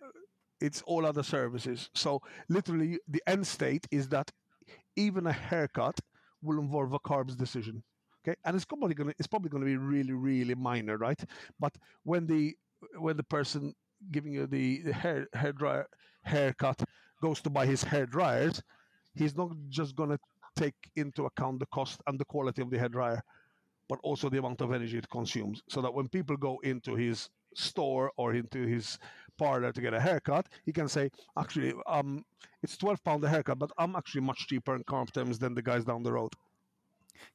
it's 0.61 0.83
all 0.83 1.07
other 1.07 1.23
services. 1.23 1.91
So 1.95 2.21
literally, 2.49 2.99
the 3.09 3.23
end 3.27 3.47
state 3.47 3.87
is 3.91 4.09
that 4.09 4.31
even 4.97 5.27
a 5.27 5.33
haircut 5.33 5.99
will 6.43 6.59
involve 6.59 6.93
a 6.93 6.99
carbs 6.99 7.37
decision. 7.37 7.83
Okay, 8.23 8.37
and 8.45 8.55
it's 8.55 8.67
probably 8.67 8.95
gonna 8.95 9.15
it's 9.19 9.27
probably 9.29 9.49
gonna 9.51 9.65
be 9.65 9.77
really 9.77 10.13
really 10.13 10.55
minor, 10.55 10.97
right? 10.99 11.23
But 11.59 11.75
when 12.05 12.27
the 12.27 12.55
when 12.99 13.17
the 13.17 13.25
person 13.25 13.75
giving 14.11 14.33
you 14.33 14.47
the, 14.47 14.83
the 14.83 14.93
hair 14.93 15.27
hair 15.35 15.53
dryer 15.53 15.87
haircut 16.23 16.83
goes 17.23 17.41
to 17.43 17.51
buy 17.51 17.67
his 17.67 17.83
hair 17.83 18.07
dryers, 18.07 18.63
he's 19.15 19.37
not 19.37 19.51
just 19.69 19.95
gonna 19.97 20.19
take 20.57 20.75
into 20.97 21.27
account 21.27 21.61
the 21.61 21.67
cost 21.67 22.01
and 22.07 22.19
the 22.19 22.25
quality 22.25 22.63
of 22.63 22.71
the 22.71 22.79
hair 22.79 22.89
dryer, 22.89 23.23
but 23.89 23.99
also 24.03 24.29
the 24.29 24.39
amount 24.39 24.61
of 24.61 24.73
energy 24.73 24.99
it 24.99 25.09
consumes. 25.11 25.63
So 25.69 25.81
that 25.83 25.93
when 25.93 26.09
people 26.09 26.37
go 26.37 26.59
into 26.63 26.95
his 26.95 27.29
store 27.55 28.13
or 28.17 28.35
into 28.35 28.67
his 28.67 28.99
parlor 29.39 29.73
to 29.73 29.81
get 29.81 29.95
a 29.95 30.01
haircut, 30.01 30.47
he 30.65 30.73
can 30.73 30.89
say, 30.89 31.11
actually, 31.39 31.73
um, 31.87 32.25
it's 32.63 32.77
twelve 32.77 33.03
pound 33.05 33.25
a 33.25 33.29
haircut, 33.29 33.59
but 33.59 33.71
I'm 33.79 33.97
actually 33.97 34.23
much 34.23 34.47
cheaper 34.49 34.77
in 34.77 34.85
carb 34.85 35.13
terms 35.13 35.39
than 35.39 35.55
the 35.55 35.63
guys 35.63 35.85
down 35.85 36.03
the 36.03 36.13
road. 36.13 36.33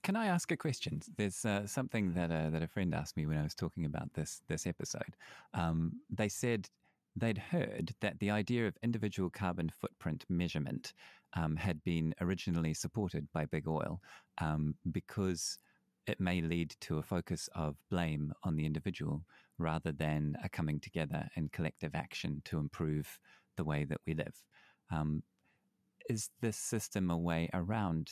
Can 0.03 0.15
I 0.15 0.27
ask 0.27 0.51
a 0.51 0.57
question? 0.57 1.01
There's 1.17 1.45
uh, 1.45 1.67
something 1.67 2.13
that 2.13 2.31
uh, 2.31 2.49
that 2.49 2.63
a 2.63 2.67
friend 2.67 2.93
asked 2.93 3.17
me 3.17 3.25
when 3.25 3.38
I 3.38 3.43
was 3.43 3.55
talking 3.55 3.86
about 3.86 4.13
this 4.13 4.41
this 4.47 4.67
episode. 4.67 5.15
Um, 5.53 5.93
they 6.09 6.29
said 6.29 6.69
they'd 7.15 7.38
heard 7.38 7.93
that 8.01 8.19
the 8.19 8.29
idea 8.29 8.67
of 8.67 8.77
individual 8.83 9.29
carbon 9.29 9.69
footprint 9.69 10.25
measurement 10.29 10.93
um, 11.33 11.55
had 11.55 11.83
been 11.83 12.13
originally 12.21 12.73
supported 12.73 13.27
by 13.33 13.45
big 13.45 13.67
oil 13.67 14.01
um, 14.39 14.75
because 14.91 15.57
it 16.07 16.19
may 16.19 16.41
lead 16.41 16.75
to 16.81 16.97
a 16.97 17.03
focus 17.03 17.49
of 17.55 17.75
blame 17.89 18.33
on 18.43 18.55
the 18.55 18.65
individual 18.65 19.23
rather 19.57 19.91
than 19.91 20.36
a 20.43 20.49
coming 20.49 20.79
together 20.79 21.27
and 21.36 21.51
collective 21.51 21.95
action 21.95 22.41
to 22.45 22.59
improve 22.59 23.19
the 23.55 23.63
way 23.63 23.86
that 23.86 24.01
we 24.05 24.13
live. 24.13 24.43
Um, 24.91 25.23
is 26.09 26.29
this 26.41 26.57
system 26.57 27.09
a 27.09 27.17
way 27.17 27.49
around 27.53 28.11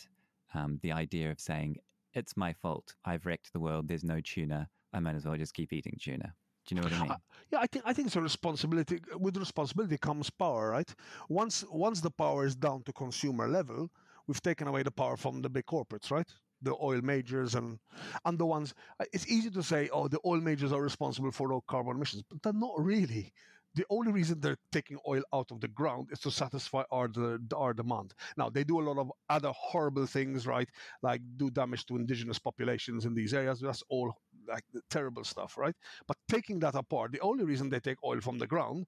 um, 0.54 0.80
the 0.82 0.92
idea 0.92 1.32
of 1.32 1.40
saying, 1.40 1.78
it's 2.14 2.38
my 2.38 2.54
fault, 2.54 2.96
I've 3.06 3.26
wrecked 3.26 3.54
the 3.54 3.60
world, 3.60 3.88
there's 3.88 4.04
no 4.04 4.20
tuna, 4.22 4.70
I 4.94 5.00
might 5.00 5.16
as 5.16 5.26
well 5.26 5.36
just 5.36 5.54
keep 5.54 5.74
eating 5.74 5.98
tuna? 6.00 6.34
Do 6.66 6.76
you 6.76 6.82
know 6.82 6.88
what 6.88 6.94
I 6.94 7.02
mean? 7.02 7.12
Uh, 7.12 7.18
yeah, 7.52 7.60
I 7.60 7.68
think 7.68 7.84
I 7.86 7.94
think 7.94 8.08
it's 8.08 8.16
a 8.16 8.22
responsibility. 8.22 9.02
With 9.20 9.36
responsibility 9.36 9.98
comes 9.98 10.30
power, 10.30 10.70
right? 10.70 10.96
Once 11.28 11.66
once 11.70 12.00
the 12.00 12.12
power 12.12 12.46
is 12.46 12.56
down 12.56 12.84
to 12.84 12.94
consumer 12.94 13.50
level, 13.50 13.90
we've 14.28 14.42
taken 14.42 14.68
away 14.68 14.84
the 14.84 14.92
power 14.92 15.18
from 15.18 15.42
the 15.42 15.50
big 15.50 15.66
corporates, 15.66 16.10
right? 16.10 16.32
the 16.64 16.76
oil 16.82 17.02
majors 17.02 17.56
and 17.56 17.78
and 18.26 18.40
the 18.40 18.46
ones 18.46 18.74
uh, 19.00 19.06
it's 19.12 19.28
easy 19.28 19.52
to 19.52 19.62
say 19.62 19.90
oh 19.92 20.08
the 20.08 20.20
oil 20.26 20.40
majors 20.40 20.72
are 20.72 20.82
responsible 20.82 21.32
for 21.32 21.50
low 21.50 21.62
carbon 21.68 21.98
emissions 21.98 22.24
but 22.30 22.42
they're 22.42 22.54
not 22.54 22.74
really 22.78 23.34
the 23.76 23.86
only 23.90 24.12
reason 24.12 24.40
they're 24.40 24.58
taking 24.72 24.98
oil 25.08 25.24
out 25.34 25.52
of 25.52 25.60
the 25.60 25.68
ground 25.68 26.10
is 26.12 26.20
to 26.20 26.32
satisfy 26.32 26.84
our 26.92 27.10
our 27.56 27.74
demand. 27.74 28.14
Now 28.38 28.50
they 28.50 28.64
do 28.64 28.80
a 28.80 28.88
lot 28.88 28.98
of 28.98 29.12
other 29.30 29.52
horrible 29.56 30.06
things, 30.06 30.46
right? 30.46 30.70
Like 31.02 31.22
do 31.38 31.50
damage 31.50 31.86
to 31.88 31.96
indigenous 31.96 32.40
populations 32.40 33.06
in 33.06 33.14
these 33.14 33.34
areas. 33.34 33.60
That's 33.60 33.84
all 33.90 34.14
like 34.48 34.64
terrible 34.90 35.24
stuff, 35.24 35.58
right? 35.58 35.76
But 36.08 36.18
taking 36.30 36.60
that 36.60 36.76
apart, 36.76 37.12
the 37.12 37.22
only 37.22 37.46
reason 37.46 37.70
they 37.70 37.80
take 37.80 38.04
oil 38.04 38.22
from 38.22 38.38
the 38.38 38.48
ground 38.48 38.86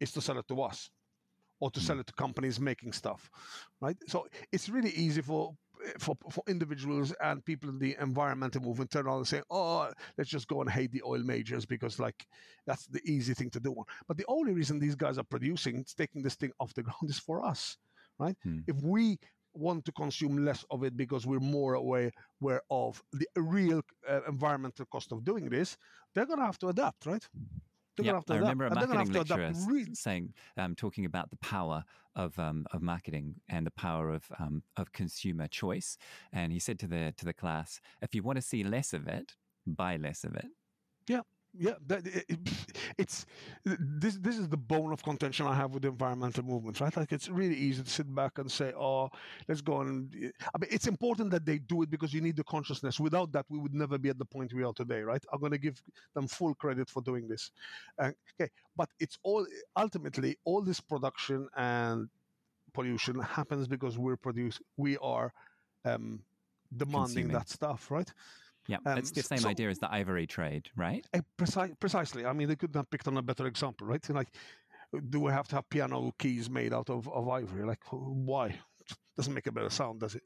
is 0.00 0.12
to 0.12 0.20
sell 0.20 0.38
it 0.38 0.48
to 0.48 0.62
us 0.62 0.90
or 1.60 1.70
to 1.70 1.80
mm. 1.80 1.82
sell 1.82 2.00
it 2.00 2.06
to 2.06 2.12
companies 2.12 2.60
making 2.60 2.92
stuff, 2.92 3.30
right? 3.80 3.96
So 4.06 4.26
it's 4.52 4.68
really 4.68 4.90
easy 4.90 5.22
for 5.22 5.54
for, 5.98 6.16
for 6.30 6.42
individuals 6.48 7.14
and 7.22 7.44
people 7.44 7.68
in 7.68 7.78
the 7.78 7.96
environmental 8.00 8.62
movement 8.62 8.90
turn 8.90 9.06
around 9.06 9.18
and 9.18 9.28
say, 9.28 9.42
oh, 9.50 9.90
let's 10.16 10.30
just 10.30 10.48
go 10.48 10.60
and 10.60 10.70
hate 10.70 10.92
the 10.92 11.02
oil 11.04 11.22
majors 11.22 11.66
because, 11.66 11.98
like, 11.98 12.26
that's 12.66 12.86
the 12.86 13.00
easy 13.04 13.34
thing 13.34 13.50
to 13.50 13.60
do. 13.60 13.74
But 14.06 14.16
the 14.16 14.26
only 14.28 14.52
reason 14.52 14.78
these 14.78 14.94
guys 14.94 15.18
are 15.18 15.24
producing, 15.24 15.84
taking 15.96 16.22
this 16.22 16.34
thing 16.34 16.52
off 16.60 16.74
the 16.74 16.82
ground, 16.88 17.08
is 17.08 17.18
for 17.18 17.44
us, 17.44 17.76
right? 18.18 18.36
Hmm. 18.42 18.60
If 18.66 18.76
we 18.82 19.18
want 19.54 19.84
to 19.84 19.92
consume 19.92 20.44
less 20.44 20.64
of 20.70 20.84
it 20.84 20.96
because 20.96 21.26
we're 21.26 21.40
more 21.40 21.74
aware, 21.74 22.12
of 22.70 23.02
the 23.12 23.26
real 23.36 23.82
uh, 24.08 24.20
environmental 24.28 24.86
cost 24.86 25.12
of 25.12 25.24
doing 25.24 25.48
this, 25.48 25.76
they're 26.14 26.26
going 26.26 26.38
to 26.38 26.44
have 26.44 26.58
to 26.58 26.68
adapt, 26.68 27.06
right? 27.06 27.26
Yeah, 28.04 28.20
I 28.28 28.36
remember 28.36 28.66
a 28.66 28.74
marketing 28.74 29.12
lecturer 29.12 29.52
really... 29.66 29.94
saying, 29.94 30.34
um, 30.56 30.74
talking 30.74 31.04
about 31.04 31.30
the 31.30 31.36
power 31.36 31.84
of 32.16 32.38
um, 32.38 32.66
of 32.72 32.82
marketing 32.82 33.36
and 33.48 33.66
the 33.66 33.70
power 33.70 34.10
of 34.10 34.24
um, 34.38 34.62
of 34.76 34.92
consumer 34.92 35.46
choice, 35.48 35.98
and 36.32 36.52
he 36.52 36.58
said 36.58 36.78
to 36.80 36.86
the 36.86 37.14
to 37.16 37.24
the 37.24 37.32
class, 37.32 37.80
if 38.02 38.14
you 38.14 38.22
want 38.22 38.36
to 38.36 38.42
see 38.42 38.64
less 38.64 38.92
of 38.92 39.06
it, 39.06 39.34
buy 39.66 39.96
less 39.96 40.24
of 40.24 40.34
it. 40.34 40.46
Yeah, 41.08 41.22
yeah, 41.56 41.74
that, 41.86 42.06
it, 42.06 42.38
it's 42.98 43.26
this. 43.64 44.16
This 44.16 44.38
is 44.38 44.48
the 44.48 44.56
bone 44.56 44.92
of 44.92 45.02
contention 45.02 45.46
I 45.46 45.54
have 45.54 45.72
with 45.72 45.82
the 45.82 45.88
environmental 45.88 46.44
movement, 46.44 46.80
right? 46.80 46.94
Like 46.96 47.12
it's 47.12 47.28
really 47.28 47.54
easy 47.54 47.82
to 47.82 47.90
sit 47.90 48.12
back 48.14 48.38
and 48.38 48.50
say, 48.50 48.72
"Oh, 48.78 49.08
let's 49.48 49.60
go 49.60 49.80
and." 49.80 50.12
I 50.54 50.58
mean, 50.58 50.68
it's 50.70 50.86
important 50.86 51.30
that 51.30 51.44
they 51.46 51.58
do 51.58 51.82
it 51.82 51.90
because 51.90 52.12
you 52.12 52.20
need 52.20 52.36
the 52.36 52.44
consciousness. 52.44 53.00
Without 53.00 53.32
that, 53.32 53.46
we 53.48 53.58
would 53.58 53.74
never 53.74 53.98
be 53.98 54.08
at 54.08 54.18
the 54.18 54.24
point 54.24 54.52
we 54.52 54.64
are 54.64 54.72
today, 54.72 55.00
right? 55.00 55.24
I'm 55.32 55.40
going 55.40 55.52
to 55.52 55.58
give 55.58 55.80
them 56.14 56.28
full 56.28 56.54
credit 56.54 56.90
for 56.90 57.02
doing 57.02 57.28
this. 57.28 57.50
Uh, 57.98 58.12
okay, 58.40 58.50
but 58.76 58.88
it's 59.00 59.18
all 59.22 59.46
ultimately 59.76 60.36
all 60.44 60.62
this 60.62 60.80
production 60.80 61.48
and 61.56 62.08
pollution 62.74 63.18
happens 63.20 63.66
because 63.66 63.98
we're 63.98 64.16
produce 64.16 64.60
we 64.76 64.96
are 64.98 65.32
um, 65.84 66.20
demanding 66.76 67.28
Consuming. 67.28 67.32
that 67.32 67.48
stuff, 67.48 67.90
right? 67.90 68.12
Yeah, 68.68 68.76
um, 68.84 68.98
it's 68.98 69.10
the 69.10 69.22
same 69.22 69.38
so, 69.38 69.48
idea 69.48 69.70
as 69.70 69.78
the 69.78 69.90
ivory 69.92 70.26
trade, 70.26 70.68
right? 70.76 71.04
Uh, 71.14 71.20
preci- 71.38 71.78
precisely. 71.80 72.26
I 72.26 72.34
mean, 72.34 72.48
they 72.48 72.56
could 72.56 72.74
have 72.74 72.88
picked 72.90 73.08
on 73.08 73.16
a 73.16 73.22
better 73.22 73.46
example, 73.46 73.86
right? 73.86 74.06
Like, 74.10 74.28
do 75.08 75.20
we 75.20 75.32
have 75.32 75.48
to 75.48 75.56
have 75.56 75.68
piano 75.70 76.12
keys 76.18 76.50
made 76.50 76.74
out 76.74 76.90
of, 76.90 77.08
of 77.08 77.28
ivory? 77.28 77.64
Like, 77.64 77.82
why? 77.90 78.54
Doesn't 79.16 79.32
make 79.32 79.46
a 79.46 79.52
better 79.52 79.70
sound, 79.70 80.00
does 80.00 80.14
it? 80.14 80.22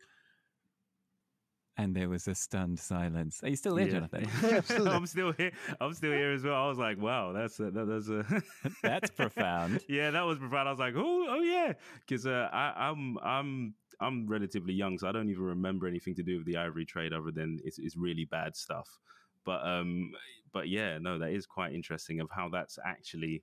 And 1.78 1.94
there 1.94 2.08
was 2.08 2.28
a 2.28 2.34
stunned 2.34 2.78
silence. 2.78 3.40
Are 3.42 3.48
you 3.48 3.56
still 3.56 3.76
there, 3.76 3.86
yeah. 3.86 3.92
Jonathan? 3.92 4.28
yeah, 4.42 4.90
I'm 4.90 5.06
still 5.06 5.32
here. 5.32 5.52
I'm 5.80 5.94
still 5.94 6.12
here 6.12 6.32
as 6.32 6.42
well. 6.42 6.54
I 6.54 6.68
was 6.68 6.78
like, 6.78 7.00
wow, 7.00 7.32
that's 7.32 7.58
a, 7.60 7.70
that, 7.70 7.86
that's 7.86 8.08
a 8.08 8.42
that's 8.82 9.10
profound. 9.10 9.80
yeah, 9.88 10.10
that 10.10 10.22
was 10.22 10.38
profound. 10.38 10.68
I 10.68 10.72
was 10.72 10.80
like, 10.80 10.94
oh, 10.96 11.26
oh 11.28 11.40
yeah, 11.40 11.72
because 12.00 12.26
uh, 12.26 12.48
I'm 12.52 13.18
I'm 13.22 13.74
I'm 14.02 14.26
relatively 14.26 14.74
young, 14.74 14.98
so 14.98 15.08
I 15.08 15.12
don't 15.12 15.30
even 15.30 15.44
remember 15.44 15.86
anything 15.86 16.14
to 16.16 16.22
do 16.22 16.38
with 16.38 16.46
the 16.46 16.56
ivory 16.56 16.84
trade 16.84 17.12
other 17.12 17.30
than 17.30 17.60
it's, 17.64 17.78
it's 17.78 17.96
really 17.96 18.24
bad 18.24 18.56
stuff. 18.56 18.88
But 19.44 19.66
um, 19.66 20.12
but 20.52 20.68
yeah, 20.68 20.98
no, 20.98 21.18
that 21.18 21.30
is 21.30 21.46
quite 21.46 21.72
interesting 21.72 22.20
of 22.20 22.30
how 22.30 22.48
that's 22.48 22.78
actually. 22.84 23.42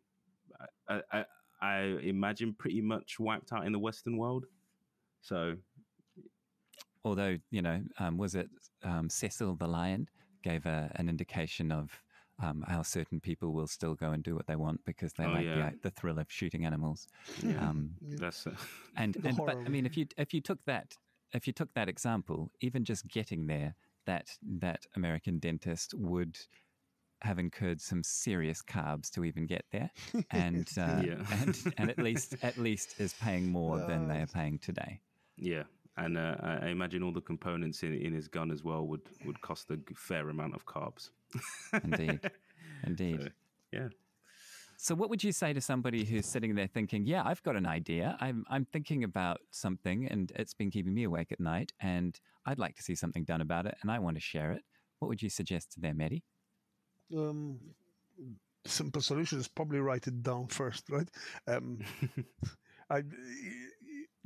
I, 0.87 1.01
I, 1.11 1.25
I 1.61 1.77
imagine 2.03 2.53
pretty 2.53 2.81
much 2.81 3.19
wiped 3.19 3.51
out 3.53 3.65
in 3.65 3.71
the 3.71 3.79
Western 3.79 4.17
world. 4.17 4.45
So, 5.21 5.55
although 7.03 7.37
you 7.51 7.61
know, 7.61 7.81
um, 7.99 8.17
was 8.17 8.35
it 8.35 8.49
um, 8.83 9.09
Cecil 9.09 9.55
the 9.55 9.67
lion 9.67 10.07
gave 10.43 10.65
a, 10.65 10.91
an 10.95 11.09
indication 11.09 11.71
of 11.71 11.91
um, 12.41 12.63
how 12.67 12.81
certain 12.81 13.19
people 13.19 13.51
will 13.53 13.67
still 13.67 13.95
go 13.95 14.11
and 14.11 14.23
do 14.23 14.35
what 14.35 14.47
they 14.47 14.55
want 14.55 14.79
because 14.85 15.13
they 15.13 15.25
oh, 15.25 15.31
like 15.31 15.45
yeah. 15.45 15.71
the, 15.71 15.89
the, 15.89 15.91
thrill 15.91 16.19
of 16.19 16.31
shooting 16.31 16.65
animals. 16.65 17.07
Yeah. 17.43 17.59
Um, 17.59 17.91
That's 18.01 18.47
uh, 18.47 18.51
and, 18.97 19.15
and 19.23 19.37
but 19.37 19.57
I 19.57 19.69
mean, 19.69 19.85
if 19.85 19.97
you 19.97 20.07
if 20.17 20.33
you 20.33 20.41
took 20.41 20.59
that 20.65 20.93
if 21.33 21.47
you 21.47 21.53
took 21.53 21.73
that 21.73 21.89
example, 21.89 22.51
even 22.61 22.83
just 22.83 23.07
getting 23.07 23.47
there, 23.47 23.75
that 24.05 24.29
that 24.59 24.85
American 24.95 25.39
dentist 25.39 25.93
would 25.95 26.37
have 27.21 27.37
incurred 27.37 27.81
some 27.81 28.01
serious 28.01 28.61
carbs 28.61 29.09
to 29.11 29.25
even 29.25 29.45
get 29.45 29.65
there, 29.71 29.91
and 30.31 30.67
uh, 30.77 31.01
yeah. 31.03 31.25
and 31.41 31.57
and 31.77 31.89
at 31.89 31.99
least 31.99 32.35
at 32.41 32.57
least 32.57 32.99
is 32.99 33.13
paying 33.13 33.51
more 33.51 33.81
uh, 33.81 33.87
than 33.87 34.07
they 34.07 34.21
are 34.21 34.27
paying 34.27 34.57
today. 34.59 34.99
Yeah, 35.37 35.63
and 35.97 36.17
uh, 36.17 36.35
I 36.41 36.67
imagine 36.67 37.03
all 37.03 37.13
the 37.13 37.21
components 37.21 37.83
in, 37.83 37.93
in 37.93 38.13
his 38.13 38.27
gun 38.27 38.51
as 38.51 38.63
well 38.63 38.85
would 38.87 39.01
would 39.25 39.41
cost 39.41 39.69
a 39.71 39.79
fair 39.95 40.29
amount 40.29 40.55
of 40.55 40.65
carbs. 40.65 41.09
Indeed, 41.83 42.19
indeed. 42.85 43.21
So, 43.21 43.29
yeah. 43.71 43.87
So, 44.77 44.95
what 44.95 45.09
would 45.09 45.23
you 45.23 45.31
say 45.33 45.51
to 45.51 45.61
somebody 45.61 46.05
who's 46.05 46.25
sitting 46.25 46.55
there 46.55 46.67
thinking, 46.67 47.05
"Yeah, 47.05 47.23
I've 47.25 47.43
got 47.43 47.55
an 47.55 47.65
idea. 47.65 48.17
I'm 48.19 48.45
I'm 48.49 48.65
thinking 48.65 49.03
about 49.03 49.41
something, 49.51 50.07
and 50.07 50.31
it's 50.35 50.53
been 50.53 50.71
keeping 50.71 50.93
me 50.93 51.03
awake 51.03 51.31
at 51.31 51.39
night, 51.39 51.73
and 51.81 52.19
I'd 52.45 52.59
like 52.59 52.75
to 52.77 52.83
see 52.83 52.95
something 52.95 53.23
done 53.25 53.41
about 53.41 53.65
it, 53.65 53.75
and 53.81 53.91
I 53.91 53.99
want 53.99 54.15
to 54.15 54.21
share 54.21 54.51
it." 54.51 54.63
What 54.99 55.07
would 55.09 55.21
you 55.21 55.29
suggest 55.29 55.71
to 55.73 55.79
them, 55.79 56.01
Eddie? 56.01 56.23
Um, 57.15 57.59
simple 58.65 59.01
solution 59.01 59.39
is 59.39 59.47
probably 59.47 59.79
write 59.79 60.07
it 60.07 60.21
down 60.23 60.47
first, 60.47 60.89
right? 60.89 61.09
Um, 61.47 61.79
I 62.89 63.03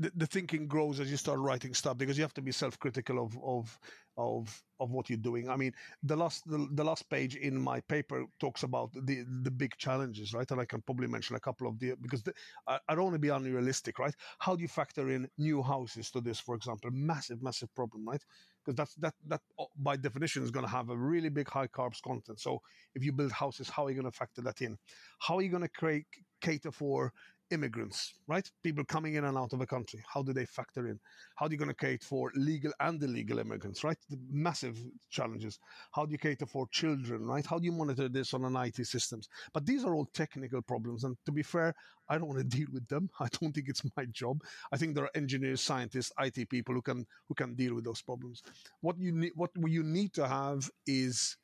the, 0.04 0.12
the 0.16 0.28
thinking 0.28 0.68
grows 0.68 1.00
as 1.00 1.10
you 1.10 1.18
start 1.18 1.40
writing 1.40 1.74
stuff 1.74 1.98
because 1.98 2.18
you 2.18 2.24
have 2.24 2.34
to 2.34 2.42
be 2.42 2.52
self-critical 2.52 3.24
of 3.24 3.38
of 3.44 3.80
of 4.18 4.62
of 4.80 4.92
what 4.92 5.10
you're 5.10 5.18
doing. 5.30 5.50
I 5.50 5.56
mean, 5.56 5.74
the 6.04 6.16
last 6.16 6.44
the, 6.46 6.68
the 6.74 6.84
last 6.84 7.10
page 7.10 7.36
in 7.36 7.58
my 7.60 7.80
paper 7.82 8.26
talks 8.40 8.64
about 8.64 8.92
the 8.94 9.24
the 9.44 9.50
big 9.52 9.78
challenges, 9.78 10.34
right? 10.34 10.50
And 10.52 10.60
I 10.60 10.66
can 10.66 10.82
probably 10.82 11.08
mention 11.08 11.36
a 11.38 11.40
couple 11.40 11.68
of 11.68 11.80
the 11.80 11.96
because 12.02 12.22
the, 12.22 12.34
I, 12.68 12.80
I 12.90 12.96
don't 12.96 13.06
want 13.06 13.16
to 13.16 13.20
be 13.28 13.30
unrealistic, 13.30 13.98
right? 13.98 14.14
How 14.40 14.56
do 14.56 14.62
you 14.62 14.68
factor 14.68 15.10
in 15.10 15.30
new 15.38 15.64
houses 15.64 16.12
to 16.12 16.22
this, 16.22 16.40
for 16.40 16.56
example? 16.56 16.92
Massive, 16.92 17.42
massive 17.42 17.74
problem, 17.74 18.06
right? 18.06 18.24
Because 18.64 18.76
that's 18.76 18.96
that 18.96 19.16
that 19.28 19.42
uh, 19.58 19.66
by 19.78 19.96
definition 19.96 20.44
is 20.44 20.52
going 20.52 20.66
to 20.66 20.72
have 20.72 20.90
a 20.90 20.98
really 20.98 21.30
big 21.30 21.50
high 21.50 21.68
carbs 21.68 22.02
content. 22.02 22.42
So 22.42 22.62
if 22.94 23.04
you 23.06 23.14
build 23.14 23.32
houses, 23.32 23.70
how 23.70 23.86
are 23.86 23.90
you 23.90 24.00
going 24.02 24.12
to 24.12 24.18
factor 24.18 24.42
that 24.42 24.62
in? 24.62 24.78
How 25.20 25.38
are 25.38 25.42
you 25.42 25.50
going 25.50 25.64
to 25.64 25.70
create 25.70 26.06
cater 26.42 26.72
for 26.72 27.14
immigrants, 27.54 28.16
right? 28.28 28.50
People 28.64 28.84
coming 28.84 29.16
in 29.16 29.26
and 29.26 29.38
out 29.38 29.54
of 29.54 29.62
a 29.62 29.66
country. 29.66 30.04
How 30.12 30.24
do 30.24 30.34
they 30.34 30.46
factor 30.46 30.88
in? 30.88 31.00
How 31.36 31.46
are 31.46 31.52
you 31.52 31.58
going 31.58 31.70
to 31.70 31.76
cater 31.76 32.06
for 32.06 32.32
legal 32.36 32.74
and 32.80 33.02
illegal 33.02 33.40
immigrants, 33.40 33.84
right? 33.84 33.98
The 34.10 34.18
massive 34.30 34.78
challenges. 35.10 35.60
How 35.92 36.06
do 36.06 36.12
you 36.12 36.18
cater 36.18 36.46
for 36.46 36.68
children, 36.72 37.26
right? 37.26 37.46
How 37.46 37.60
do 37.60 37.66
you 37.66 37.72
monitor 37.72 38.10
this 38.10 38.34
on 38.34 38.44
an 38.44 38.56
IT 38.56 38.86
systems? 38.88 39.30
But 39.54 39.66
these 39.66 39.86
are 39.86 39.96
all 39.96 40.08
technical 40.14 40.62
problems. 40.62 41.04
And 41.04 41.16
to 41.26 41.32
be 41.32 41.44
fair, 41.44 41.74
I 42.10 42.18
don't 42.18 42.28
want 42.28 42.40
to 42.40 42.44
deal 42.58 42.68
with 42.74 42.88
them. 42.88 43.10
I 43.20 43.28
don't 43.40 43.54
think 43.54 43.70
it's 43.70 43.84
my 43.96 44.06
job. 44.06 44.42
I 44.72 44.78
think 44.78 44.96
there 44.96 45.06
are 45.06 45.12
engineers, 45.16 45.62
scientists, 45.62 46.12
IT 46.20 46.50
people 46.50 46.76
who 46.76 46.82
can 46.82 47.06
who 47.28 47.36
can 47.36 47.56
deal 47.56 47.76
with 47.76 47.86
those 47.86 48.02
problems. 48.02 48.42
What 48.82 48.98
you 49.00 49.12
need, 49.12 49.32
what 49.36 49.52
you 49.56 49.84
need 49.84 50.14
to 50.16 50.28
have 50.28 50.70
is 50.88 51.38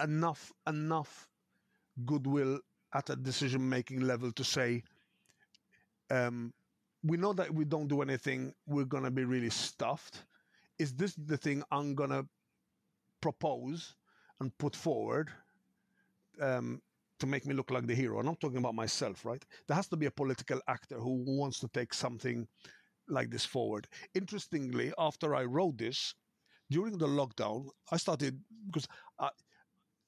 enough 0.00 0.52
enough 0.66 1.28
goodwill 2.04 2.60
at 2.94 3.10
a 3.10 3.16
decision 3.16 3.68
making 3.68 4.00
level 4.00 4.32
to 4.32 4.44
say, 4.44 4.82
um, 6.10 6.52
we 7.04 7.16
know 7.16 7.32
that 7.32 7.52
we 7.52 7.64
don't 7.64 7.88
do 7.88 8.02
anything, 8.02 8.54
we're 8.66 8.84
going 8.84 9.04
to 9.04 9.10
be 9.10 9.24
really 9.24 9.50
stuffed. 9.50 10.24
Is 10.78 10.92
this 10.94 11.14
the 11.14 11.36
thing 11.36 11.62
I'm 11.70 11.94
going 11.94 12.10
to 12.10 12.26
propose 13.20 13.94
and 14.40 14.56
put 14.58 14.74
forward 14.74 15.30
um, 16.40 16.80
to 17.18 17.26
make 17.26 17.46
me 17.46 17.54
look 17.54 17.70
like 17.70 17.86
the 17.86 17.94
hero? 17.94 18.18
I'm 18.18 18.26
not 18.26 18.40
talking 18.40 18.58
about 18.58 18.74
myself, 18.74 19.24
right? 19.24 19.44
There 19.66 19.76
has 19.76 19.88
to 19.88 19.96
be 19.96 20.06
a 20.06 20.10
political 20.10 20.60
actor 20.68 20.98
who 20.98 21.24
wants 21.26 21.60
to 21.60 21.68
take 21.68 21.92
something 21.92 22.46
like 23.08 23.30
this 23.30 23.44
forward. 23.44 23.88
Interestingly, 24.14 24.92
after 24.98 25.34
I 25.34 25.44
wrote 25.44 25.78
this, 25.78 26.14
during 26.70 26.98
the 26.98 27.06
lockdown, 27.06 27.68
I 27.90 27.96
started 27.96 28.38
because 28.66 28.86
I, 29.18 29.30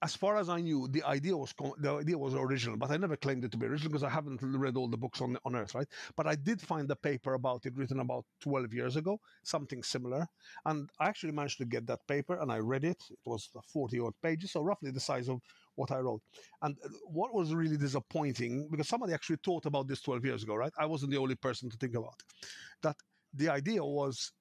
as 0.02 0.16
far 0.16 0.36
as 0.36 0.48
I 0.48 0.60
knew, 0.60 0.88
the 0.88 1.02
idea 1.02 1.36
was 1.36 1.54
the 1.78 1.92
idea 1.92 2.16
was 2.16 2.34
original, 2.34 2.76
but 2.76 2.90
I 2.90 2.96
never 2.96 3.16
claimed 3.16 3.44
it 3.44 3.50
to 3.52 3.58
be 3.58 3.66
original 3.66 3.90
because 3.90 4.02
I 4.02 4.08
haven't 4.08 4.40
read 4.42 4.76
all 4.76 4.88
the 4.88 4.96
books 4.96 5.20
on 5.20 5.36
on 5.44 5.54
Earth, 5.54 5.74
right? 5.74 5.86
But 6.16 6.26
I 6.26 6.36
did 6.36 6.60
find 6.60 6.90
a 6.90 6.96
paper 6.96 7.34
about 7.34 7.66
it 7.66 7.76
written 7.76 8.00
about 8.00 8.24
12 8.40 8.72
years 8.72 8.96
ago, 8.96 9.20
something 9.42 9.82
similar, 9.82 10.26
and 10.64 10.88
I 10.98 11.08
actually 11.08 11.32
managed 11.32 11.58
to 11.58 11.66
get 11.66 11.86
that 11.86 12.06
paper 12.06 12.40
and 12.40 12.50
I 12.50 12.58
read 12.58 12.84
it. 12.84 13.02
It 13.10 13.18
was 13.26 13.50
40 13.72 14.00
odd 14.00 14.14
pages, 14.22 14.52
so 14.52 14.62
roughly 14.62 14.90
the 14.90 15.00
size 15.00 15.28
of 15.28 15.40
what 15.74 15.90
I 15.90 15.98
wrote. 15.98 16.22
And 16.62 16.76
uh, 16.84 16.88
what 17.04 17.34
was 17.34 17.54
really 17.54 17.76
disappointing 17.76 18.68
because 18.70 18.88
somebody 18.88 19.12
actually 19.12 19.38
thought 19.44 19.66
about 19.66 19.86
this 19.86 20.00
12 20.00 20.24
years 20.24 20.42
ago, 20.42 20.54
right? 20.54 20.72
I 20.78 20.86
wasn't 20.86 21.12
the 21.12 21.18
only 21.18 21.34
person 21.34 21.68
to 21.70 21.76
think 21.76 21.94
about 21.94 22.14
it. 22.20 22.46
That 22.82 22.96
the 23.34 23.50
idea 23.50 23.84
was 23.84 24.32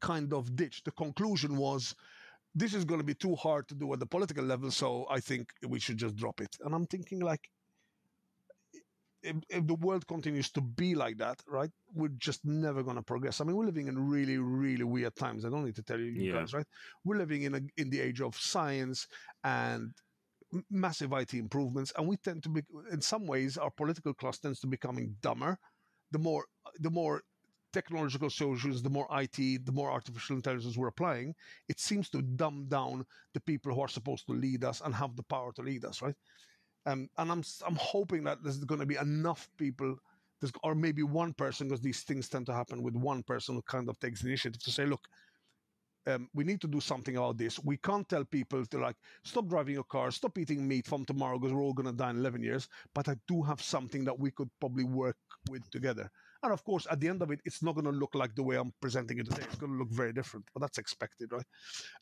kind 0.00 0.32
of 0.32 0.54
ditched. 0.54 0.84
The 0.84 0.92
conclusion 0.92 1.56
was 1.56 1.94
this 2.54 2.74
is 2.74 2.84
going 2.84 3.00
to 3.00 3.06
be 3.06 3.14
too 3.14 3.34
hard 3.36 3.66
to 3.68 3.74
do 3.74 3.92
at 3.92 4.00
the 4.00 4.06
political 4.06 4.44
level, 4.44 4.70
so 4.70 5.06
I 5.10 5.20
think 5.20 5.48
we 5.66 5.80
should 5.80 5.96
just 5.96 6.16
drop 6.16 6.40
it. 6.40 6.54
And 6.60 6.74
I'm 6.74 6.86
thinking, 6.86 7.20
like, 7.20 7.40
if, 9.22 9.36
if 9.48 9.66
the 9.66 9.74
world 9.74 10.06
continues 10.06 10.50
to 10.52 10.60
be 10.60 10.94
like 10.94 11.16
that, 11.18 11.40
right, 11.46 11.70
we're 11.94 12.08
just 12.18 12.40
never 12.44 12.82
going 12.82 12.96
to 12.96 13.02
progress. 13.02 13.40
I 13.40 13.44
mean, 13.44 13.56
we're 13.56 13.66
living 13.66 13.88
in 13.88 13.98
really, 13.98 14.36
really 14.36 14.84
weird 14.84 15.16
times. 15.16 15.44
I 15.44 15.48
don't 15.48 15.64
need 15.64 15.76
to 15.76 15.82
tell 15.82 15.98
you, 15.98 16.06
you 16.06 16.32
yeah. 16.32 16.40
guys, 16.40 16.52
right? 16.52 16.66
We're 17.04 17.18
living 17.18 17.42
in 17.42 17.54
a, 17.54 17.60
in 17.76 17.88
the 17.88 18.00
age 18.00 18.20
of 18.20 18.36
science 18.36 19.06
and 19.44 19.92
massive 20.70 21.12
IT 21.12 21.34
improvements, 21.34 21.92
and 21.96 22.06
we 22.06 22.16
tend 22.18 22.42
to 22.42 22.50
be, 22.50 22.62
in 22.90 23.00
some 23.00 23.26
ways, 23.26 23.56
our 23.56 23.70
political 23.70 24.12
class 24.12 24.38
tends 24.38 24.60
to 24.60 24.66
becoming 24.66 25.14
dumber. 25.22 25.56
The 26.10 26.18
more, 26.18 26.44
the 26.78 26.90
more 26.90 27.22
technological 27.72 28.30
solutions, 28.30 28.82
the 28.82 28.90
more 28.90 29.06
IT, 29.12 29.64
the 29.64 29.72
more 29.72 29.90
artificial 29.90 30.36
intelligence 30.36 30.76
we're 30.76 30.88
applying, 30.88 31.34
it 31.68 31.80
seems 31.80 32.08
to 32.10 32.22
dumb 32.22 32.66
down 32.68 33.04
the 33.34 33.40
people 33.40 33.74
who 33.74 33.80
are 33.80 33.88
supposed 33.88 34.26
to 34.26 34.32
lead 34.32 34.64
us 34.64 34.80
and 34.84 34.94
have 34.94 35.16
the 35.16 35.22
power 35.24 35.52
to 35.52 35.62
lead 35.62 35.84
us, 35.84 36.02
right? 36.02 36.14
Um, 36.86 37.08
and 37.18 37.30
I'm 37.30 37.42
I'm 37.66 37.76
hoping 37.76 38.24
that 38.24 38.42
there's 38.42 38.58
going 38.64 38.80
to 38.80 38.86
be 38.86 38.96
enough 38.96 39.48
people, 39.56 39.96
or 40.62 40.74
maybe 40.74 41.02
one 41.02 41.32
person, 41.32 41.68
because 41.68 41.80
these 41.80 42.02
things 42.02 42.28
tend 42.28 42.46
to 42.46 42.52
happen 42.54 42.82
with 42.82 42.96
one 42.96 43.22
person 43.22 43.54
who 43.54 43.62
kind 43.62 43.88
of 43.88 43.98
takes 44.00 44.24
initiative 44.24 44.62
to 44.62 44.70
say, 44.70 44.86
look. 44.86 45.06
Um, 46.04 46.28
we 46.34 46.42
need 46.42 46.60
to 46.62 46.66
do 46.66 46.80
something 46.80 47.16
about 47.16 47.38
this. 47.38 47.60
We 47.62 47.76
can't 47.76 48.08
tell 48.08 48.24
people 48.24 48.66
to 48.66 48.78
like 48.78 48.96
stop 49.22 49.46
driving 49.46 49.74
your 49.74 49.84
car, 49.84 50.10
stop 50.10 50.36
eating 50.36 50.66
meat 50.66 50.84
from 50.88 51.04
tomorrow 51.04 51.38
because 51.38 51.54
we're 51.54 51.62
all 51.62 51.72
going 51.72 51.86
to 51.86 51.92
die 51.92 52.10
in 52.10 52.16
11 52.16 52.42
years. 52.42 52.66
But 52.92 53.08
I 53.08 53.14
do 53.28 53.40
have 53.42 53.62
something 53.62 54.04
that 54.06 54.18
we 54.18 54.32
could 54.32 54.48
probably 54.58 54.82
work 54.82 55.16
with 55.48 55.70
together. 55.70 56.10
And 56.42 56.52
of 56.52 56.64
course, 56.64 56.86
at 56.90 57.00
the 57.00 57.08
end 57.08 57.22
of 57.22 57.30
it, 57.30 57.40
it's 57.44 57.62
not 57.62 57.74
going 57.74 57.84
to 57.84 57.92
look 57.92 58.14
like 58.14 58.34
the 58.34 58.42
way 58.42 58.56
I'm 58.56 58.72
presenting 58.80 59.18
it 59.18 59.28
today. 59.28 59.42
It's 59.44 59.56
going 59.56 59.72
to 59.72 59.78
look 59.78 59.90
very 59.90 60.12
different, 60.12 60.46
but 60.52 60.60
that's 60.60 60.78
expected, 60.78 61.30
right? 61.32 61.46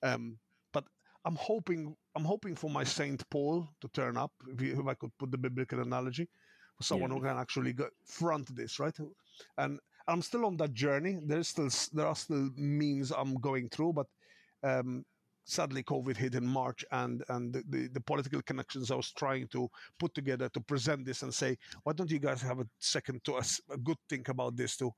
Um, 0.03 0.39
but 0.73 0.85
I'm 1.25 1.37
hoping, 1.37 1.95
I'm 2.17 2.25
hoping 2.25 2.57
for 2.57 2.71
my 2.71 2.85
Saint 2.85 3.29
Paul 3.31 3.69
to 3.81 3.89
turn 3.89 4.17
up, 4.17 4.33
if, 4.49 4.61
you, 4.63 4.81
if 4.81 4.87
I 4.87 4.95
could 4.95 5.11
put 5.19 5.31
the 5.31 5.39
biblical 5.39 5.81
analogy, 5.81 6.29
for 6.77 6.85
someone 6.85 7.11
yeah. 7.11 7.17
who 7.17 7.23
can 7.23 7.37
actually 7.37 7.75
go 7.75 7.89
front 8.07 8.55
this, 8.57 8.79
right? 8.79 8.97
And 9.59 9.79
I'm 10.09 10.23
still 10.23 10.47
on 10.47 10.57
that 10.57 10.73
journey. 10.73 11.19
There's 11.23 11.49
still, 11.49 11.69
there 11.93 12.07
are 12.07 12.17
still 12.17 12.51
means 12.57 13.13
I'm 13.13 13.35
going 13.35 13.69
through, 13.69 13.93
but 13.93 14.07
um, 14.63 15.05
sadly 15.51 15.83
COVID 15.83 16.17
hit 16.17 16.35
in 16.35 16.47
March, 16.47 16.85
and 16.93 17.25
and 17.29 17.53
the, 17.53 17.63
the, 17.69 17.89
the, 17.89 18.01
political 18.01 18.41
connections 18.43 18.91
I 18.91 18.95
was 18.95 19.13
trying 19.13 19.49
to 19.49 19.69
put 19.99 20.15
together 20.15 20.49
to 20.51 20.61
present 20.61 21.05
this 21.05 21.23
and 21.23 21.33
say, 21.35 21.59
why 21.83 21.93
don't 21.93 22.11
you 22.11 22.19
guys 22.19 22.41
have 22.43 22.61
a 22.61 22.67
second 22.79 23.25
to 23.25 23.35
us, 23.35 23.61
a 23.71 23.77
good 23.77 23.97
think 24.09 24.29
about 24.29 24.57
this 24.57 24.77
to 24.79 24.93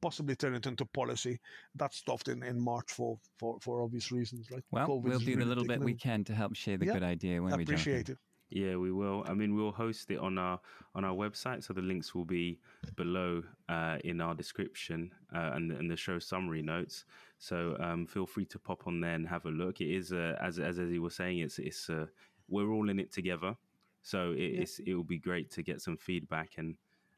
possibly 0.00 0.34
turn 0.36 0.54
it 0.54 0.66
into 0.66 0.84
policy? 0.86 1.38
That 1.74 1.92
stopped 1.92 2.28
in, 2.28 2.42
in 2.42 2.58
March 2.58 2.90
for, 2.90 3.18
for, 3.38 3.58
for 3.60 3.82
obvious 3.82 4.10
reasons. 4.10 4.50
Right? 4.50 4.64
Well, 4.70 4.88
COVID 4.88 5.02
we'll 5.02 5.18
do 5.18 5.36
the 5.36 5.44
little 5.44 5.64
bit 5.64 5.80
we 5.80 5.94
can 5.94 6.24
to 6.24 6.34
help 6.34 6.56
share 6.56 6.78
the 6.78 6.86
yeah, 6.86 6.94
good 6.94 7.02
idea 7.02 7.42
when 7.42 7.56
we 7.56 7.62
appreciate 7.62 8.08
it. 8.08 8.18
Yeah, 8.50 8.76
we 8.76 8.92
will. 8.92 9.24
I 9.28 9.34
mean, 9.34 9.54
we'll 9.54 9.72
host 9.72 10.10
it 10.10 10.18
on 10.18 10.38
our 10.38 10.58
on 10.94 11.04
our 11.04 11.14
website, 11.14 11.62
so 11.64 11.74
the 11.74 11.82
links 11.82 12.14
will 12.14 12.24
be 12.24 12.58
below 12.96 13.42
uh, 13.68 13.98
in 14.04 14.20
our 14.20 14.34
description 14.34 15.12
uh, 15.34 15.50
and 15.54 15.70
and 15.70 15.90
the 15.90 15.96
show 15.96 16.18
summary 16.18 16.62
notes. 16.62 17.04
So 17.38 17.76
um, 17.78 18.06
feel 18.06 18.26
free 18.26 18.46
to 18.46 18.58
pop 18.58 18.86
on 18.86 19.00
there 19.00 19.14
and 19.14 19.28
have 19.28 19.44
a 19.44 19.50
look. 19.50 19.80
It 19.80 19.94
is 19.94 20.12
uh, 20.12 20.36
as 20.40 20.58
as 20.58 20.78
as 20.78 20.88
he 20.90 20.98
was 20.98 21.14
saying, 21.14 21.40
it's 21.40 21.58
it's 21.58 21.90
uh, 21.90 22.06
we're 22.48 22.72
all 22.72 22.88
in 22.88 22.98
it 22.98 23.12
together. 23.12 23.54
So 24.00 24.32
it, 24.32 24.38
yeah. 24.38 24.60
it's 24.62 24.78
it 24.78 24.94
will 24.94 25.04
be 25.04 25.18
great 25.18 25.50
to 25.52 25.62
get 25.62 25.82
some 25.82 25.98
feedback 25.98 26.52
and 26.56 26.76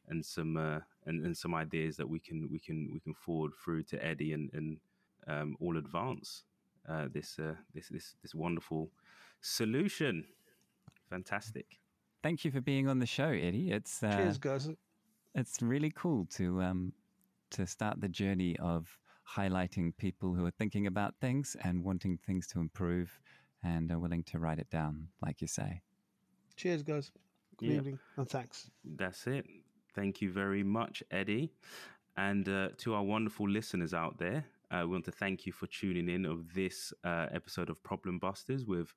and 0.08 0.24
some 0.24 0.56
uh, 0.56 0.80
and, 1.06 1.24
and 1.24 1.36
some 1.36 1.54
ideas 1.54 1.96
that 1.96 2.08
we 2.08 2.18
can 2.18 2.48
we 2.50 2.58
can 2.58 2.90
we 2.92 2.98
can 2.98 3.14
forward 3.14 3.52
through 3.64 3.84
to 3.84 4.04
Eddie 4.04 4.32
and 4.32 4.50
and 4.52 4.78
um, 5.28 5.56
all 5.60 5.76
advance 5.76 6.42
uh, 6.88 7.06
this 7.12 7.38
uh, 7.38 7.54
this 7.72 7.88
this 7.88 8.16
this 8.22 8.34
wonderful 8.34 8.90
solution. 9.40 10.24
Fantastic. 11.10 11.78
thank 12.22 12.44
you 12.44 12.50
for 12.50 12.60
being 12.60 12.88
on 12.88 12.98
the 13.00 13.06
show, 13.06 13.28
Eddie. 13.28 13.72
It's 13.72 14.02
uh, 14.02 14.16
cheers, 14.16 14.38
guys. 14.38 14.68
It's 15.34 15.60
really 15.60 15.92
cool 15.94 16.26
to 16.36 16.62
um, 16.62 16.92
to 17.50 17.66
start 17.66 18.00
the 18.00 18.08
journey 18.08 18.56
of 18.58 18.96
highlighting 19.36 19.96
people 19.96 20.34
who 20.34 20.44
are 20.46 20.50
thinking 20.50 20.86
about 20.86 21.14
things 21.20 21.56
and 21.64 21.84
wanting 21.84 22.18
things 22.26 22.46
to 22.48 22.60
improve 22.60 23.20
and 23.62 23.90
are 23.92 23.98
willing 23.98 24.24
to 24.24 24.38
write 24.38 24.58
it 24.58 24.70
down, 24.70 25.08
like 25.22 25.40
you 25.40 25.46
say. 25.46 25.82
Cheers, 26.56 26.82
guys. 26.82 27.12
Good 27.58 27.68
yep. 27.68 27.76
evening 27.76 27.98
and 28.16 28.28
thanks. 28.28 28.70
That's 28.84 29.26
it. 29.26 29.46
Thank 29.94 30.22
you 30.22 30.30
very 30.32 30.62
much, 30.62 31.02
Eddie. 31.10 31.52
And 32.16 32.48
uh, 32.48 32.68
to 32.78 32.94
our 32.94 33.02
wonderful 33.02 33.48
listeners 33.48 33.94
out 33.94 34.18
there, 34.18 34.44
uh, 34.70 34.82
we 34.82 34.92
want 34.92 35.04
to 35.06 35.12
thank 35.12 35.46
you 35.46 35.52
for 35.52 35.66
tuning 35.66 36.08
in 36.08 36.24
of 36.24 36.54
this 36.54 36.92
uh, 37.04 37.26
episode 37.32 37.70
of 37.70 37.82
Problem 37.82 38.18
Busters 38.18 38.64
with 38.64 38.94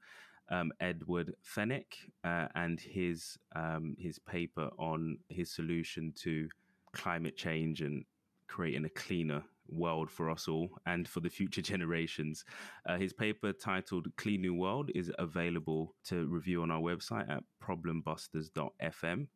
um, 0.50 0.72
Edward 0.80 1.34
Fenech 1.44 1.96
uh, 2.24 2.48
and 2.56 2.80
his 2.80 3.38
um, 3.56 3.96
his 3.98 4.20
paper 4.20 4.70
on 4.78 5.18
his 5.30 5.52
solution 5.52 6.14
to 6.18 6.48
climate 6.92 7.36
change 7.36 7.82
and 7.82 8.06
creating 8.48 8.86
a 8.86 8.90
cleaner 8.90 9.44
world 9.70 10.12
for 10.12 10.30
us 10.30 10.48
all 10.48 10.70
and 10.86 11.08
for 11.08 11.20
the 11.20 11.30
future 11.30 11.62
generations. 11.74 12.46
Uh, 12.88 12.98
his 12.98 13.14
paper 13.14 13.54
titled 13.54 14.08
Clean 14.18 14.42
New 14.42 14.54
World 14.54 14.92
is 14.94 15.12
available 15.18 15.96
to 16.06 16.28
review 16.28 16.62
on 16.62 16.72
our 16.72 16.82
website 16.82 17.30
at 17.30 17.44
problembusters.fm. 17.64 19.28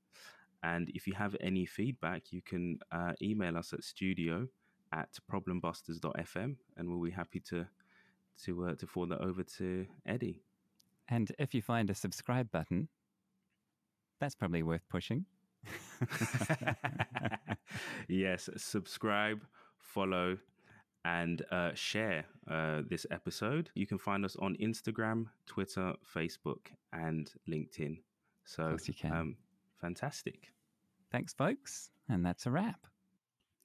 And 0.64 0.89
if 0.93 1.08
you 1.08 1.14
have 1.14 1.36
any 1.39 1.66
feedback, 1.66 2.32
you 2.32 2.41
can 2.41 2.80
uh, 2.91 3.14
email 3.22 3.58
us 3.58 3.74
at 3.74 3.84
studio 3.84 4.47
at 4.91 5.18
problembusters.fm 5.32 6.55
and 6.78 6.89
we'll 6.89 7.03
be 7.03 7.12
happy 7.12 7.39
to 7.41 7.68
to 8.45 8.66
uh, 8.66 8.76
to 8.76 8.86
forward 8.86 9.12
that 9.12 9.22
over 9.22 9.43
to 9.43 9.86
Eddie. 10.05 10.43
And 11.10 11.32
if 11.39 11.53
you 11.53 11.62
find 11.62 11.89
a 11.89 11.95
subscribe 11.95 12.51
button, 12.51 12.89
that's 14.20 14.36
probably 14.36 14.64
worth 14.64 14.88
pushing. 14.89 15.26
yes, 18.08 18.49
subscribe, 18.58 19.43
follow, 19.80 20.38
and 21.05 21.43
uh, 21.51 21.72
share 21.74 22.26
uh, 22.49 22.82
this 22.89 23.05
episode. 23.12 23.70
You 23.76 23.88
can 23.88 23.97
find 23.97 24.26
us 24.26 24.36
on 24.38 24.55
Instagram, 24.58 25.28
Twitter, 25.45 25.93
Facebook, 26.16 26.68
and 26.91 27.32
LinkedIn. 27.49 27.99
So, 28.45 28.78
you 28.86 28.93
can. 28.93 29.12
Um, 29.12 29.36
fantastic. 29.80 30.51
Thanks, 31.12 31.34
folks. 31.34 31.89
And 32.10 32.26
that's 32.26 32.45
a 32.45 32.51
wrap. 32.51 32.88